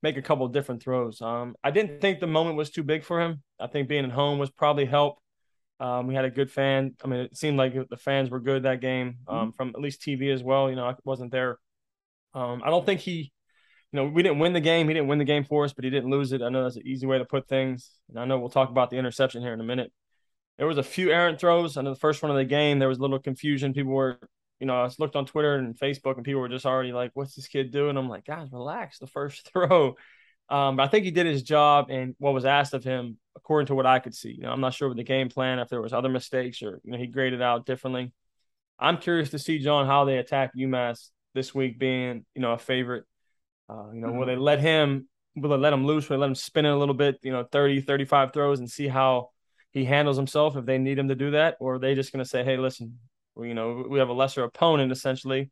make 0.02 0.16
a 0.16 0.22
couple 0.22 0.46
different 0.48 0.82
throws. 0.82 1.20
Um, 1.20 1.56
I 1.62 1.70
didn't 1.70 2.00
think 2.00 2.20
the 2.20 2.26
moment 2.26 2.56
was 2.56 2.70
too 2.70 2.82
big 2.82 3.04
for 3.04 3.20
him. 3.20 3.42
I 3.58 3.66
think 3.66 3.88
being 3.88 4.04
at 4.04 4.12
home 4.12 4.38
was 4.38 4.50
probably 4.50 4.84
help. 4.84 5.18
Um, 5.78 6.06
we 6.06 6.14
had 6.14 6.24
a 6.24 6.30
good 6.30 6.50
fan. 6.50 6.94
I 7.04 7.08
mean, 7.08 7.20
it 7.20 7.36
seemed 7.36 7.58
like 7.58 7.74
the 7.88 7.96
fans 7.96 8.30
were 8.30 8.40
good 8.40 8.62
that 8.62 8.80
game 8.80 9.18
um, 9.28 9.36
mm-hmm. 9.36 9.50
from 9.56 9.68
at 9.70 9.80
least 9.80 10.00
TV 10.00 10.32
as 10.32 10.42
well. 10.42 10.70
You 10.70 10.76
know, 10.76 10.86
I 10.86 10.94
wasn't 11.04 11.32
there. 11.32 11.58
Um, 12.34 12.62
I 12.64 12.70
don't 12.70 12.86
think 12.86 13.00
he, 13.00 13.32
you 13.96 14.02
know, 14.02 14.10
we 14.10 14.22
didn't 14.22 14.40
win 14.40 14.52
the 14.52 14.60
game. 14.60 14.88
He 14.88 14.94
didn't 14.94 15.08
win 15.08 15.18
the 15.18 15.24
game 15.24 15.44
for 15.44 15.64
us, 15.64 15.72
but 15.72 15.84
he 15.84 15.90
didn't 15.90 16.10
lose 16.10 16.32
it. 16.32 16.42
I 16.42 16.50
know 16.50 16.62
that's 16.62 16.76
an 16.76 16.86
easy 16.86 17.06
way 17.06 17.16
to 17.16 17.24
put 17.24 17.48
things. 17.48 17.90
And 18.10 18.18
I 18.18 18.26
know 18.26 18.38
we'll 18.38 18.50
talk 18.50 18.68
about 18.68 18.90
the 18.90 18.96
interception 18.96 19.40
here 19.40 19.54
in 19.54 19.60
a 19.60 19.64
minute. 19.64 19.90
There 20.58 20.66
was 20.66 20.76
a 20.76 20.82
few 20.82 21.10
errant 21.10 21.40
throws. 21.40 21.78
I 21.78 21.82
know 21.82 21.94
the 21.94 22.00
first 22.00 22.22
one 22.22 22.30
of 22.30 22.36
the 22.36 22.44
game, 22.44 22.78
there 22.78 22.88
was 22.88 22.98
a 22.98 23.00
little 23.00 23.18
confusion. 23.18 23.72
People 23.72 23.92
were 23.92 24.18
you 24.60 24.66
know, 24.66 24.74
I 24.74 24.90
looked 24.98 25.16
on 25.16 25.26
Twitter 25.26 25.56
and 25.56 25.78
Facebook, 25.78 26.16
and 26.16 26.24
people 26.24 26.40
were 26.40 26.48
just 26.48 26.64
already 26.64 26.92
like, 26.92 27.10
"What's 27.14 27.34
this 27.34 27.48
kid 27.48 27.70
doing?" 27.72 27.96
I'm 27.96 28.08
like, 28.08 28.24
"Guys, 28.24 28.48
relax. 28.52 28.98
The 28.98 29.06
first 29.06 29.50
throw, 29.52 29.96
Um, 30.48 30.76
but 30.76 30.84
I 30.84 30.88
think 30.88 31.04
he 31.04 31.10
did 31.10 31.26
his 31.26 31.42
job 31.42 31.90
and 31.90 32.14
what 32.18 32.32
was 32.34 32.44
asked 32.46 32.72
of 32.74 32.84
him 32.84 33.18
according 33.36 33.66
to 33.66 33.74
what 33.74 33.86
I 33.86 33.98
could 33.98 34.14
see. 34.14 34.30
You 34.32 34.42
know, 34.42 34.50
I'm 34.52 34.60
not 34.60 34.74
sure 34.74 34.88
with 34.88 34.96
the 34.96 35.04
game 35.04 35.28
plan 35.28 35.58
if 35.58 35.68
there 35.68 35.82
was 35.82 35.92
other 35.92 36.08
mistakes 36.08 36.62
or 36.62 36.80
you 36.84 36.92
know 36.92 36.98
he 36.98 37.06
graded 37.06 37.42
out 37.42 37.66
differently. 37.66 38.12
I'm 38.78 38.98
curious 38.98 39.30
to 39.30 39.38
see 39.38 39.58
John 39.58 39.86
how 39.86 40.04
they 40.04 40.18
attack 40.18 40.52
UMass 40.56 41.10
this 41.34 41.54
week, 41.54 41.78
being 41.78 42.24
you 42.34 42.42
know 42.42 42.52
a 42.52 42.58
favorite. 42.58 43.04
Uh, 43.68 43.90
you 43.92 44.00
know, 44.00 44.08
mm-hmm. 44.08 44.18
will 44.18 44.26
they 44.26 44.36
let 44.36 44.60
him? 44.60 45.08
Will 45.34 45.50
they 45.50 45.56
let 45.56 45.72
him 45.72 45.86
loose? 45.86 46.08
Will 46.08 46.16
they 46.16 46.20
let 46.20 46.28
him 46.28 46.34
spin 46.34 46.66
it 46.66 46.70
a 46.70 46.76
little 46.76 46.94
bit? 46.94 47.18
You 47.22 47.32
know, 47.32 47.44
30, 47.44 47.80
35 47.82 48.32
throws 48.32 48.58
and 48.58 48.70
see 48.70 48.88
how 48.88 49.30
he 49.72 49.84
handles 49.84 50.16
himself 50.16 50.56
if 50.56 50.64
they 50.64 50.78
need 50.78 50.98
him 50.98 51.08
to 51.08 51.14
do 51.14 51.32
that, 51.32 51.56
or 51.60 51.74
are 51.74 51.78
they 51.78 51.94
just 51.94 52.12
going 52.12 52.24
to 52.24 52.28
say, 52.28 52.42
"Hey, 52.42 52.56
listen, 52.56 52.98
we, 53.34 53.48
you 53.48 53.54
know, 53.54 53.84
we 53.88 53.98
have 53.98 54.08
a 54.08 54.14
lesser 54.14 54.42
opponent 54.42 54.90
essentially, 54.90 55.50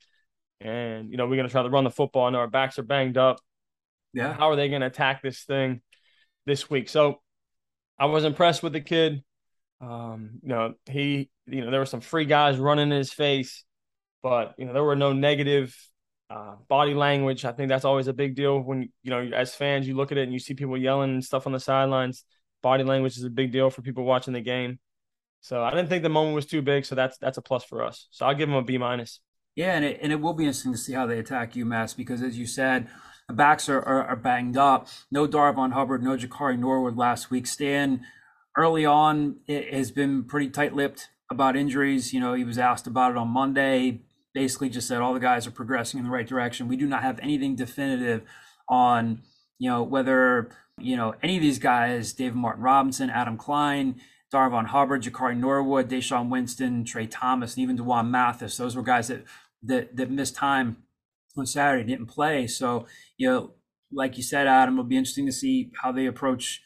and 0.61 1.11
you 1.11 1.17
know 1.17 1.27
we're 1.27 1.37
going 1.37 1.49
to 1.49 1.53
try 1.53 1.63
to 1.63 1.69
run 1.69 1.85
the 1.85 1.91
football. 1.91 2.27
I 2.27 2.31
know 2.31 2.39
our 2.39 2.47
backs 2.47 2.79
are 2.79 2.85
banged 2.85 3.19
up. 3.19 3.41
Yeah, 4.15 4.33
how 4.33 4.51
are 4.51 4.57
they 4.57 4.69
going 4.69 4.81
to 4.81 4.87
attack 4.87 5.23
this 5.23 5.45
thing 5.45 5.83
this 6.47 6.71
week?" 6.71 6.89
So 6.89 7.21
I 7.99 8.07
was 8.07 8.25
impressed 8.25 8.63
with 8.63 8.73
the 8.73 8.81
kid. 8.81 9.23
Um, 9.81 10.41
you 10.43 10.49
know, 10.49 10.75
he, 10.87 11.31
you 11.47 11.63
know, 11.63 11.71
there 11.71 11.81
were 11.81 11.87
some 11.87 12.01
free 12.01 12.25
guys 12.25 12.57
running 12.59 12.91
in 12.91 12.97
his 12.97 13.13
face, 13.13 13.65
but 14.23 14.55
you 14.57 14.65
know, 14.65 14.73
there 14.73 14.85
were 14.85 14.97
no 14.97 15.13
negative 15.13 15.77
uh, 16.31 16.57
body 16.69 16.95
language. 16.95 17.45
I 17.45 17.53
think 17.53 17.69
that's 17.69 17.85
always 17.85 18.09
a 18.09 18.13
big 18.13 18.35
deal 18.35 18.59
when 18.61 18.91
you 19.03 19.11
know, 19.11 19.21
as 19.35 19.55
fans, 19.55 19.87
you 19.87 19.95
look 19.95 20.13
at 20.13 20.19
it 20.19 20.23
and 20.23 20.33
you 20.33 20.39
see 20.39 20.55
people 20.55 20.77
yelling 20.77 21.11
and 21.11 21.25
stuff 21.25 21.47
on 21.47 21.53
the 21.53 21.61
sidelines. 21.61 22.25
Body 22.63 22.85
language 22.85 23.17
is 23.17 23.25
a 23.25 23.31
big 23.31 23.53
deal 23.53 23.71
for 23.71 23.83
people 23.83 24.05
watching 24.05 24.33
the 24.33 24.41
game. 24.41 24.79
So 25.41 25.63
I 25.63 25.71
didn't 25.71 25.89
think 25.89 26.03
the 26.03 26.09
moment 26.09 26.35
was 26.35 26.47
too 26.47 26.63
big. 26.63 26.87
So 26.87 26.95
that's 26.95 27.19
that's 27.19 27.37
a 27.37 27.43
plus 27.43 27.65
for 27.65 27.83
us. 27.85 28.09
So 28.11 28.25
I'll 28.27 28.35
give 28.35 28.49
them 28.49 28.57
a 28.57 28.63
B 28.63 28.79
minus. 28.79 29.21
Yeah, 29.55 29.75
and 29.75 29.85
it, 29.85 30.01
and 30.03 30.11
it 30.11 30.21
will 30.21 30.33
be 30.33 30.45
interesting 30.45 30.73
to 30.73 30.79
see 30.79 30.95
how 30.95 31.07
they 31.07 31.19
attack 31.19 31.53
UMass 31.53 31.97
because, 31.97 32.23
as 32.23 32.37
you 32.37 32.47
said, 32.47 32.89
the 33.29 33.35
backs 33.35 33.69
are, 33.69 33.81
are, 33.81 34.05
are 34.05 34.17
banged 34.17 34.57
up. 34.57 34.89
No 35.11 35.29
Darvon 35.29 35.73
Hubbard, 35.73 36.03
no 36.03 36.17
Jakari 36.17 36.59
Norwood 36.59 36.97
last 36.97 37.31
week. 37.31 37.47
Stan 37.47 38.05
early 38.57 38.85
on 38.85 39.37
it 39.47 39.73
has 39.73 39.91
been 39.91 40.25
pretty 40.25 40.49
tight-lipped 40.49 41.09
about 41.31 41.57
injuries. 41.57 42.13
You 42.13 42.21
know, 42.21 42.35
he 42.35 42.45
was 42.45 42.59
asked 42.59 42.87
about 42.87 43.13
it 43.13 43.17
on 43.17 43.29
Monday. 43.29 44.01
Basically, 44.35 44.69
just 44.69 44.89
said 44.89 45.01
all 45.01 45.15
the 45.15 45.21
guys 45.21 45.47
are 45.47 45.53
progressing 45.53 45.99
in 45.99 46.05
the 46.05 46.11
right 46.11 46.27
direction. 46.27 46.69
We 46.69 46.77
do 46.77 46.87
not 46.87 47.03
have 47.03 47.21
anything 47.21 47.55
definitive 47.55 48.23
on 48.69 49.23
you 49.59 49.71
know 49.71 49.83
whether 49.83 50.51
you 50.79 50.97
know 50.97 51.15
any 51.23 51.37
of 51.37 51.43
these 51.43 51.59
guys, 51.59 52.13
David 52.13 52.37
Martin 52.37 52.63
Robinson, 52.63 53.11
Adam 53.11 53.37
Klein, 53.37 54.01
Darvon 54.33 54.67
Hubbard, 54.67 55.03
Jakari 55.03 55.37
Norwood, 55.37 55.89
Deshaun 55.89 56.29
Winston, 56.29 56.85
Trey 56.85 57.07
Thomas, 57.07 57.55
and 57.55 57.63
even 57.63 57.77
D'Wan 57.77 58.11
Mathis. 58.11 58.57
Those 58.57 58.75
were 58.75 58.83
guys 58.83 59.09
that 59.09 59.25
that 59.63 59.97
that 59.97 60.11
missed 60.11 60.35
time 60.35 60.79
on 61.37 61.47
Saturday, 61.47 61.85
didn't 61.85 62.07
play. 62.07 62.47
So 62.47 62.87
you 63.17 63.29
know, 63.29 63.51
like 63.93 64.17
you 64.17 64.23
said, 64.23 64.47
Adam, 64.47 64.75
it'll 64.75 64.85
be 64.85 64.97
interesting 64.97 65.27
to 65.27 65.33
see 65.33 65.71
how 65.81 65.93
they 65.93 66.07
approach 66.07 66.63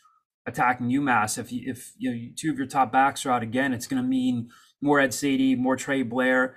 attacking 0.47 0.89
UMass. 0.89 1.39
If 1.39 1.53
you, 1.53 1.71
if 1.71 1.93
you 1.99 2.11
know 2.11 2.29
two 2.37 2.51
of 2.51 2.59
your 2.59 2.67
top 2.67 2.91
backs 2.91 3.27
are 3.27 3.31
out 3.31 3.43
again, 3.43 3.73
it's 3.73 3.87
going 3.87 4.03
to 4.03 4.09
mean 4.09 4.51
more 4.81 5.01
Ed 5.01 5.11
Saydee, 5.11 5.57
more 5.57 5.77
Trey 5.77 6.03
Blair. 6.03 6.57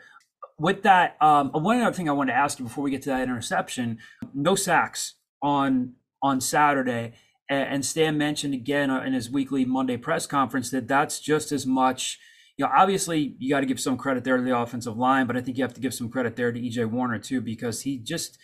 With 0.61 0.83
that, 0.83 1.17
um, 1.21 1.49
one 1.53 1.81
other 1.81 1.93
thing 1.93 2.07
I 2.07 2.11
wanted 2.11 2.33
to 2.33 2.37
ask 2.37 2.59
you 2.59 2.65
before 2.65 2.83
we 2.83 2.91
get 2.91 3.01
to 3.03 3.09
that 3.09 3.23
interception: 3.23 3.97
no 4.33 4.53
sacks 4.55 5.15
on 5.41 5.93
on 6.21 6.39
Saturday, 6.39 7.13
and 7.49 7.83
Stan 7.83 8.17
mentioned 8.17 8.53
again 8.53 8.91
uh, 8.91 9.01
in 9.01 9.13
his 9.13 9.29
weekly 9.29 9.65
Monday 9.65 9.97
press 9.97 10.27
conference 10.27 10.69
that 10.69 10.87
that's 10.87 11.19
just 11.19 11.51
as 11.51 11.65
much. 11.65 12.19
You 12.57 12.65
know, 12.65 12.71
obviously 12.75 13.35
you 13.39 13.49
got 13.49 13.61
to 13.61 13.65
give 13.65 13.79
some 13.79 13.97
credit 13.97 14.23
there 14.23 14.37
to 14.37 14.43
the 14.43 14.55
offensive 14.55 14.97
line, 14.97 15.25
but 15.25 15.35
I 15.35 15.41
think 15.41 15.57
you 15.57 15.63
have 15.63 15.73
to 15.73 15.81
give 15.81 15.95
some 15.95 16.09
credit 16.09 16.35
there 16.35 16.51
to 16.51 16.59
EJ 16.59 16.91
Warner 16.91 17.17
too 17.17 17.41
because 17.41 17.81
he 17.81 17.97
just 17.97 18.37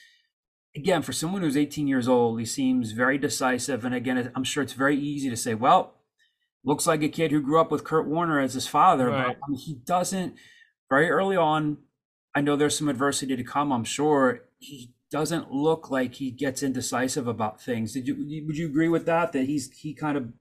again, 0.76 1.02
for 1.02 1.14
someone 1.14 1.42
who's 1.42 1.58
18 1.58 1.88
years 1.88 2.08
old, 2.08 2.40
he 2.40 2.46
seems 2.46 2.92
very 2.92 3.18
decisive. 3.18 3.86
And 3.86 3.94
again, 3.94 4.32
I'm 4.36 4.44
sure 4.44 4.64
it's 4.64 4.74
very 4.74 4.98
easy 4.98 5.30
to 5.30 5.38
say, 5.38 5.54
well, 5.56 5.96
looks 6.64 6.88
like 6.88 7.04
a 7.04 7.10
kid 7.10 7.32
who 7.32 7.42
grew 7.42 7.60
up 7.60 7.72
with 7.72 7.84
Kurt 7.84 8.08
Warner 8.08 8.40
as 8.40 8.54
his 8.54 8.68
father, 8.68 9.10
right. 9.10 9.28
but 9.28 9.38
I 9.38 9.50
mean, 9.50 9.60
he 9.60 9.76
doesn't. 9.86 10.36
Very 10.90 11.10
early 11.10 11.36
on, 11.36 11.78
I 12.38 12.42
know 12.42 12.56
there's 12.56 12.78
some 12.78 12.88
adversity 12.88 13.36
to 13.36 13.44
come. 13.44 13.72
I'm 13.72 13.84
sure 13.84 14.42
he 14.60 14.94
doesn't 15.10 15.52
look 15.52 15.90
like 15.90 16.14
he 16.14 16.30
gets 16.30 16.62
indecisive 16.62 17.28
about 17.28 17.60
things. 17.60 17.94
Did 17.94 18.08
you 18.08 18.46
would 18.46 18.58
you 18.58 18.68
agree 18.68 18.90
with 18.90 19.08
that? 19.08 19.32
That 19.32 19.46
he's 19.46 19.72
he 19.72 19.96
kind 19.96 20.16
of 20.16 20.32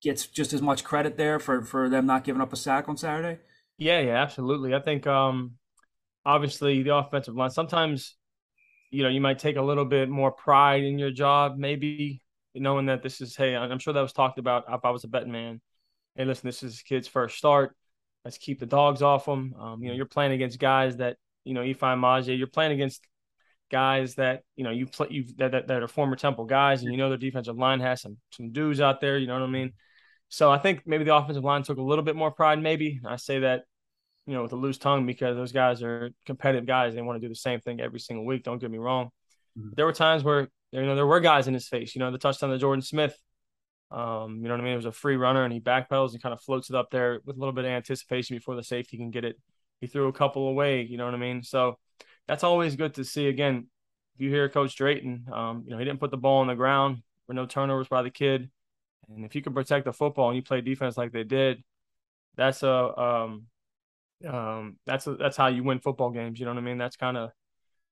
gets 0.00 0.28
just 0.28 0.52
as 0.52 0.62
much 0.62 0.84
credit 0.84 1.16
there 1.16 1.40
for 1.40 1.62
for 1.62 1.88
them 1.88 2.06
not 2.06 2.22
giving 2.22 2.40
up 2.40 2.52
a 2.52 2.56
sack 2.56 2.88
on 2.88 2.96
Saturday. 2.96 3.40
Yeah, 3.78 3.98
yeah, 3.98 4.22
absolutely. 4.22 4.76
I 4.76 4.80
think 4.80 5.08
um 5.08 5.56
obviously 6.24 6.84
the 6.84 6.94
offensive 6.94 7.34
line 7.34 7.50
sometimes 7.50 8.14
you 8.92 9.02
know, 9.02 9.08
you 9.08 9.20
might 9.20 9.40
take 9.40 9.56
a 9.56 9.62
little 9.62 9.84
bit 9.84 10.08
more 10.08 10.30
pride 10.30 10.84
in 10.84 11.00
your 11.00 11.10
job, 11.10 11.56
maybe 11.58 12.22
knowing 12.54 12.86
that 12.86 13.02
this 13.02 13.20
is, 13.20 13.34
hey, 13.34 13.56
I'm 13.56 13.80
sure 13.80 13.92
that 13.92 14.00
was 14.00 14.12
talked 14.12 14.38
about 14.38 14.66
if 14.68 14.84
I 14.84 14.90
was 14.90 15.02
a 15.02 15.08
betting 15.08 15.32
man. 15.32 15.60
Hey, 16.14 16.24
listen, 16.26 16.46
this 16.46 16.62
is 16.62 16.80
kid's 16.80 17.08
first 17.08 17.36
start. 17.36 17.74
Let's 18.24 18.38
keep 18.38 18.60
the 18.60 18.66
dogs 18.66 19.02
off 19.02 19.24
them. 19.26 19.52
Um, 19.58 19.82
you 19.82 19.88
know, 19.88 19.96
you're 19.96 20.06
playing 20.06 20.30
against 20.30 20.60
guys 20.60 20.98
that, 20.98 21.16
you 21.44 21.54
know, 21.54 21.60
Ifeanyi 21.60 21.98
Maijeh, 21.98 22.36
you're 22.36 22.46
playing 22.46 22.72
against 22.72 23.02
guys 23.70 24.14
that, 24.16 24.42
you 24.56 24.64
know, 24.64 24.70
you 24.70 24.86
play 24.86 25.08
you 25.10 25.24
that, 25.38 25.52
that, 25.52 25.68
that 25.68 25.82
are 25.82 25.88
former 25.88 26.16
Temple 26.16 26.44
guys 26.44 26.82
and 26.82 26.90
you 26.90 26.98
know 26.98 27.08
their 27.08 27.18
defensive 27.18 27.56
line 27.56 27.80
has 27.80 28.02
some 28.02 28.18
some 28.30 28.50
dudes 28.52 28.80
out 28.80 29.00
there, 29.00 29.18
you 29.18 29.26
know 29.26 29.34
what 29.34 29.42
I 29.42 29.50
mean? 29.50 29.72
So 30.28 30.50
I 30.50 30.58
think 30.58 30.82
maybe 30.86 31.04
the 31.04 31.14
offensive 31.14 31.44
line 31.44 31.62
took 31.62 31.78
a 31.78 31.82
little 31.82 32.04
bit 32.04 32.16
more 32.16 32.30
pride, 32.30 32.60
maybe. 32.60 33.00
I 33.06 33.16
say 33.16 33.40
that 33.40 33.64
you 34.26 34.34
know, 34.34 34.42
with 34.42 34.52
a 34.52 34.56
loose 34.56 34.78
tongue 34.78 35.06
because 35.06 35.36
those 35.36 35.52
guys 35.52 35.82
are 35.82 36.10
competitive 36.24 36.66
guys. 36.66 36.94
They 36.94 37.02
want 37.02 37.20
to 37.20 37.26
do 37.26 37.28
the 37.28 37.36
same 37.36 37.60
thing 37.60 37.80
every 37.80 38.00
single 38.00 38.24
week. 38.24 38.42
Don't 38.42 38.58
get 38.58 38.70
me 38.70 38.78
wrong. 38.78 39.10
Mm-hmm. 39.58 39.70
There 39.76 39.84
were 39.84 39.92
times 39.92 40.24
where 40.24 40.48
you 40.72 40.82
know 40.82 40.94
there 40.94 41.06
were 41.06 41.20
guys 41.20 41.46
in 41.46 41.54
his 41.54 41.68
face. 41.68 41.94
You 41.94 42.00
know, 42.00 42.10
the 42.10 42.18
touchdown 42.18 42.50
to 42.50 42.58
Jordan 42.58 42.82
Smith. 42.82 43.16
Um, 43.90 44.36
you 44.36 44.48
know 44.48 44.54
what 44.54 44.60
I 44.60 44.64
mean? 44.64 44.72
It 44.72 44.76
was 44.76 44.86
a 44.86 44.92
free 44.92 45.16
runner 45.16 45.44
and 45.44 45.52
he 45.52 45.60
backpedals 45.60 46.12
and 46.12 46.22
kind 46.22 46.32
of 46.32 46.40
floats 46.40 46.68
it 46.70 46.74
up 46.74 46.90
there 46.90 47.20
with 47.24 47.36
a 47.36 47.38
little 47.38 47.52
bit 47.52 47.64
of 47.64 47.70
anticipation 47.70 48.36
before 48.36 48.56
the 48.56 48.64
safety 48.64 48.96
can 48.96 49.10
get 49.10 49.24
it. 49.24 49.38
He 49.80 49.86
threw 49.86 50.08
a 50.08 50.12
couple 50.12 50.48
away. 50.48 50.82
You 50.82 50.96
know 50.96 51.04
what 51.04 51.14
I 51.14 51.18
mean? 51.18 51.42
So 51.42 51.78
that's 52.26 52.44
always 52.44 52.76
good 52.76 52.94
to 52.94 53.04
see. 53.04 53.28
Again, 53.28 53.66
if 54.14 54.20
you 54.20 54.30
hear 54.30 54.48
Coach 54.48 54.76
Drayton, 54.76 55.26
um, 55.32 55.64
you 55.64 55.72
know 55.72 55.78
he 55.78 55.84
didn't 55.84 56.00
put 56.00 56.10
the 56.10 56.16
ball 56.16 56.40
on 56.40 56.46
the 56.46 56.54
ground. 56.54 56.96
There 56.96 57.34
were 57.34 57.34
no 57.34 57.46
turnovers 57.46 57.88
by 57.88 58.02
the 58.02 58.10
kid, 58.10 58.50
and 59.08 59.24
if 59.24 59.34
you 59.34 59.42
can 59.42 59.54
protect 59.54 59.84
the 59.84 59.92
football 59.92 60.28
and 60.28 60.36
you 60.36 60.42
play 60.42 60.60
defense 60.60 60.96
like 60.96 61.12
they 61.12 61.24
did, 61.24 61.62
that's 62.36 62.62
a 62.62 63.00
um, 63.00 63.46
um, 64.26 64.76
that's 64.86 65.06
that's 65.18 65.36
how 65.36 65.48
you 65.48 65.64
win 65.64 65.80
football 65.80 66.10
games. 66.10 66.38
You 66.38 66.46
know 66.46 66.52
what 66.52 66.58
I 66.58 66.64
mean? 66.64 66.78
That's 66.78 66.96
kind 66.96 67.16
of 67.16 67.30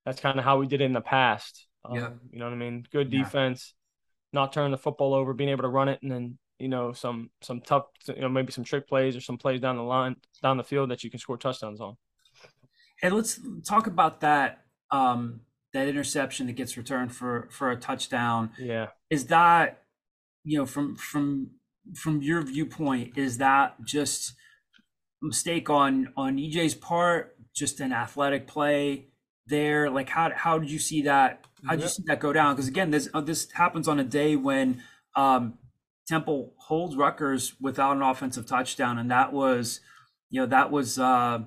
that's 0.05 0.21
kind 0.21 0.39
of 0.39 0.45
how 0.45 0.59
we 0.59 0.67
did 0.67 0.81
it 0.81 0.85
in 0.85 0.93
the 0.93 1.01
past. 1.01 1.67
Um, 1.85 1.97
yeah. 1.97 2.11
You 2.31 2.39
know 2.39 2.47
what 2.47 2.55
I 2.55 2.57
mean? 2.57 2.87
Good 2.93 3.11
defense, 3.11 3.75
yeah. 4.33 4.41
not 4.41 4.53
turning 4.53 4.71
the 4.71 4.79
football 4.79 5.15
over, 5.15 5.35
being 5.35 5.51
able 5.51 5.63
to 5.63 5.69
run 5.69 5.89
it, 5.89 6.01
and 6.03 6.11
then 6.11 6.39
you 6.63 6.69
know 6.69 6.93
some 6.93 7.31
some 7.41 7.61
tough, 7.61 7.87
you 8.07 8.21
know 8.21 8.29
maybe 8.29 8.53
some 8.53 8.63
trick 8.63 8.87
plays 8.89 9.17
or 9.17 9.21
some 9.21 9.37
plays 9.37 9.61
down 9.61 9.77
the 9.77 9.83
line 9.83 10.15
down 10.43 10.57
the 10.57 10.65
field 10.65 10.91
that 10.93 11.03
you 11.03 11.11
can 11.11 11.19
score 11.19 11.37
touchdowns 11.37 11.81
on. 11.81 11.97
And 13.03 13.15
let's 13.17 13.41
talk 13.67 13.89
about 13.89 14.21
that 14.21 14.63
um, 14.93 15.41
that 15.73 15.89
interception 15.89 16.47
that 16.47 16.53
gets 16.53 16.77
returned 16.77 17.13
for 17.13 17.49
for 17.51 17.73
a 17.73 17.77
touchdown. 17.77 18.51
Yeah, 18.61 18.89
is 19.11 19.27
that 19.27 19.83
you 20.45 20.57
know 20.57 20.65
from 20.65 20.95
from 20.95 21.51
from 21.97 22.23
your 22.23 22.43
viewpoint 22.43 23.19
is 23.19 23.39
that 23.39 23.83
just 23.85 24.35
a 25.21 25.27
mistake 25.27 25.69
on 25.69 26.13
on 26.17 26.37
EJ's 26.37 26.77
part, 26.77 27.37
just 27.53 27.81
an 27.81 27.93
athletic 27.93 28.47
play 28.47 29.09
there? 29.49 29.91
Like 29.91 30.11
how 30.11 30.31
how 30.33 30.61
did 30.61 30.71
you 30.71 30.79
see 30.79 31.03
that? 31.03 31.45
How 31.67 31.75
did 31.75 31.83
you 31.83 31.89
see 31.89 32.05
that 32.07 32.21
go 32.21 32.33
down? 32.33 32.55
Because 32.55 32.69
again, 32.69 32.93
this 32.93 33.09
uh, 33.13 33.21
this 33.21 33.51
happens 33.51 33.89
on 33.89 33.99
a 33.99 34.05
day 34.05 34.37
when 34.37 34.81
um, 35.17 35.59
Temple 36.13 36.53
holds 36.59 36.95
Rutgers 36.95 37.55
without 37.59 37.97
an 37.97 38.03
offensive 38.03 38.45
touchdown, 38.47 38.99
and 38.99 39.11
that 39.11 39.33
was, 39.33 39.81
you 40.29 40.43
know, 40.43 40.47
that 40.47 40.71
was 40.71 40.99
uh, 40.99 41.39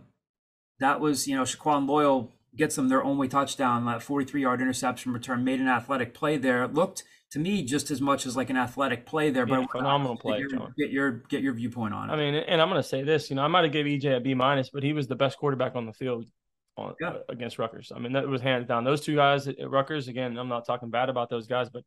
that 0.79 0.99
was 0.99 1.27
you 1.27 1.35
know 1.35 1.43
Shaquan 1.43 1.87
Loyal 1.87 2.31
gets 2.55 2.75
them 2.75 2.89
their 2.89 3.03
only 3.03 3.27
touchdown, 3.27 3.85
that 3.85 4.01
43 4.01 4.41
yard 4.41 4.61
interception 4.61 5.13
return, 5.13 5.43
made 5.43 5.59
an 5.59 5.67
athletic 5.67 6.15
play 6.15 6.37
there. 6.37 6.63
It 6.63 6.73
looked 6.73 7.03
to 7.31 7.37
me 7.37 7.63
just 7.63 7.91
as 7.91 8.01
much 8.01 8.25
as 8.25 8.35
like 8.35 8.49
an 8.49 8.57
athletic 8.57 9.05
play 9.05 9.29
there. 9.29 9.47
Yeah, 9.47 9.65
but 9.71 9.71
phenomenal 9.71 10.17
play, 10.17 10.41
get 10.41 10.49
your. 10.49 10.73
Get 10.75 10.89
your 10.89 11.11
get 11.11 11.41
your 11.43 11.53
viewpoint 11.53 11.93
on 11.93 12.09
it. 12.09 12.13
I 12.13 12.15
mean, 12.15 12.33
and 12.33 12.59
I'm 12.59 12.67
going 12.67 12.81
to 12.81 12.87
say 12.87 13.03
this. 13.03 13.29
You 13.29 13.35
know, 13.35 13.43
I 13.43 13.47
might 13.47 13.65
have 13.65 13.71
gave 13.71 13.85
EJ 13.85 14.17
a 14.17 14.19
B 14.19 14.33
minus, 14.33 14.71
but 14.71 14.81
he 14.81 14.93
was 14.93 15.05
the 15.05 15.15
best 15.15 15.37
quarterback 15.37 15.75
on 15.75 15.85
the 15.85 15.93
field 15.93 16.25
on, 16.75 16.95
yeah. 16.99 17.09
uh, 17.09 17.19
against 17.29 17.59
Rutgers. 17.59 17.91
I 17.95 17.99
mean, 17.99 18.13
that 18.13 18.27
was 18.27 18.41
hands 18.41 18.67
down. 18.67 18.83
Those 18.83 19.01
two 19.01 19.15
guys 19.15 19.47
at 19.47 19.69
Rutgers. 19.69 20.07
Again, 20.07 20.35
I'm 20.39 20.49
not 20.49 20.65
talking 20.65 20.89
bad 20.89 21.09
about 21.09 21.29
those 21.29 21.45
guys, 21.45 21.69
but 21.69 21.83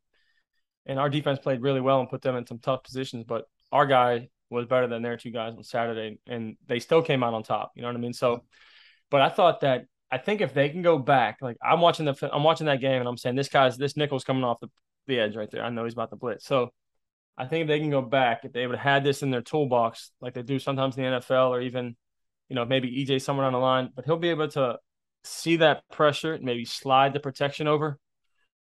and 0.89 0.99
our 0.99 1.09
defense 1.09 1.39
played 1.39 1.61
really 1.61 1.79
well 1.79 1.99
and 1.99 2.09
put 2.09 2.21
them 2.21 2.35
in 2.35 2.45
some 2.45 2.59
tough 2.59 2.83
positions. 2.83 3.23
But 3.25 3.45
our 3.71 3.85
guy 3.85 4.29
was 4.49 4.65
better 4.65 4.87
than 4.87 5.03
their 5.03 5.15
two 5.15 5.29
guys 5.29 5.53
on 5.55 5.63
Saturday, 5.63 6.19
and 6.27 6.57
they 6.67 6.79
still 6.79 7.03
came 7.03 7.23
out 7.23 7.33
on 7.33 7.43
top. 7.43 7.71
You 7.75 7.83
know 7.83 7.87
what 7.87 7.95
I 7.95 7.99
mean? 7.99 8.13
So, 8.13 8.43
but 9.11 9.21
I 9.21 9.29
thought 9.29 9.61
that 9.61 9.85
I 10.11 10.17
think 10.17 10.41
if 10.41 10.53
they 10.53 10.69
can 10.69 10.81
go 10.81 10.97
back, 10.97 11.37
like 11.41 11.57
I'm 11.63 11.79
watching 11.79 12.05
the 12.05 12.29
I'm 12.33 12.43
watching 12.43 12.65
that 12.65 12.81
game 12.81 12.99
and 12.99 13.07
I'm 13.07 13.17
saying 13.17 13.35
this 13.35 13.49
guy's 13.49 13.77
this 13.77 13.95
nickel's 13.95 14.23
coming 14.23 14.43
off 14.43 14.59
the 14.59 14.69
the 15.07 15.19
edge 15.19 15.35
right 15.35 15.49
there. 15.51 15.63
I 15.63 15.69
know 15.69 15.83
he's 15.83 15.93
about 15.93 16.09
to 16.09 16.15
blitz. 16.15 16.45
So 16.45 16.71
I 17.37 17.45
think 17.45 17.67
they 17.67 17.79
can 17.79 17.89
go 17.89 18.01
back, 18.01 18.41
if 18.43 18.51
they 18.51 18.67
would 18.67 18.77
have 18.77 18.83
had 18.83 19.03
this 19.03 19.23
in 19.23 19.31
their 19.31 19.41
toolbox, 19.41 20.11
like 20.19 20.33
they 20.33 20.41
do 20.41 20.59
sometimes 20.59 20.97
in 20.97 21.03
the 21.03 21.09
NFL, 21.19 21.49
or 21.49 21.61
even, 21.61 21.95
you 22.49 22.55
know, 22.55 22.65
maybe 22.65 23.05
EJ 23.05 23.21
somewhere 23.21 23.45
on 23.45 23.53
the 23.53 23.59
line, 23.59 23.91
but 23.95 24.03
he'll 24.03 24.17
be 24.17 24.29
able 24.29 24.49
to 24.49 24.77
see 25.23 25.55
that 25.57 25.83
pressure, 25.89 26.33
and 26.33 26.43
maybe 26.43 26.65
slide 26.65 27.13
the 27.13 27.19
protection 27.19 27.67
over 27.67 27.97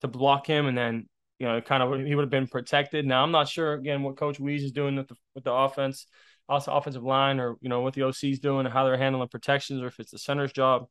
to 0.03 0.09
block 0.09 0.47
him, 0.47 0.67
and 0.67 0.79
then 0.79 1.09
you 1.41 1.47
know, 1.47 1.61
kind 1.63 1.83
of 1.83 2.07
he 2.07 2.15
would 2.15 2.23
have 2.23 2.31
been 2.31 2.47
protected. 2.47 3.07
Now 3.07 3.25
I'm 3.25 3.33
not 3.33 3.49
sure 3.49 3.73
again 3.73 4.03
what 4.03 4.19
Coach 4.19 4.39
Wease 4.39 4.63
is 4.63 4.73
doing 4.73 4.97
with 4.97 5.09
the 5.09 5.17
with 5.35 5.43
the 5.43 5.53
offense, 5.53 6.07
also 6.49 6.71
offensive 6.71 7.03
line, 7.03 7.41
or 7.41 7.57
you 7.63 7.71
know 7.71 7.81
what 7.81 7.95
the 7.95 8.03
OC's 8.03 8.39
doing 8.39 8.67
and 8.67 8.73
how 8.73 8.85
they're 8.85 8.99
handling 8.99 9.29
protections, 9.29 9.83
or 9.83 9.87
if 9.87 9.99
it's 9.99 10.11
the 10.11 10.19
center's 10.19 10.53
job. 10.53 10.87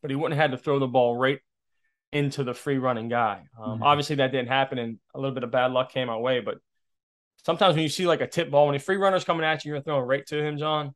But 0.00 0.12
he 0.12 0.16
wouldn't 0.16 0.40
have 0.40 0.50
had 0.50 0.56
to 0.56 0.62
throw 0.62 0.78
the 0.78 0.86
ball 0.86 1.16
right 1.16 1.40
into 2.12 2.44
the 2.44 2.54
free 2.54 2.78
running 2.78 3.08
guy. 3.08 3.42
Um, 3.60 3.74
mm-hmm. 3.74 3.82
Obviously, 3.82 4.16
that 4.16 4.30
didn't 4.30 4.48
happen, 4.48 4.78
and 4.78 4.98
a 5.12 5.18
little 5.18 5.34
bit 5.34 5.42
of 5.42 5.50
bad 5.50 5.72
luck 5.72 5.90
came 5.90 6.08
our 6.08 6.20
way. 6.20 6.38
But 6.38 6.58
sometimes 7.44 7.74
when 7.74 7.82
you 7.82 7.88
see 7.88 8.06
like 8.06 8.20
a 8.20 8.28
tip 8.28 8.52
ball, 8.52 8.66
when 8.66 8.76
a 8.76 8.78
free 8.78 8.96
runner's 8.96 9.24
coming 9.24 9.44
at 9.44 9.64
you, 9.64 9.72
you're 9.72 9.82
throwing 9.82 10.06
right 10.06 10.24
to 10.26 10.40
him, 10.40 10.56
John, 10.56 10.94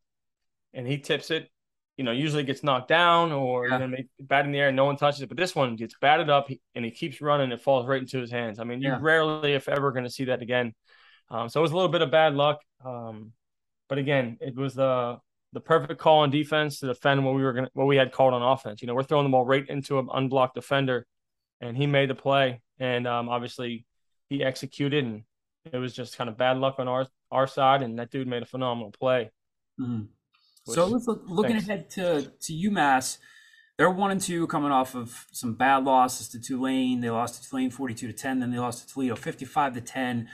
and 0.72 0.86
he 0.86 0.98
tips 0.98 1.32
it. 1.32 1.50
You 1.98 2.04
know, 2.04 2.12
usually 2.12 2.44
gets 2.44 2.62
knocked 2.62 2.88
down 2.88 3.32
or 3.32 3.68
yeah. 3.68 3.80
you 3.80 3.86
know, 3.88 3.96
bat 4.20 4.46
in 4.46 4.52
the 4.52 4.58
air 4.58 4.68
and 4.68 4.76
no 4.76 4.86
one 4.86 4.96
touches 4.96 5.20
it. 5.20 5.28
But 5.28 5.36
this 5.36 5.54
one 5.54 5.76
gets 5.76 5.94
batted 6.00 6.30
up 6.30 6.48
and 6.74 6.84
he 6.84 6.90
keeps 6.90 7.20
running. 7.20 7.52
It 7.52 7.60
falls 7.60 7.86
right 7.86 8.00
into 8.00 8.18
his 8.18 8.30
hands. 8.30 8.58
I 8.58 8.64
mean, 8.64 8.80
you 8.80 8.88
yeah. 8.88 8.98
rarely, 9.00 9.52
if 9.52 9.68
ever, 9.68 9.92
going 9.92 10.04
to 10.04 10.10
see 10.10 10.26
that 10.26 10.40
again. 10.40 10.74
Um, 11.28 11.48
so 11.48 11.60
it 11.60 11.62
was 11.62 11.72
a 11.72 11.74
little 11.74 11.90
bit 11.90 12.00
of 12.00 12.10
bad 12.10 12.34
luck. 12.34 12.60
Um, 12.84 13.32
but 13.88 13.98
again, 13.98 14.38
it 14.40 14.56
was 14.56 14.74
the 14.74 15.18
the 15.52 15.60
perfect 15.60 15.98
call 15.98 16.20
on 16.20 16.30
defense 16.30 16.80
to 16.80 16.86
defend 16.86 17.24
what 17.24 17.34
we 17.34 17.42
were 17.42 17.52
going 17.52 17.68
what 17.72 17.86
we 17.86 17.96
had 17.96 18.12
called 18.12 18.34
on 18.34 18.42
offense. 18.42 18.82
You 18.82 18.86
know, 18.86 18.94
we're 18.94 19.02
throwing 19.02 19.24
the 19.24 19.30
ball 19.30 19.44
right 19.44 19.66
into 19.68 19.98
an 19.98 20.08
unblocked 20.12 20.54
defender, 20.54 21.06
and 21.60 21.76
he 21.76 21.86
made 21.86 22.10
the 22.10 22.14
play. 22.14 22.60
And 22.78 23.06
um, 23.06 23.28
obviously, 23.28 23.86
he 24.28 24.44
executed, 24.44 25.04
and 25.04 25.24
it 25.72 25.78
was 25.78 25.94
just 25.94 26.16
kind 26.16 26.28
of 26.28 26.36
bad 26.36 26.58
luck 26.58 26.76
on 26.78 26.88
our 26.88 27.06
our 27.30 27.46
side. 27.46 27.82
And 27.82 27.98
that 27.98 28.10
dude 28.10 28.28
made 28.28 28.42
a 28.42 28.46
phenomenal 28.46 28.92
play. 28.92 29.30
Mm-hmm. 29.80 30.04
So 30.74 30.86
let's 30.86 31.06
look, 31.06 31.22
looking 31.26 31.60
thanks. 31.60 31.68
ahead 31.68 31.90
to 31.90 32.32
to 32.40 32.52
UMass. 32.52 33.18
They're 33.76 33.90
one 33.90 34.10
and 34.10 34.20
two, 34.20 34.48
coming 34.48 34.72
off 34.72 34.96
of 34.96 35.26
some 35.30 35.54
bad 35.54 35.84
losses 35.84 36.28
to 36.30 36.40
Tulane. 36.40 37.00
They 37.00 37.10
lost 37.10 37.42
to 37.42 37.48
Tulane 37.48 37.70
forty-two 37.70 38.08
to 38.08 38.12
ten. 38.12 38.40
Then 38.40 38.50
they 38.50 38.58
lost 38.58 38.86
to 38.86 38.92
Toledo 38.92 39.14
fifty-five 39.14 39.74
to 39.74 39.80
ten. 39.80 40.28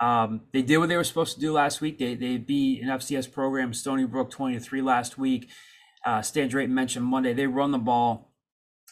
Um, 0.00 0.42
they 0.52 0.62
did 0.62 0.78
what 0.78 0.88
they 0.88 0.96
were 0.96 1.04
supposed 1.04 1.34
to 1.34 1.40
do 1.40 1.52
last 1.52 1.80
week. 1.80 1.98
They 1.98 2.14
they 2.14 2.36
beat 2.36 2.82
an 2.82 2.88
FCS 2.88 3.32
program, 3.32 3.72
Stony 3.72 4.04
Brook, 4.04 4.30
twenty 4.30 4.54
to 4.54 4.60
three 4.60 4.82
last 4.82 5.18
week. 5.18 5.48
Uh, 6.04 6.22
Stan 6.22 6.48
Drayton 6.48 6.74
mentioned 6.74 7.04
Monday 7.04 7.32
they 7.32 7.46
run 7.46 7.70
the 7.70 7.78
ball 7.78 8.32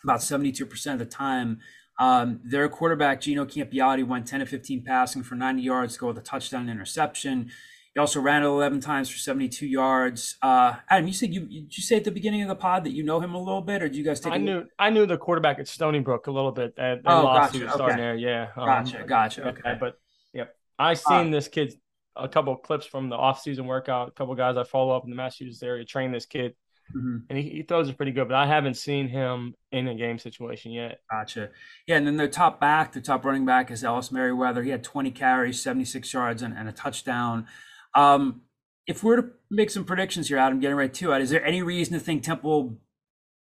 about 0.05 0.23
seventy-two 0.23 0.67
percent 0.67 1.01
of 1.01 1.07
the 1.07 1.15
time. 1.15 1.61
Um, 1.99 2.41
their 2.45 2.69
quarterback 2.69 3.21
Gino 3.21 3.45
Campiotti 3.45 4.07
went 4.07 4.27
ten 4.27 4.41
to 4.41 4.47
fifteen 4.47 4.85
passing 4.85 5.23
for 5.23 5.35
ninety 5.35 5.63
yards, 5.63 5.95
to 5.95 6.01
go 6.01 6.07
with 6.09 6.19
a 6.19 6.23
touchdown 6.23 6.63
and 6.63 6.71
interception. 6.71 7.51
He 7.99 8.01
also 8.01 8.21
ran 8.21 8.45
it 8.45 8.47
eleven 8.47 8.81
times 8.81 9.11
for 9.11 9.19
seventy-two 9.19 9.67
yards. 9.67 10.37
Uh, 10.41 10.77
Adam, 10.89 11.09
you 11.09 11.13
said 11.13 11.35
you 11.35 11.41
did 11.41 11.77
you 11.77 11.83
say 11.83 11.97
at 11.97 12.05
the 12.05 12.13
beginning 12.13 12.43
of 12.43 12.49
the 12.49 12.55
pod 12.55 12.85
that 12.85 12.93
you 12.93 13.03
know 13.03 13.19
him 13.19 13.35
a 13.35 13.43
little 13.43 13.61
bit, 13.61 13.83
or 13.83 13.89
did 13.89 13.97
you 13.97 14.05
guys 14.05 14.21
take? 14.21 14.33
I 14.33 14.37
knew 14.37 14.67
I 14.79 14.91
knew 14.91 15.05
the 15.05 15.19
quarterback 15.19 15.59
at 15.59 15.67
Stony 15.67 15.99
Brook 15.99 16.29
a 16.29 16.31
little 16.31 16.53
bit. 16.53 16.75
At, 16.79 17.01
oh, 17.05 17.25
gotcha. 17.25 17.57
Okay. 17.57 17.73
Starting 17.75 17.97
there. 17.97 18.15
Yeah, 18.15 18.51
um, 18.57 18.67
gotcha, 18.67 19.05
gotcha. 19.05 19.49
Okay, 19.49 19.77
but 19.81 19.99
yeah. 20.33 20.45
I 20.79 20.95
seen 20.95 21.27
uh, 21.27 21.31
this 21.33 21.49
kid 21.49 21.75
a 22.15 22.29
couple 22.29 22.53
of 22.53 22.63
clips 22.63 22.87
from 22.87 23.09
the 23.09 23.17
off-season 23.17 23.67
workout. 23.67 24.11
A 24.11 24.11
couple 24.13 24.33
guys 24.37 24.57
I 24.57 24.63
follow 24.63 24.97
up 24.97 25.03
in 25.03 25.11
the 25.11 25.17
Massachusetts 25.17 25.65
area 25.65 25.85
train 25.85 26.13
this 26.13 26.27
kid, 26.27 26.55
mm-hmm. 26.97 27.17
and 27.29 27.37
he, 27.37 27.49
he, 27.49 27.63
throws 27.65 27.89
it 27.89 27.97
pretty 27.97 28.13
good. 28.13 28.29
But 28.29 28.37
I 28.37 28.47
haven't 28.47 28.75
seen 28.75 29.09
him 29.09 29.55
in 29.73 29.89
a 29.89 29.97
game 29.97 30.21
situation 30.21 30.71
yet. 30.71 31.01
Gotcha. 31.11 31.51
Yeah, 31.89 31.97
and 31.97 32.07
then 32.07 32.17
their 32.17 32.29
top 32.29 32.61
back, 32.61 32.93
their 32.93 33.03
top 33.03 33.25
running 33.25 33.45
back 33.45 33.73
is 33.73 33.83
Ellis 33.83 34.13
Merriweather. 34.13 34.63
He 34.63 34.71
had 34.71 34.85
20 34.85 35.11
carries, 35.11 35.61
76 35.61 36.13
yards, 36.13 36.43
and, 36.43 36.57
and 36.57 36.69
a 36.69 36.73
touchdown. 36.73 37.49
Um, 37.95 38.43
if 38.87 39.03
we're 39.03 39.17
to 39.17 39.29
make 39.51 39.71
some 39.71 39.85
predictions 39.85 40.29
here, 40.29 40.39
Adam, 40.39 40.61
getting 40.61 40.77
right 40.77 40.93
to 40.95 41.13
it, 41.13 41.23
is 41.23 41.31
there 41.31 41.45
any 41.45 41.63
reason 41.63 41.95
to 41.95 42.01
think 42.01 42.23
Temple 42.23 42.79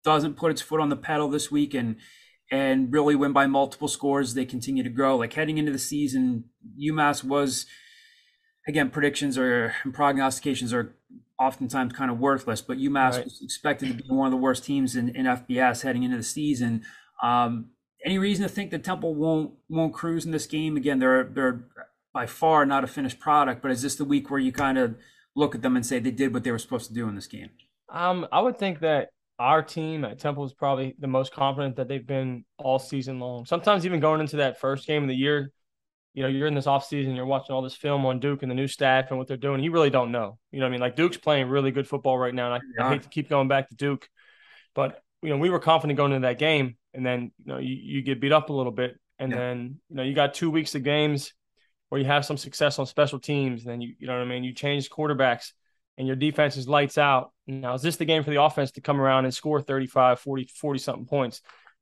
doesn't 0.05 0.36
put 0.36 0.51
its 0.51 0.61
foot 0.61 0.80
on 0.80 0.90
the 0.90 0.97
pedal 0.97 1.28
this 1.28 1.51
week 1.51 1.74
and 1.74 1.97
and 2.51 2.92
really 2.92 3.16
win 3.16 3.32
by 3.32 3.47
multiple 3.47 3.88
scores. 3.88 4.34
They 4.34 4.45
continue 4.45 4.82
to 4.82 4.90
grow. 4.90 5.16
Like 5.16 5.32
heading 5.32 5.59
into 5.59 5.72
the 5.72 5.78
season, 5.78 6.45
UMass 6.78 7.24
was 7.24 7.66
again 8.68 8.90
predictions 8.90 9.36
or 9.36 9.74
prognostications 9.92 10.72
are 10.72 10.95
oftentimes 11.40 11.92
kind 11.95 12.11
of 12.11 12.18
worthless, 12.18 12.61
but 12.61 12.78
UMass 12.78 13.12
right. 13.12 13.24
was 13.24 13.40
expected 13.42 13.88
to 13.88 13.95
be 13.95 14.05
one 14.09 14.26
of 14.26 14.30
the 14.30 14.36
worst 14.36 14.64
teams 14.64 14.95
in, 14.95 15.09
in 15.16 15.26
FBS 15.26 15.82
heading 15.82 16.05
into 16.05 16.16
the 16.16 16.22
season. 16.22 16.84
Um, 17.22 17.70
any 18.05 18.18
reason 18.18 18.42
to 18.42 18.49
think 18.49 18.70
that 18.70 18.84
Temple 18.84 19.14
won't 19.14 19.55
won't 19.68 19.95
cruise 19.95 20.26
in 20.26 20.30
this 20.30 20.47
game? 20.47 20.76
Again, 20.76 20.99
they're 20.99 21.24
they're 21.24 21.64
by 22.15 22.25
far 22.27 22.65
not 22.65 22.85
a 22.85 22.87
finished 22.87 23.19
product, 23.19 23.61
but 23.61 23.73
is 23.73 23.83
this 23.83 23.97
the 23.97 24.05
week 24.05 24.31
where 24.31 24.41
you 24.41 24.53
kind 24.53 24.79
of 24.79 24.97
look 25.35 25.55
at 25.55 25.61
them 25.61 25.77
and 25.77 25.85
say 25.85 25.99
they 25.99 26.12
did 26.12 26.33
what 26.33 26.45
they 26.45 26.53
were 26.53 26.59
supposed 26.59 26.87
to 26.87 26.95
do 26.95 27.09
in 27.09 27.17
this 27.17 27.27
game? 27.27 27.51
Um, 27.91 28.27
I 28.33 28.41
would 28.41 28.57
think 28.57 28.81
that 28.81 29.09
our 29.39 29.62
team 29.62 30.05
at 30.05 30.21
Temple 30.21 30.45
is 30.45 30.55
probably 30.55 30.95
the 30.99 31.09
most 31.09 31.33
confident 31.35 31.77
that 31.77 31.89
they've 31.89 32.07
been 32.07 32.45
all 32.57 32.79
season 32.79 33.19
long. 33.19 33.45
Sometimes 33.45 33.85
even 33.85 33.99
going 33.99 34.21
into 34.21 34.37
that 34.37 34.61
first 34.61 34.87
game 34.87 35.03
of 35.03 35.09
the 35.09 35.15
year, 35.15 35.51
you 36.15 36.23
know, 36.23 36.29
you're 36.29 36.47
in 36.47 36.55
this 36.55 36.69
off 36.69 36.87
season, 36.87 37.17
you're 37.17 37.27
watching 37.27 37.53
all 37.53 37.62
this 37.62 37.75
film 37.75 38.07
on 38.07 38.21
Duke 38.21 38.43
and 38.43 38.51
the 38.51 38.55
new 38.55 38.69
staff 38.69 39.07
and 39.11 39.19
what 39.19 39.27
they're 39.27 39.37
doing. 39.37 39.61
You 39.61 39.73
really 39.73 39.91
don't 39.91 40.12
know. 40.12 40.39
You 40.53 40.61
know 40.61 40.67
I 40.67 40.71
mean? 40.71 40.81
Like 40.81 40.95
Duke's 40.95 41.17
playing 41.17 41.49
really 41.49 41.73
good 41.73 41.89
football 41.89 42.17
right 42.17 42.33
now. 42.33 42.55
And 42.55 42.62
I. 42.79 42.87
I, 42.87 42.93
hate 42.93 43.03
to 43.03 43.09
keep 43.09 43.29
going 43.29 43.49
back 43.49 43.69
to 43.69 43.75
Duke, 43.75 44.09
but 44.75 45.03
you 45.21 45.31
know, 45.31 45.39
we 45.39 45.51
were 45.51 45.59
confident 45.59 45.97
going 45.97 46.12
into 46.12 46.29
that 46.29 46.39
game 46.39 46.77
and 46.93 47.05
then, 47.05 47.33
you 47.45 47.53
know, 47.53 47.59
you, 47.59 47.75
you 47.75 48.03
get 48.03 48.21
beat 48.21 48.31
up 48.31 48.51
a 48.51 48.53
little 48.53 48.71
bit. 48.71 48.97
And 49.19 49.33
yeah. 49.33 49.39
then, 49.39 49.81
you 49.89 49.97
know, 49.97 50.03
you 50.05 50.15
got 50.15 50.35
two 50.35 50.51
weeks 50.51 50.77
of 50.77 50.85
games 50.85 51.33
where 51.89 52.01
you 52.01 52.07
have 52.07 52.24
some 52.24 52.37
success 52.37 52.78
on 52.78 52.87
special 52.87 53.18
teams. 53.18 53.62
And 53.62 53.70
then 53.72 53.80
you, 53.80 53.95
you 53.99 54.07
know 54.07 54.14
what 54.14 54.26
I 54.26 54.28
mean? 54.28 54.45
You 54.45 54.53
change 54.53 54.91
quarterbacks 54.91 55.53
and 55.97 56.07
your 56.07 56.16
defense 56.16 56.57
is 56.57 56.68
lights 56.68 56.99
out. 56.99 57.32
Now, 57.47 57.74
is 57.74 57.82
this 57.82 57.97
the 57.97 58.05
game 58.05 58.24
for 58.24 58.30
the 58.30 58.43
offense 58.43 58.72
to 58.72 58.80
come 58.80 59.01
around 59.01 59.24
and 59.24 59.35
score 59.35 59.61
35, 59.61 60.20
40, 60.20 60.49
40 60.55 60.78
something 60.78 61.07
points? 61.07 61.41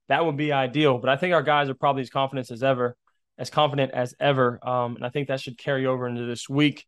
That 0.08 0.24
would 0.24 0.36
be 0.36 0.52
ideal. 0.52 0.98
But 0.98 1.10
I 1.10 1.16
think 1.16 1.34
our 1.34 1.42
guys 1.42 1.68
are 1.68 1.74
probably 1.74 2.02
as 2.02 2.10
confident 2.10 2.50
as 2.50 2.62
ever, 2.62 2.96
as 3.38 3.48
confident 3.48 3.92
as 3.92 4.14
ever. 4.20 4.58
Um, 4.66 4.96
and 4.96 5.06
I 5.06 5.08
think 5.08 5.28
that 5.28 5.40
should 5.40 5.56
carry 5.56 5.86
over 5.86 6.06
into 6.06 6.26
this 6.26 6.48
week 6.48 6.84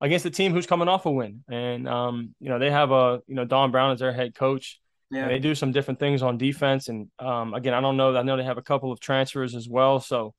against 0.00 0.22
the 0.22 0.30
team 0.30 0.52
who's 0.52 0.66
coming 0.66 0.88
off 0.88 1.06
a 1.06 1.10
win. 1.10 1.42
And, 1.48 1.88
um, 1.88 2.34
you 2.38 2.48
know, 2.48 2.58
they 2.58 2.70
have 2.70 2.92
a, 2.92 3.20
you 3.26 3.34
know, 3.34 3.44
Don 3.44 3.70
Brown 3.70 3.92
as 3.92 3.98
their 3.98 4.12
head 4.12 4.34
coach. 4.34 4.80
Yeah. 5.10 5.26
they 5.26 5.38
do 5.38 5.54
some 5.54 5.72
different 5.72 5.98
things 5.98 6.22
on 6.22 6.36
defense. 6.36 6.88
And 6.88 7.08
um, 7.18 7.54
again, 7.54 7.72
I 7.72 7.80
don't 7.80 7.96
know. 7.96 8.14
I 8.14 8.22
know 8.22 8.36
they 8.36 8.44
have 8.44 8.58
a 8.58 8.62
couple 8.62 8.92
of 8.92 9.00
transfers 9.00 9.54
as 9.54 9.66
well. 9.66 10.00
So 10.00 10.34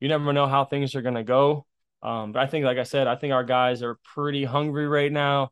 you 0.00 0.08
never 0.08 0.32
know 0.32 0.46
how 0.46 0.64
things 0.64 0.94
are 0.94 1.02
going 1.02 1.16
to 1.16 1.24
go. 1.24 1.66
Um, 2.02 2.32
but 2.32 2.42
I 2.42 2.46
think, 2.46 2.64
like 2.64 2.78
I 2.78 2.82
said, 2.82 3.06
I 3.06 3.16
think 3.16 3.32
our 3.32 3.44
guys 3.44 3.82
are 3.82 3.98
pretty 4.14 4.44
hungry 4.44 4.88
right 4.88 5.12
now. 5.12 5.50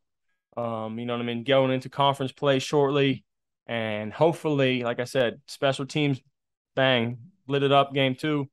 Um, 0.56 0.98
you 0.98 1.06
know 1.06 1.14
what 1.14 1.22
I 1.22 1.24
mean? 1.24 1.44
Going 1.44 1.70
into 1.70 1.88
conference 1.88 2.32
play 2.32 2.58
shortly. 2.58 3.24
And 3.66 4.12
hopefully, 4.12 4.82
like 4.82 4.98
I 4.98 5.04
said, 5.04 5.40
special 5.46 5.86
teams, 5.86 6.20
bang, 6.74 7.18
lit 7.46 7.62
it 7.62 7.70
up 7.70 7.94
game 7.94 8.16
two. 8.16 8.48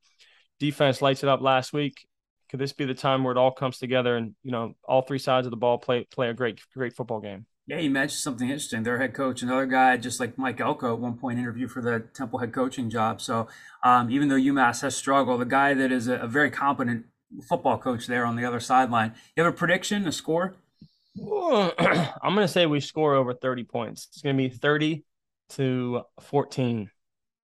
Defense 0.60 1.02
lights 1.02 1.24
it 1.24 1.30
up 1.30 1.42
last 1.42 1.74
week. 1.74 2.08
Could 2.50 2.60
this 2.60 2.74
be 2.74 2.86
the 2.86 2.94
time 2.94 3.24
where 3.24 3.32
it 3.32 3.38
all 3.38 3.52
comes 3.52 3.80
together 3.80 4.16
and, 4.16 4.36
you 4.44 4.52
know, 4.52 4.76
all 4.84 5.02
three 5.02 5.20
sides 5.20 5.48
of 5.48 5.52
the 5.52 5.58
ball 5.58 5.80
play 5.80 6.06
play 6.10 6.30
a 6.30 6.34
great, 6.34 6.62
great 6.76 6.94
football 6.94 7.20
game? 7.20 7.46
Yeah, 7.66 7.80
you 7.80 7.90
mentioned 7.90 8.20
something 8.20 8.48
interesting. 8.48 8.84
Their 8.84 9.00
head 9.00 9.14
coach, 9.14 9.42
another 9.42 9.66
guy, 9.66 9.98
just 9.98 10.20
like 10.22 10.38
Mike 10.38 10.62
Elko, 10.62 10.94
at 10.94 11.00
one 11.00 11.18
point 11.18 11.40
interviewed 11.40 11.72
for 11.72 11.82
the 11.82 12.06
Temple 12.14 12.40
head 12.40 12.54
coaching 12.54 12.90
job. 12.90 13.20
So 13.20 13.48
um, 13.84 14.10
even 14.10 14.30
though 14.30 14.36
UMass 14.36 14.82
has 14.84 14.96
struggled, 14.96 15.42
the 15.42 15.46
guy 15.46 15.74
that 15.74 15.92
is 15.92 16.08
a, 16.08 16.16
a 16.16 16.28
very 16.28 16.50
competent 16.50 17.08
football 17.48 17.78
coach 17.78 18.08
there 18.08 18.26
on 18.26 18.36
the 18.36 18.46
other 18.46 18.60
sideline. 18.60 19.14
You 19.36 19.44
have 19.44 19.54
a 19.54 19.58
prediction, 19.58 20.08
a 20.08 20.12
score? 20.12 20.56
I'm 21.20 22.36
going 22.36 22.38
to 22.38 22.48
say 22.48 22.66
we 22.66 22.80
score 22.80 23.16
over 23.16 23.34
30 23.34 23.64
points. 23.64 24.08
It's 24.12 24.22
going 24.22 24.38
to 24.38 24.50
be 24.50 24.50
30 24.50 25.04
to 25.52 26.02
14. 26.22 26.90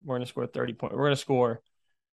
We're 0.03 0.15
going 0.15 0.25
to 0.25 0.29
score 0.29 0.47
30 0.47 0.73
points. 0.73 0.95
We're 0.95 1.03
going 1.03 1.15
to 1.15 1.21
score 1.21 1.61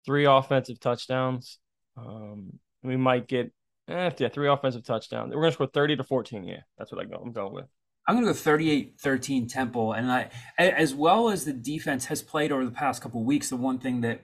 three 0.04 0.26
offensive 0.26 0.78
touchdowns. 0.80 1.58
Um, 1.96 2.58
we 2.82 2.96
might 2.96 3.26
get 3.26 3.52
eh, 3.88 4.10
yeah, 4.18 4.28
three 4.28 4.48
offensive 4.48 4.84
touchdowns. 4.84 5.34
We're 5.34 5.40
going 5.40 5.52
to 5.52 5.54
score 5.54 5.66
30 5.66 5.96
to 5.96 6.04
14. 6.04 6.44
Yeah, 6.44 6.60
that's 6.76 6.92
what 6.92 7.00
I 7.00 7.04
go. 7.04 7.16
I'm 7.24 7.32
going 7.32 7.54
with. 7.54 7.66
I'm 8.06 8.14
going 8.14 8.26
to 8.26 8.32
go 8.32 8.38
38-13 8.38 9.52
Temple, 9.52 9.92
and 9.92 10.10
I, 10.10 10.30
as 10.56 10.94
well 10.94 11.28
as 11.28 11.44
the 11.44 11.52
defense 11.52 12.06
has 12.06 12.22
played 12.22 12.50
over 12.50 12.64
the 12.64 12.70
past 12.70 13.02
couple 13.02 13.22
weeks. 13.22 13.50
The 13.50 13.56
one 13.56 13.78
thing 13.78 14.00
that 14.00 14.22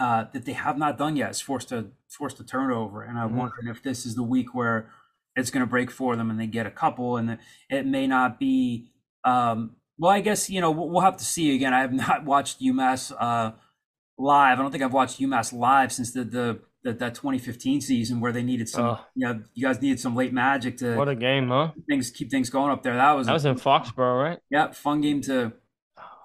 uh, 0.00 0.24
that 0.32 0.44
they 0.44 0.52
have 0.52 0.78
not 0.78 0.98
done 0.98 1.16
yet 1.16 1.30
is 1.30 1.40
forced 1.40 1.70
to 1.70 1.88
forced 2.08 2.40
a 2.40 2.44
turnover, 2.44 3.02
and 3.02 3.18
I'm 3.18 3.28
mm-hmm. 3.28 3.38
wondering 3.38 3.68
if 3.68 3.82
this 3.82 4.06
is 4.06 4.14
the 4.14 4.22
week 4.22 4.54
where 4.54 4.90
it's 5.38 5.50
going 5.50 5.62
to 5.62 5.70
break 5.70 5.90
for 5.90 6.16
them 6.16 6.30
and 6.30 6.40
they 6.40 6.46
get 6.46 6.66
a 6.66 6.70
couple 6.70 7.16
and 7.16 7.38
it 7.70 7.86
may 7.86 8.06
not 8.06 8.38
be 8.38 8.90
um, 9.24 9.76
well 9.98 10.10
i 10.10 10.20
guess 10.20 10.50
you 10.50 10.60
know 10.60 10.70
we'll 10.70 11.00
have 11.00 11.16
to 11.16 11.24
see. 11.24 11.54
Again 11.54 11.72
i 11.72 11.80
have 11.80 11.92
not 12.08 12.24
watched 12.24 12.60
umass 12.60 13.12
uh, 13.18 13.52
live. 14.18 14.58
I 14.58 14.62
don't 14.62 14.70
think 14.70 14.82
i've 14.82 14.92
watched 14.92 15.20
umass 15.20 15.52
live 15.52 15.92
since 15.92 16.12
the 16.12 16.24
the, 16.24 16.60
the 16.82 16.92
that 16.94 17.14
2015 17.14 17.80
season 17.80 18.20
where 18.20 18.32
they 18.32 18.42
needed 18.42 18.68
some 18.68 18.84
oh. 18.84 19.00
you 19.14 19.26
know 19.26 19.42
you 19.54 19.66
guys 19.66 19.80
needed 19.80 20.00
some 20.00 20.14
late 20.14 20.32
magic 20.32 20.76
to 20.78 20.96
what 20.96 21.08
a 21.08 21.14
game 21.14 21.48
huh? 21.48 21.72
things 21.88 22.10
keep 22.10 22.30
things 22.30 22.50
going 22.50 22.70
up 22.70 22.82
there. 22.82 22.96
That 22.96 23.12
was 23.12 23.26
that 23.26 23.32
was 23.32 23.44
a, 23.44 23.50
in 23.50 23.56
foxborough 23.56 24.22
right? 24.22 24.38
Yeah 24.50 24.72
fun 24.72 25.00
game 25.00 25.20
to 25.22 25.52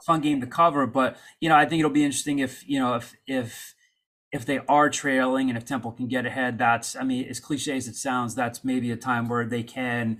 fun 0.05 0.21
game 0.21 0.41
to 0.41 0.47
cover 0.47 0.85
but 0.85 1.17
you 1.39 1.49
know 1.49 1.55
i 1.55 1.65
think 1.65 1.79
it'll 1.79 1.91
be 1.91 2.03
interesting 2.03 2.39
if 2.39 2.67
you 2.67 2.79
know 2.79 2.95
if 2.95 3.15
if 3.27 3.73
if 4.33 4.47
they 4.47 4.59
are 4.67 4.89
trailing 4.89 5.49
and 5.49 5.57
if 5.57 5.63
Temple 5.63 5.91
can 5.91 6.07
get 6.07 6.25
ahead, 6.25 6.57
that's, 6.57 6.95
I 6.95 7.03
mean, 7.03 7.27
as 7.29 7.39
cliche 7.39 7.77
as 7.77 7.87
it 7.87 7.95
sounds, 7.95 8.33
that's 8.33 8.65
maybe 8.65 8.89
a 8.89 8.97
time 8.97 9.29
where 9.29 9.45
they 9.45 9.61
can 9.61 10.17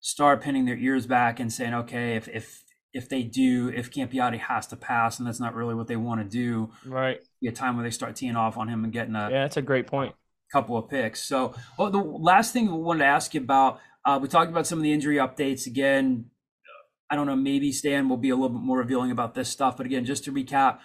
start 0.00 0.42
pinning 0.42 0.64
their 0.64 0.76
ears 0.76 1.06
back 1.06 1.38
and 1.38 1.50
saying, 1.50 1.72
okay, 1.72 2.16
if, 2.16 2.26
if, 2.26 2.64
if 2.92 3.08
they 3.08 3.22
do, 3.22 3.68
if 3.68 3.92
Campiotti 3.92 4.40
has 4.40 4.66
to 4.66 4.76
pass, 4.76 5.18
and 5.18 5.28
that's 5.28 5.38
not 5.38 5.54
really 5.54 5.76
what 5.76 5.86
they 5.86 5.94
want 5.94 6.20
to 6.20 6.28
do, 6.28 6.70
right? 6.84 7.20
Be 7.40 7.48
a 7.48 7.52
time 7.52 7.76
where 7.76 7.84
they 7.84 7.90
start 7.90 8.16
teeing 8.16 8.36
off 8.36 8.58
on 8.58 8.68
him 8.68 8.84
and 8.84 8.92
getting 8.92 9.14
a 9.14 9.30
yeah, 9.30 9.42
that's 9.42 9.56
a 9.56 9.62
great 9.62 9.86
point. 9.86 10.14
Couple 10.52 10.76
of 10.76 10.90
picks. 10.90 11.22
So, 11.22 11.54
well, 11.78 11.90
the 11.90 11.98
last 11.98 12.52
thing 12.52 12.66
we 12.66 12.82
wanted 12.82 12.98
to 12.98 13.06
ask 13.06 13.32
you 13.32 13.40
about, 13.40 13.80
uh, 14.04 14.18
we 14.20 14.28
talked 14.28 14.50
about 14.50 14.66
some 14.66 14.78
of 14.78 14.82
the 14.82 14.92
injury 14.92 15.16
updates 15.16 15.66
again. 15.66 16.26
I 17.12 17.14
don't 17.14 17.26
know, 17.26 17.36
maybe 17.36 17.72
Stan 17.72 18.08
will 18.08 18.16
be 18.16 18.30
a 18.30 18.34
little 18.34 18.48
bit 18.48 18.62
more 18.62 18.78
revealing 18.78 19.10
about 19.10 19.34
this 19.34 19.50
stuff, 19.50 19.76
but 19.76 19.84
again, 19.84 20.06
just 20.06 20.24
to 20.24 20.32
recap, 20.32 20.78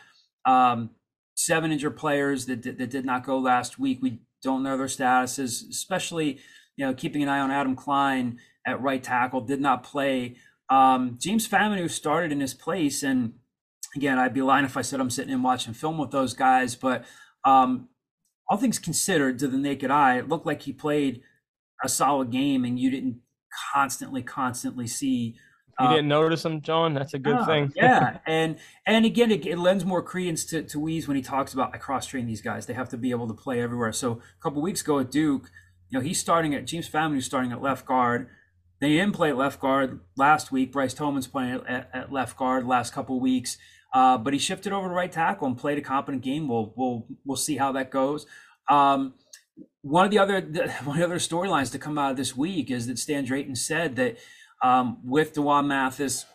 um, 0.45 0.89
seven 1.35 1.71
injured 1.71 1.95
players 1.95 2.47
that, 2.47 2.63
that, 2.63 2.89
did 2.89 3.05
not 3.05 3.25
go 3.25 3.39
last 3.39 3.79
week. 3.79 3.99
We 4.01 4.19
don't 4.43 4.61
know 4.61 4.77
their 4.77 4.87
statuses, 4.87 5.69
especially 5.69 6.39
you 6.75 6.85
know 6.85 6.93
keeping 6.93 7.23
an 7.23 7.29
eye 7.29 7.39
on 7.39 7.49
Adam 7.49 7.77
Klein 7.77 8.39
at 8.65 8.81
right 8.81 9.01
tackle 9.01 9.39
did 9.39 9.61
not 9.61 9.83
play. 9.83 10.35
Um, 10.69 11.17
James 11.17 11.47
Faminu 11.47 11.89
started 11.89 12.33
in 12.33 12.41
his 12.41 12.53
place, 12.53 13.03
and 13.03 13.35
again, 13.95 14.19
I'd 14.19 14.33
be 14.33 14.41
lying 14.41 14.65
if 14.65 14.75
I 14.75 14.81
said 14.81 14.99
I'm 14.99 15.09
sitting 15.09 15.33
and 15.33 15.45
watching 15.45 15.73
film 15.73 15.97
with 15.97 16.11
those 16.11 16.33
guys. 16.33 16.75
But 16.75 17.05
um, 17.45 17.87
all 18.49 18.57
things 18.57 18.79
considered, 18.79 19.39
to 19.39 19.47
the 19.47 19.57
naked 19.57 19.91
eye, 19.91 20.17
it 20.17 20.27
looked 20.27 20.45
like 20.45 20.63
he 20.63 20.73
played 20.73 21.21
a 21.81 21.87
solid 21.87 22.31
game, 22.31 22.65
and 22.65 22.77
you 22.77 22.91
didn't 22.91 23.21
constantly, 23.73 24.23
constantly 24.23 24.87
see. 24.87 25.37
You 25.79 25.85
uh, 25.85 25.89
didn't 25.91 26.07
notice 26.07 26.43
him, 26.43 26.61
John. 26.61 26.93
That's 26.95 27.13
a 27.13 27.19
good 27.19 27.45
thing. 27.45 27.71
yeah, 27.75 28.17
and 28.27 28.57
and 28.85 29.05
again, 29.05 29.31
it, 29.31 29.45
it, 29.45 29.59
lends 29.59 29.85
more 29.85 30.01
credence 30.01 30.43
to 30.45 30.63
to 30.63 30.79
Wease 30.79 31.07
when 31.07 31.17
he 31.17 31.21
talks 31.21 31.53
about 31.53 31.73
I 31.73 31.77
cross 31.77 32.07
train 32.07 32.25
these 32.25 32.41
guys. 32.41 32.65
They 32.65 32.73
have 32.73 32.89
to 32.89 32.97
be 32.97 33.11
able 33.11 33.27
to 33.27 33.33
play 33.33 33.61
everywhere. 33.61 33.93
So 33.93 34.13
a 34.13 34.41
couple 34.41 34.61
weeks 34.61 34.81
ago 34.81 34.99
at 34.99 35.11
Duke, 35.11 35.51
you 35.89 35.99
know, 35.99 36.03
he's 36.03 36.19
starting 36.19 36.55
at 36.55 36.65
James 36.65 36.89
Faminu 36.89 37.21
starting 37.21 37.51
at 37.51 37.61
left 37.61 37.85
guard. 37.85 38.27
They 38.79 38.89
didn't 38.89 39.13
play 39.13 39.29
at 39.29 39.37
left 39.37 39.59
guard 39.59 39.99
last 40.15 40.51
week. 40.51 40.71
Bryce 40.71 40.93
Tolman's 40.93 41.27
playing 41.27 41.61
at, 41.67 41.89
at 41.93 42.11
left 42.11 42.37
guard 42.37 42.65
last 42.65 42.93
couple 42.93 43.19
weeks, 43.19 43.57
uh, 43.93 44.17
but 44.17 44.33
he 44.33 44.39
shifted 44.39 44.73
over 44.73 44.87
to 44.87 44.93
right 44.93 45.11
tackle 45.11 45.47
and 45.47 45.57
played 45.57 45.77
a 45.77 45.81
competent 45.81 46.23
game. 46.23 46.47
We'll 46.47 46.73
we'll 46.75 47.07
we'll 47.23 47.37
see 47.37 47.57
how 47.57 47.71
that 47.73 47.91
goes. 47.91 48.25
Um, 48.67 49.13
one 49.81 50.05
of 50.05 50.11
the 50.11 50.19
other 50.19 50.41
one 50.83 50.95
of 50.95 50.97
the 50.97 51.05
other 51.05 51.19
storylines 51.19 51.71
to 51.71 51.79
come 51.79 51.99
out 51.99 52.11
of 52.11 52.17
this 52.17 52.35
week 52.35 52.71
is 52.71 52.87
that 52.87 52.97
Stan 52.97 53.25
Drayton 53.25 53.55
said 53.55 53.95
that 53.97 54.17
um, 54.63 54.99
with 55.03 55.33
D'Wan 55.33 55.67
Mathis, 55.67 56.25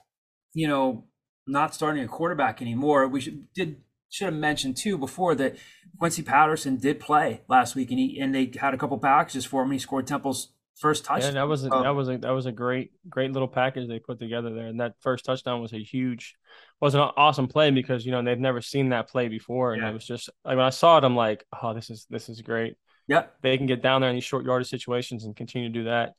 you 0.54 0.68
know, 0.68 1.04
not 1.46 1.74
starting 1.74 2.04
a 2.04 2.08
quarterback 2.08 2.62
anymore, 2.62 3.06
we 3.08 3.20
should 3.20 3.52
did 3.52 3.76
should 4.10 4.26
have 4.26 4.34
mentioned 4.34 4.76
too 4.76 4.98
before 4.98 5.34
that 5.34 5.56
Quincy 5.98 6.22
Patterson 6.22 6.76
did 6.76 7.00
play 7.00 7.40
last 7.48 7.74
week 7.74 7.90
and 7.90 7.98
he 7.98 8.20
and 8.20 8.34
they 8.34 8.52
had 8.60 8.74
a 8.74 8.78
couple 8.78 8.98
packages 8.98 9.44
for 9.44 9.62
him 9.62 9.68
and 9.68 9.74
he 9.74 9.78
scored 9.78 10.06
Temple's 10.06 10.52
first 10.82 11.04
touchdown. 11.04 11.34
Yeah, 11.34 11.40
that 11.40 11.48
was 11.48 11.64
a, 11.64 11.68
that 11.68 11.94
was 11.94 12.08
a 12.08 12.18
that 12.18 12.30
was 12.30 12.46
a 12.46 12.52
great 12.52 12.90
great 13.08 13.32
little 13.32 13.48
package 13.48 13.88
they 13.88 13.98
put 13.98 14.18
together 14.18 14.54
there, 14.54 14.66
and 14.66 14.80
that 14.80 14.94
first 15.00 15.24
touchdown 15.24 15.62
was 15.62 15.72
a 15.72 15.82
huge, 15.82 16.34
was 16.80 16.94
an 16.94 17.00
awesome 17.00 17.48
play 17.48 17.70
because 17.70 18.04
you 18.04 18.12
know 18.12 18.22
they've 18.22 18.38
never 18.38 18.60
seen 18.60 18.90
that 18.90 19.08
play 19.08 19.28
before, 19.28 19.72
and 19.72 19.82
yeah. 19.82 19.90
it 19.90 19.92
was 19.94 20.04
just 20.04 20.28
like 20.44 20.56
when 20.56 20.66
I 20.66 20.70
saw 20.70 20.98
it, 20.98 21.04
I'm 21.04 21.16
like, 21.16 21.44
oh, 21.62 21.74
this 21.74 21.90
is 21.90 22.06
this 22.10 22.28
is 22.28 22.42
great. 22.42 22.76
Yep, 23.08 23.36
they 23.42 23.56
can 23.56 23.66
get 23.66 23.82
down 23.82 24.00
there 24.00 24.10
in 24.10 24.16
these 24.16 24.24
short 24.24 24.44
yardage 24.44 24.68
situations 24.68 25.24
and 25.24 25.36
continue 25.36 25.68
to 25.68 25.74
do 25.74 25.84
that. 25.84 26.14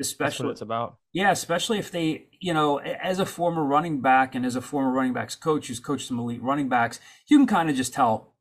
Especially 0.00 0.46
what 0.46 0.52
it's 0.52 0.60
about. 0.60 0.98
Yeah, 1.12 1.30
especially 1.30 1.78
if 1.78 1.90
they, 1.90 2.26
you 2.40 2.52
know, 2.52 2.78
as 2.78 3.18
a 3.18 3.26
former 3.26 3.64
running 3.64 4.02
back 4.02 4.34
and 4.34 4.44
as 4.44 4.54
a 4.54 4.60
former 4.60 4.92
running 4.92 5.14
backs 5.14 5.34
coach 5.34 5.68
who's 5.68 5.80
coached 5.80 6.08
some 6.08 6.18
elite 6.18 6.42
running 6.42 6.68
backs, 6.68 7.00
you 7.28 7.38
can 7.38 7.46
kind 7.46 7.70
of 7.70 7.76
just 7.76 7.94
tell, 7.94 8.34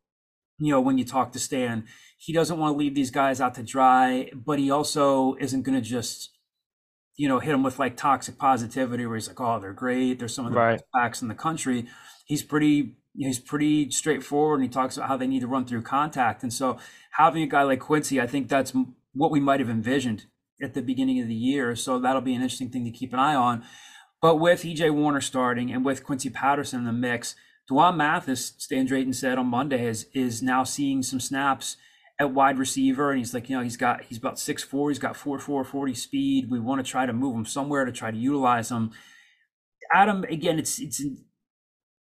you 0.60 0.72
know, 0.72 0.82
when 0.82 0.97
you 0.97 1.06
talk 1.06 1.32
to 1.32 1.39
Stan 1.39 1.86
he 2.18 2.34
doesn't 2.34 2.58
want 2.58 2.74
to 2.74 2.78
leave 2.78 2.95
these 2.95 3.12
guys 3.12 3.41
out 3.41 3.56
to 3.56 3.64
dry, 3.64 4.32
but 4.34 4.60
he 4.60 4.72
also 4.72 5.36
isn't 5.39 5.64
going 5.64 5.76
to 5.76 5.82
just, 5.82 6.32
you 7.18 7.28
know, 7.28 7.39
hit 7.39 7.51
them 7.51 7.64
with 7.64 7.80
like 7.80 7.97
toxic 7.97 8.38
positivity 8.38 9.06
where 9.06 9.16
he's 9.16 9.28
like, 9.28 9.39
oh, 9.39 9.60
they're 9.60 9.74
great. 9.74 10.20
They're 10.20 10.28
some 10.28 10.45
of 10.45 10.53
the 10.53 10.58
right. 10.58 10.74
best 10.74 10.86
backs 10.93 11.22
in 11.22 11.28
the 11.28 11.36
country. 11.36 11.88
He's 12.26 12.43
pretty, 12.43 12.95
he's 13.16 13.39
pretty 13.39 13.91
straightforward 13.91 14.60
and 14.60 14.68
he 14.68 14.74
talks 14.74 14.97
about 14.97 15.10
how 15.10 15.18
they 15.18 15.28
need 15.28 15.41
to 15.41 15.47
run 15.47 15.66
through 15.66 15.84
contact. 15.84 16.41
And 16.41 16.53
so 16.53 16.78
having 17.12 17.43
a 17.43 17.47
guy 17.47 17.64
like 17.64 17.80
Quincy, 17.80 18.20
I 18.20 18.28
think 18.28 18.49
that's 18.49 18.74
what 19.14 19.32
we 19.32 19.39
might 19.39 19.60
have 19.60 19.70
envisioned 19.70 20.26
at 20.62 20.74
the 20.74 20.82
beginning 20.82 21.20
of 21.22 21.28
the 21.28 21.36
year. 21.36 21.76
So 21.76 21.99
that'll 21.99 22.22
be 22.22 22.34
an 22.34 22.41
interesting 22.41 22.70
thing 22.70 22.86
to 22.86 22.91
keep 22.91 23.14
an 23.14 23.20
eye 23.20 23.36
on. 23.36 23.64
But 24.22 24.38
with 24.38 24.64
EJ 24.64 24.93
Warner 24.93 25.22
starting 25.22 25.72
and 25.72 25.86
with 25.86 26.03
Quincy 26.03 26.30
Patterson 26.30 26.80
in 26.80 26.86
the 26.86 26.93
mix, 26.93 27.36
D'Wan 27.68 27.97
Mathis, 27.97 28.53
Stan 28.58 28.86
Drayton 28.86 29.14
said 29.14 29.38
on 29.38 29.47
Monday, 29.47 29.88
is, 29.88 30.08
is 30.14 30.41
now 30.41 30.64
seeing 30.64 31.03
some 31.03 31.20
snaps 31.20 31.78
at 32.20 32.32
wide 32.34 32.58
receiver, 32.58 33.12
and 33.12 33.20
he's 33.20 33.34
like, 33.34 33.49
you 33.49 33.58
know, 33.58 33.64
he's 33.64 33.78
got 33.78 34.03
he's 34.03 34.18
about 34.18 34.39
six 34.39 34.64
four, 34.64 34.89
he's 34.89 34.99
got 34.99 35.18
four 35.18 35.38
four 35.38 35.64
forty 35.64 35.93
speed. 35.93 36.49
We 36.49 36.60
want 36.60 36.84
to 36.84 36.89
try 36.89 37.06
to 37.06 37.14
move 37.14 37.36
him 37.36 37.45
somewhere 37.45 37.86
to 37.86 37.91
try 37.91 38.12
to 38.12 38.18
utilize 38.18 38.72
him. 38.72 38.91
Adam, 39.91 40.24
again, 40.30 40.58
it's 40.58 40.80
it's 40.80 41.01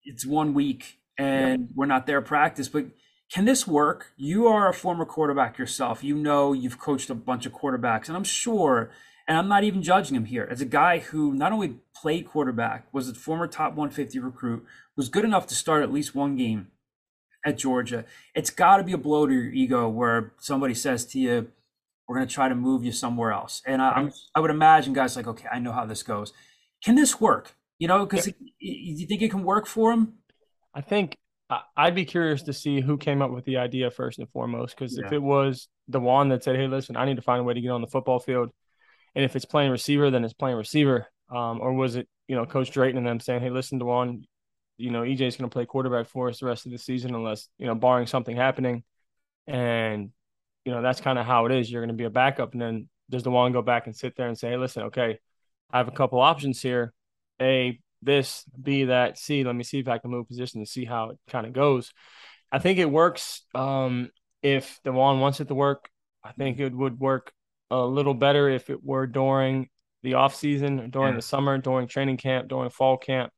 it's 0.04 0.26
one 0.26 0.54
week 0.54 1.00
and 1.18 1.62
yeah. 1.62 1.68
we're 1.76 1.86
not 1.86 2.06
there 2.06 2.22
practice, 2.22 2.70
but 2.70 2.86
can 3.32 3.46
this 3.46 3.68
work? 3.68 4.14
You 4.18 4.48
are 4.48 4.70
a 4.70 4.74
former 4.74 5.06
quarterback 5.06 5.58
yourself. 5.58 6.04
You 6.04 6.16
know 6.16 6.54
you've 6.54 6.80
coached 6.80 7.10
a 7.10 7.16
bunch 7.16 7.46
of 7.46 7.54
quarterbacks, 7.54 8.08
and 8.08 8.16
I'm 8.16 8.24
sure, 8.24 8.92
and 9.28 9.38
I'm 9.38 9.48
not 9.48 9.64
even 9.64 9.82
judging 9.82 10.16
him 10.16 10.26
here, 10.26 10.48
as 10.50 10.62
a 10.62 10.66
guy 10.66 11.00
who 11.00 11.34
not 11.34 11.52
only 11.52 11.78
played 11.96 12.28
quarterback, 12.28 12.88
was 12.94 13.10
a 13.10 13.14
former 13.14 13.48
top 13.48 13.74
150 13.74 14.20
recruit, 14.20 14.66
was 14.96 15.10
good 15.10 15.26
enough 15.26 15.48
to 15.48 15.56
start 15.56 15.84
at 15.84 15.92
least 15.92 16.16
one 16.16 16.36
game 16.36 16.68
at 17.46 17.58
Georgia, 17.58 18.06
it's 18.34 18.50
got 18.50 18.78
to 18.78 18.84
be 18.84 18.92
a 18.92 18.98
blow 18.98 19.28
to 19.28 19.34
your 19.34 19.52
ego 19.52 19.88
where 19.88 20.34
somebody 20.40 20.74
says 20.74 21.06
to 21.06 21.20
you, 21.20 21.52
"We're 22.08 22.16
going 22.16 22.28
to 22.28 22.34
try 22.34 22.50
to 22.50 22.56
move 22.56 22.84
you 22.84 22.92
somewhere 22.92 23.32
else." 23.32 23.62
And 23.66 23.82
I, 23.82 23.92
I'm, 23.92 24.12
I 24.34 24.40
would 24.40 24.52
imagine 24.52 24.94
guys 24.94 25.16
like, 25.16 25.28
"Okay, 25.28 25.48
I 25.52 25.60
know 25.60 25.72
how 25.72 25.86
this 25.86 26.02
goes. 26.04 26.34
Can 26.84 26.96
this 26.96 27.22
work?" 27.22 27.56
You 27.78 27.88
know, 27.88 28.06
because 28.06 28.28
yeah. 28.28 28.34
you 28.60 29.06
think 29.06 29.22
it 29.22 29.30
can 29.30 29.44
work 29.44 29.68
for 29.68 29.94
him? 29.94 30.16
I 30.74 30.82
think 30.82 31.18
I'd 31.78 31.96
be 31.96 32.06
curious 32.06 32.44
to 32.44 32.54
see 32.54 32.82
who 32.82 32.98
came 32.98 33.22
up 33.22 33.32
with 33.32 33.46
the 33.46 33.58
idea 33.58 33.92
first 33.92 34.18
and 34.20 34.30
foremost. 34.30 34.76
Because 34.76 34.98
yeah. 34.98 35.06
if 35.06 35.14
it 35.14 35.22
was 35.22 35.68
the 35.88 36.00
one 36.00 36.30
that 36.30 36.44
said, 36.44 36.56
"Hey, 36.56 36.68
listen, 36.68 36.98
I 36.98 37.06
need 37.06 37.18
to 37.18 37.22
find 37.22 37.40
a 37.40 37.44
way 37.44 37.54
to 37.54 37.62
get 37.62 37.70
on 37.70 37.82
the 37.82 37.88
football 37.88 38.20
field," 38.20 38.50
and 39.14 39.24
if 39.24 39.36
it's 39.36 39.46
playing 39.46 39.72
receiver, 39.72 40.10
then 40.10 40.24
it's 40.24 40.34
playing 40.34 40.58
receiver. 40.58 41.08
Um, 41.30 41.60
or 41.62 41.74
was 41.74 41.96
it, 41.96 42.08
you 42.28 42.36
know, 42.36 42.46
Coach 42.46 42.72
Drayton 42.72 42.98
and 42.98 43.06
them 43.06 43.20
saying, 43.20 43.42
"Hey, 43.42 43.50
listen, 43.52 43.78
D'Wan, 43.78 44.26
you 44.78 44.92
know, 44.92 45.02
EJ's 45.02 45.38
going 45.38 45.50
to 45.50 45.54
play 45.54 45.66
quarterback 45.66 46.08
for 46.08 46.30
us 46.30 46.40
the 46.40 46.46
rest 46.46 46.66
of 46.66 46.72
the 46.72 46.78
season 46.78 47.16
unless, 47.16 47.48
you 47.58 47.66
know, 47.66 47.76
barring 47.76 48.08
something 48.08 48.36
happening. 48.36 48.84
And, 49.48 50.12
you 50.66 50.72
know, 50.72 50.82
that's 50.82 51.02
kind 51.02 51.18
of 51.18 51.26
how 51.26 51.46
it 51.46 51.52
is. 51.52 51.72
You're 51.72 51.82
going 51.82 51.96
to 51.96 52.02
be 52.02 52.06
a 52.06 52.10
backup. 52.10 52.54
And 52.54 52.62
then 52.62 52.90
does 53.10 53.24
D'Wan 53.24 53.52
go 53.52 53.62
back 53.62 53.88
and 53.88 53.96
sit 53.96 54.16
there 54.16 54.28
and 54.28 54.38
say, 54.38 54.50
hey, 54.50 54.58
listen, 54.58 54.84
okay, 54.84 55.20
I 55.72 55.78
have 55.78 55.88
a 55.88 55.92
couple 55.92 56.20
options 56.20 56.62
here. 56.62 56.94
A, 57.42 57.80
this, 58.06 58.46
B, 58.62 58.86
that, 58.86 59.18
C. 59.18 59.44
Let 59.44 59.56
me 59.56 59.64
see 59.64 59.80
if 59.80 59.88
I 59.88 59.98
can 59.98 60.12
move 60.12 60.28
position 60.28 60.62
to 60.62 60.70
see 60.70 60.86
how 60.86 61.12
it 61.12 61.20
kind 61.28 61.46
of 61.46 61.54
goes. 61.54 61.92
I 62.52 62.60
think 62.60 62.80
it 62.80 62.90
works 62.90 63.42
um, 63.54 64.10
if 64.42 64.80
D'Wan 64.84 65.20
wants 65.20 65.40
it 65.40 65.48
to 65.50 65.56
work. 65.56 65.90
I 66.24 66.32
think 66.32 66.60
it 66.60 66.74
would 66.74 67.00
work 67.00 67.34
a 67.70 67.82
little 67.82 68.14
better 68.14 68.50
if 68.50 68.70
it 68.70 68.84
were 68.84 69.08
during 69.08 69.70
the 70.04 70.14
off 70.14 70.36
season, 70.36 70.90
during 70.90 71.14
yeah. 71.14 71.18
the 71.18 71.22
summer, 71.22 71.58
during 71.58 71.88
training 71.88 72.18
camp, 72.18 72.48
during 72.48 72.70
fall 72.70 72.98
camp 72.98 73.32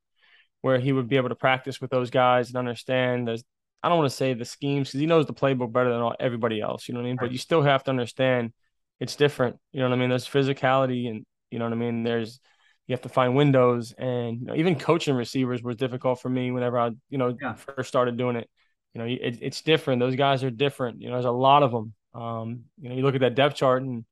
where 0.61 0.79
he 0.79 0.91
would 0.91 1.07
be 1.07 1.17
able 1.17 1.29
to 1.29 1.35
practice 1.35 1.79
with 1.79 1.89
those 1.89 2.09
guys 2.09 2.49
and 2.49 2.57
understand 2.57 3.27
there's 3.27 3.43
I 3.83 3.89
don't 3.89 3.99
want 3.99 4.09
to 4.09 4.15
say 4.15 4.33
the 4.33 4.43
schemes 4.43 4.89
because 4.89 4.99
he 4.99 5.05
knows 5.05 5.27
the 5.27 5.33
playbook 5.33 5.71
better 5.71 5.91
than 5.91 6.01
all, 6.01 6.15
everybody 6.19 6.59
else. 6.59 6.87
You 6.87 6.93
know 6.93 6.99
what 6.99 7.05
I 7.05 7.09
mean? 7.09 7.17
But 7.21 7.31
you 7.31 7.37
still 7.37 7.61
have 7.61 7.83
to 7.83 7.91
understand 7.91 8.51
it's 8.99 9.15
different. 9.15 9.57
You 9.71 9.81
know 9.81 9.89
what 9.89 9.95
I 9.95 9.99
mean? 9.99 10.09
There's 10.09 10.27
physicality 10.27 11.09
and 11.09 11.25
you 11.51 11.59
know 11.59 11.65
what 11.65 11.73
I 11.73 11.77
mean. 11.77 12.03
There's 12.03 12.39
you 12.87 12.93
have 12.93 13.01
to 13.01 13.09
find 13.09 13.35
windows 13.35 13.93
and 13.97 14.39
you 14.39 14.47
know, 14.47 14.55
even 14.55 14.79
coaching 14.79 15.15
receivers 15.15 15.61
was 15.61 15.75
difficult 15.75 16.21
for 16.21 16.29
me 16.29 16.51
whenever 16.51 16.79
I 16.79 16.91
you 17.09 17.17
know 17.17 17.35
yeah. 17.39 17.53
first 17.53 17.89
started 17.89 18.17
doing 18.17 18.37
it. 18.37 18.49
You 18.93 19.01
know, 19.01 19.07
it, 19.07 19.39
it's 19.41 19.61
different. 19.61 19.99
Those 19.99 20.15
guys 20.15 20.43
are 20.43 20.49
different. 20.49 21.01
You 21.01 21.09
know, 21.09 21.15
there's 21.15 21.25
a 21.25 21.31
lot 21.31 21.61
of 21.61 21.71
them. 21.71 21.93
Um, 22.13 22.63
you 22.81 22.89
know, 22.89 22.95
you 22.95 23.03
look 23.03 23.15
at 23.15 23.21
that 23.21 23.35
depth 23.35 23.55
chart 23.55 23.83
and 23.83 24.05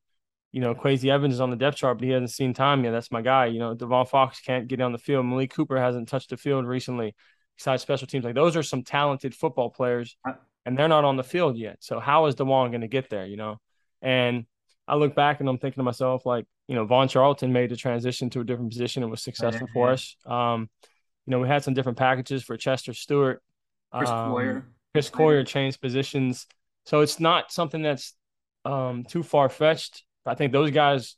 you 0.51 0.61
know, 0.61 0.73
Kwesi 0.73 1.11
Evans 1.11 1.33
is 1.33 1.41
on 1.41 1.49
the 1.49 1.57
depth 1.57 1.75
chart, 1.75 1.97
but 1.97 2.05
he 2.05 2.11
hasn't 2.11 2.31
seen 2.31 2.53
time 2.53 2.85
yet. 2.85 2.91
That's 2.91 3.11
my 3.11 3.21
guy. 3.21 3.47
You 3.47 3.59
know, 3.59 3.73
Devon 3.73 4.05
Fox 4.05 4.39
can't 4.39 4.69
get 4.69 4.79
on 4.79 4.93
the 4.93 4.97
field. 4.97 5.25
Malik 5.25 5.53
Cooper 5.53 5.77
hasn't 5.77 6.07
touched 6.07 6.29
the 6.29 6.37
field 6.37 6.65
recently. 6.65 7.13
Besides 7.57 7.81
special 7.81 8.07
teams, 8.07 8.23
like 8.23 8.35
those 8.35 8.55
are 8.55 8.63
some 8.63 8.81
talented 8.81 9.35
football 9.35 9.69
players, 9.69 10.15
and 10.65 10.77
they're 10.77 10.87
not 10.87 11.03
on 11.03 11.17
the 11.17 11.23
field 11.23 11.57
yet. 11.57 11.77
So 11.81 11.99
how 11.99 12.25
is 12.27 12.35
D'Wan 12.35 12.71
going 12.71 12.81
to 12.81 12.87
get 12.87 13.09
there? 13.09 13.25
You 13.25 13.35
know, 13.35 13.57
and 14.01 14.45
I 14.87 14.95
look 14.95 15.15
back 15.15 15.39
and 15.39 15.49
I'm 15.49 15.57
thinking 15.57 15.79
to 15.81 15.83
myself, 15.83 16.25
like, 16.25 16.45
you 16.67 16.75
know, 16.75 16.85
Vaughn 16.85 17.07
Charlton 17.07 17.51
made 17.51 17.69
the 17.69 17.75
transition 17.75 18.29
to 18.31 18.41
a 18.41 18.43
different 18.43 18.71
position 18.71 19.03
and 19.03 19.11
was 19.11 19.21
successful 19.21 19.67
for 19.73 19.89
us. 19.89 20.15
Um, 20.25 20.69
you 21.25 21.31
know, 21.31 21.39
we 21.39 21.47
had 21.47 21.63
some 21.63 21.73
different 21.73 21.97
packages 21.97 22.43
for 22.43 22.55
Chester 22.57 22.93
Stewart. 22.93 23.41
Chris 23.93 24.09
um, 24.09 24.31
Coyer. 24.31 24.65
Chris 24.93 25.09
Coyer 25.09 25.43
changed 25.43 25.81
positions. 25.81 26.47
So 26.85 27.01
it's 27.01 27.19
not 27.19 27.51
something 27.51 27.81
that's 27.81 28.13
um, 28.63 29.03
too 29.03 29.23
far 29.23 29.49
fetched. 29.49 30.03
I 30.25 30.35
think 30.35 30.51
those 30.51 30.71
guys, 30.71 31.15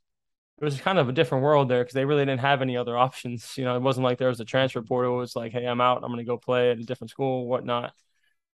it 0.60 0.64
was 0.64 0.80
kind 0.80 0.98
of 0.98 1.10
a 1.10 1.14
different 1.14 1.44
world 1.44 1.70
there 1.70 1.84
because 1.84 1.94
they 1.94 2.06
really 2.06 2.26
didn't 2.26 2.40
have 2.40 2.62
any 2.62 2.78
other 2.78 2.98
options. 2.98 3.54
You 3.58 3.66
know, 3.66 3.76
it 3.76 3.82
wasn't 3.82 4.06
like 4.06 4.18
there 4.18 4.30
was 4.30 4.40
a 4.40 4.46
transfer 4.46 4.82
portal. 4.82 5.16
It 5.16 5.20
was 5.20 5.36
like, 5.36 5.52
hey, 5.52 5.66
I'm 5.66 5.82
out. 5.82 6.04
I'm 6.04 6.12
going 6.12 6.18
to 6.18 6.24
go 6.24 6.38
play 6.38 6.72
at 6.72 6.80
a 6.80 6.84
different 6.84 7.12
school, 7.12 7.48
whatnot. 7.48 7.94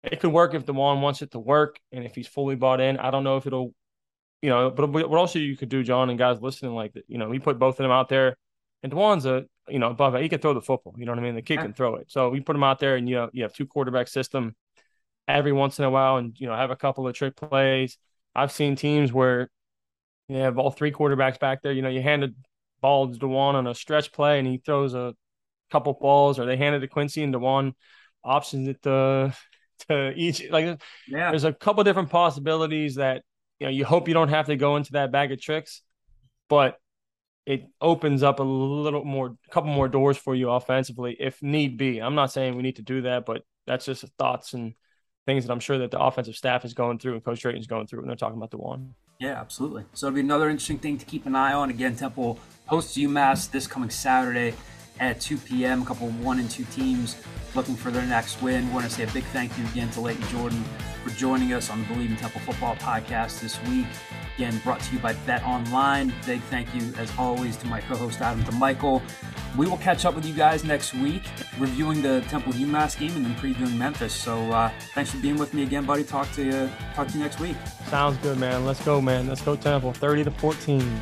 It 0.04 0.20
could 0.20 0.32
work 0.32 0.54
if 0.54 0.66
D'Wan 0.66 1.02
wants 1.02 1.22
it 1.22 1.32
to 1.32 1.40
work 1.40 1.80
and 1.92 2.04
if 2.04 2.16
he's 2.16 2.28
fully 2.28 2.56
bought 2.56 2.82
in. 2.82 2.98
I 2.98 3.12
don't 3.12 3.24
know 3.24 3.38
if 3.38 3.46
it'll, 3.46 3.74
you 4.42 4.50
know, 4.50 4.72
but 4.72 4.90
what 4.92 5.06
also 5.06 5.40
you 5.40 5.56
could 5.56 5.70
do, 5.70 5.84
John, 5.84 6.10
and 6.10 6.18
guys 6.18 6.42
listening, 6.42 6.74
like, 6.74 6.94
you 7.08 7.18
know, 7.18 7.30
we 7.30 7.40
put 7.40 7.60
both 7.60 7.76
of 7.76 7.84
them 7.84 7.92
out 7.92 8.10
there. 8.10 8.36
And 8.84 8.92
D'Wan's 8.92 9.26
a 9.26 9.46
you 9.70 9.80
know 9.80 9.90
above 9.90 10.16
it. 10.16 10.24
He 10.24 10.30
can 10.30 10.40
throw 10.40 10.54
the 10.54 10.62
football. 10.62 10.96
You 10.98 11.06
know 11.06 11.12
what 11.12 11.20
I 11.20 11.24
mean? 11.24 11.36
The 11.36 11.42
kid 11.42 11.60
can 11.60 11.74
throw 11.74 11.96
it. 11.96 12.12
So 12.12 12.30
we 12.30 12.40
put 12.42 12.56
him 12.56 12.64
out 12.64 12.80
there, 12.80 12.96
and 12.96 13.08
you 13.08 13.16
know 13.16 13.30
you 13.34 13.44
have 13.44 13.54
two 13.54 13.68
quarterback 13.68 14.08
system 14.08 14.56
every 15.28 15.52
once 15.52 15.80
in 15.80 15.86
a 15.86 15.90
while, 15.90 16.18
and 16.18 16.36
you 16.40 16.48
know 16.48 16.56
have 16.56 16.72
a 16.72 16.76
couple 16.76 17.08
of 17.08 17.14
trick 17.14 17.36
plays. 17.36 17.98
I've 18.36 18.52
seen 18.52 18.76
teams 18.76 19.14
where 19.14 19.50
you 20.28 20.38
have 20.38 20.58
all 20.58 20.72
three 20.72 20.92
quarterbacks 20.92 21.40
back 21.40 21.62
there. 21.62 21.72
You 21.72 21.82
know, 21.82 21.90
you 21.90 22.02
hand 22.02 22.24
the 22.24 22.34
ball 22.82 23.12
to 23.12 23.18
D'Wan 23.18 23.56
on 23.56 23.68
a 23.68 23.76
stretch 23.76 24.12
play, 24.12 24.40
and 24.40 24.48
he 24.48 24.58
throws 24.58 24.94
a 24.94 25.14
couple 25.70 25.94
balls, 25.94 26.40
or 26.40 26.46
they 26.46 26.58
hand 26.58 26.76
it 26.76 26.80
to 26.80 26.88
Quincy 26.88 27.24
and 27.24 27.34
D'Wan 27.34 27.74
options 28.24 28.68
it 28.68 28.82
to 28.84 29.36
to 29.90 30.12
each. 30.16 30.50
Like, 30.50 30.82
yeah. 31.08 31.30
there's 31.30 31.44
a 31.44 31.54
couple 31.54 31.84
different 31.84 32.10
possibilities 32.10 32.96
that 32.96 33.24
you 33.62 33.68
know 33.68 33.72
you 33.72 33.86
hope 33.86 34.08
you 34.08 34.16
don't 34.16 34.30
have 34.30 34.48
to 34.48 34.56
go 34.56 34.76
into 34.76 34.94
that 34.94 35.12
bag 35.12 35.32
of 35.32 35.40
tricks, 35.40 35.84
but 36.50 36.80
it 37.46 37.68
opens 37.80 38.24
up 38.24 38.40
a 38.40 38.44
little 38.44 39.06
more, 39.06 39.38
a 39.48 39.52
couple 39.52 39.70
more 39.70 39.88
doors 39.88 40.18
for 40.18 40.34
you 40.34 40.50
offensively 40.50 41.16
if 41.20 41.44
need 41.44 41.78
be. 41.78 42.00
I'm 42.00 42.16
not 42.16 42.32
saying 42.32 42.56
we 42.56 42.64
need 42.64 42.78
to 42.78 42.82
do 42.82 43.04
that, 43.04 43.24
but 43.24 43.44
that's 43.68 43.86
just 43.86 44.04
thoughts 44.18 44.54
and 44.54 44.74
things 45.28 45.46
that 45.46 45.54
I'm 45.54 45.60
sure 45.60 45.78
that 45.78 45.92
the 45.92 46.00
offensive 46.00 46.36
staff 46.36 46.66
is 46.66 46.74
going 46.74 46.98
through 46.98 47.14
and 47.14 47.24
Coach 47.24 47.42
Drayton's 47.42 47.68
going 47.68 47.86
through 47.86 48.00
when 48.00 48.08
they're 48.08 48.18
talking 48.18 48.38
about 48.38 48.50
the 48.50 48.58
one. 48.58 48.96
Yeah, 49.20 49.40
absolutely. 49.40 49.86
So 49.94 50.08
it'll 50.08 50.16
be 50.16 50.22
another 50.22 50.50
interesting 50.50 50.80
thing 50.80 50.98
to 50.98 51.06
keep 51.06 51.28
an 51.28 51.36
eye 51.36 51.54
on. 51.54 51.70
Again, 51.70 51.96
Temple 51.96 52.40
hosts 52.66 52.98
UMass 52.98 53.52
this 53.52 53.68
coming 53.68 53.92
Saturday 53.92 54.56
at 55.00 55.20
2 55.20 55.38
p.m. 55.38 55.82
A 55.82 55.86
couple 55.86 56.10
one 56.10 56.40
and 56.40 56.50
two 56.50 56.66
teams 56.66 57.16
looking 57.56 57.76
for 57.76 57.92
their 57.92 58.06
next 58.06 58.42
win. 58.42 58.68
We 58.68 58.74
want 58.74 58.86
to 58.86 58.92
say 58.92 59.04
a 59.04 59.12
big 59.12 59.24
thank 59.26 59.58
you 59.58 59.66
again 59.66 59.90
to 59.92 60.02
Layton 60.02 60.28
Jordan 60.30 60.64
for 61.04 61.10
joining 61.12 61.54
us 61.54 61.70
on 61.70 61.80
the 61.80 61.86
Bleav 61.88 62.10
in 62.10 62.16
Temple 62.16 62.42
Football 62.42 62.76
podcast 62.76 63.42
this 63.42 63.62
week. 63.64 63.88
Again, 64.36 64.60
brought 64.64 64.80
to 64.82 64.94
you 64.94 65.00
by 65.00 65.14
BetOnline. 65.14 66.14
Big 66.26 66.42
thank 66.44 66.74
you, 66.74 66.94
as 66.98 67.12
always, 67.18 67.58
to 67.58 67.68
my 67.68 67.82
co-host 67.82 68.22
Adam 68.22 68.44
DiMichele. 68.44 69.02
We 69.58 69.68
will 69.68 69.78
catch 69.78 70.06
up 70.06 70.16
with 70.16 70.26
you 70.26 70.34
guys 70.34 70.64
next 70.64 70.94
week, 70.94 71.24
reviewing 71.60 72.02
the 72.02 72.22
Temple 72.30 72.54
UMass 72.54 72.98
game 72.98 73.12
and 73.16 73.26
then 73.26 73.36
previewing 73.36 73.76
Memphis. 73.76 74.14
So 74.14 74.40
uh, 74.52 74.72
thanks 74.94 75.12
for 75.12 75.18
being 75.18 75.36
with 75.38 75.54
me 75.54 75.64
again, 75.64 75.86
buddy. 75.86 76.04
Talk 76.04 76.32
to 76.34 76.44
you. 76.44 76.70
Talk 76.94 77.10
to 77.10 77.18
you 77.18 77.24
next 77.24 77.40
week. 77.40 77.58
Sounds 77.88 78.18
good, 78.20 78.38
man. 78.38 78.66
Let's 78.66 78.84
go, 78.86 79.02
man. 79.02 79.28
Let's 79.28 79.42
go 79.42 79.56
Temple. 79.56 79.92
Thirty 79.92 80.24
to 80.24 80.32
fourteen. 80.32 81.02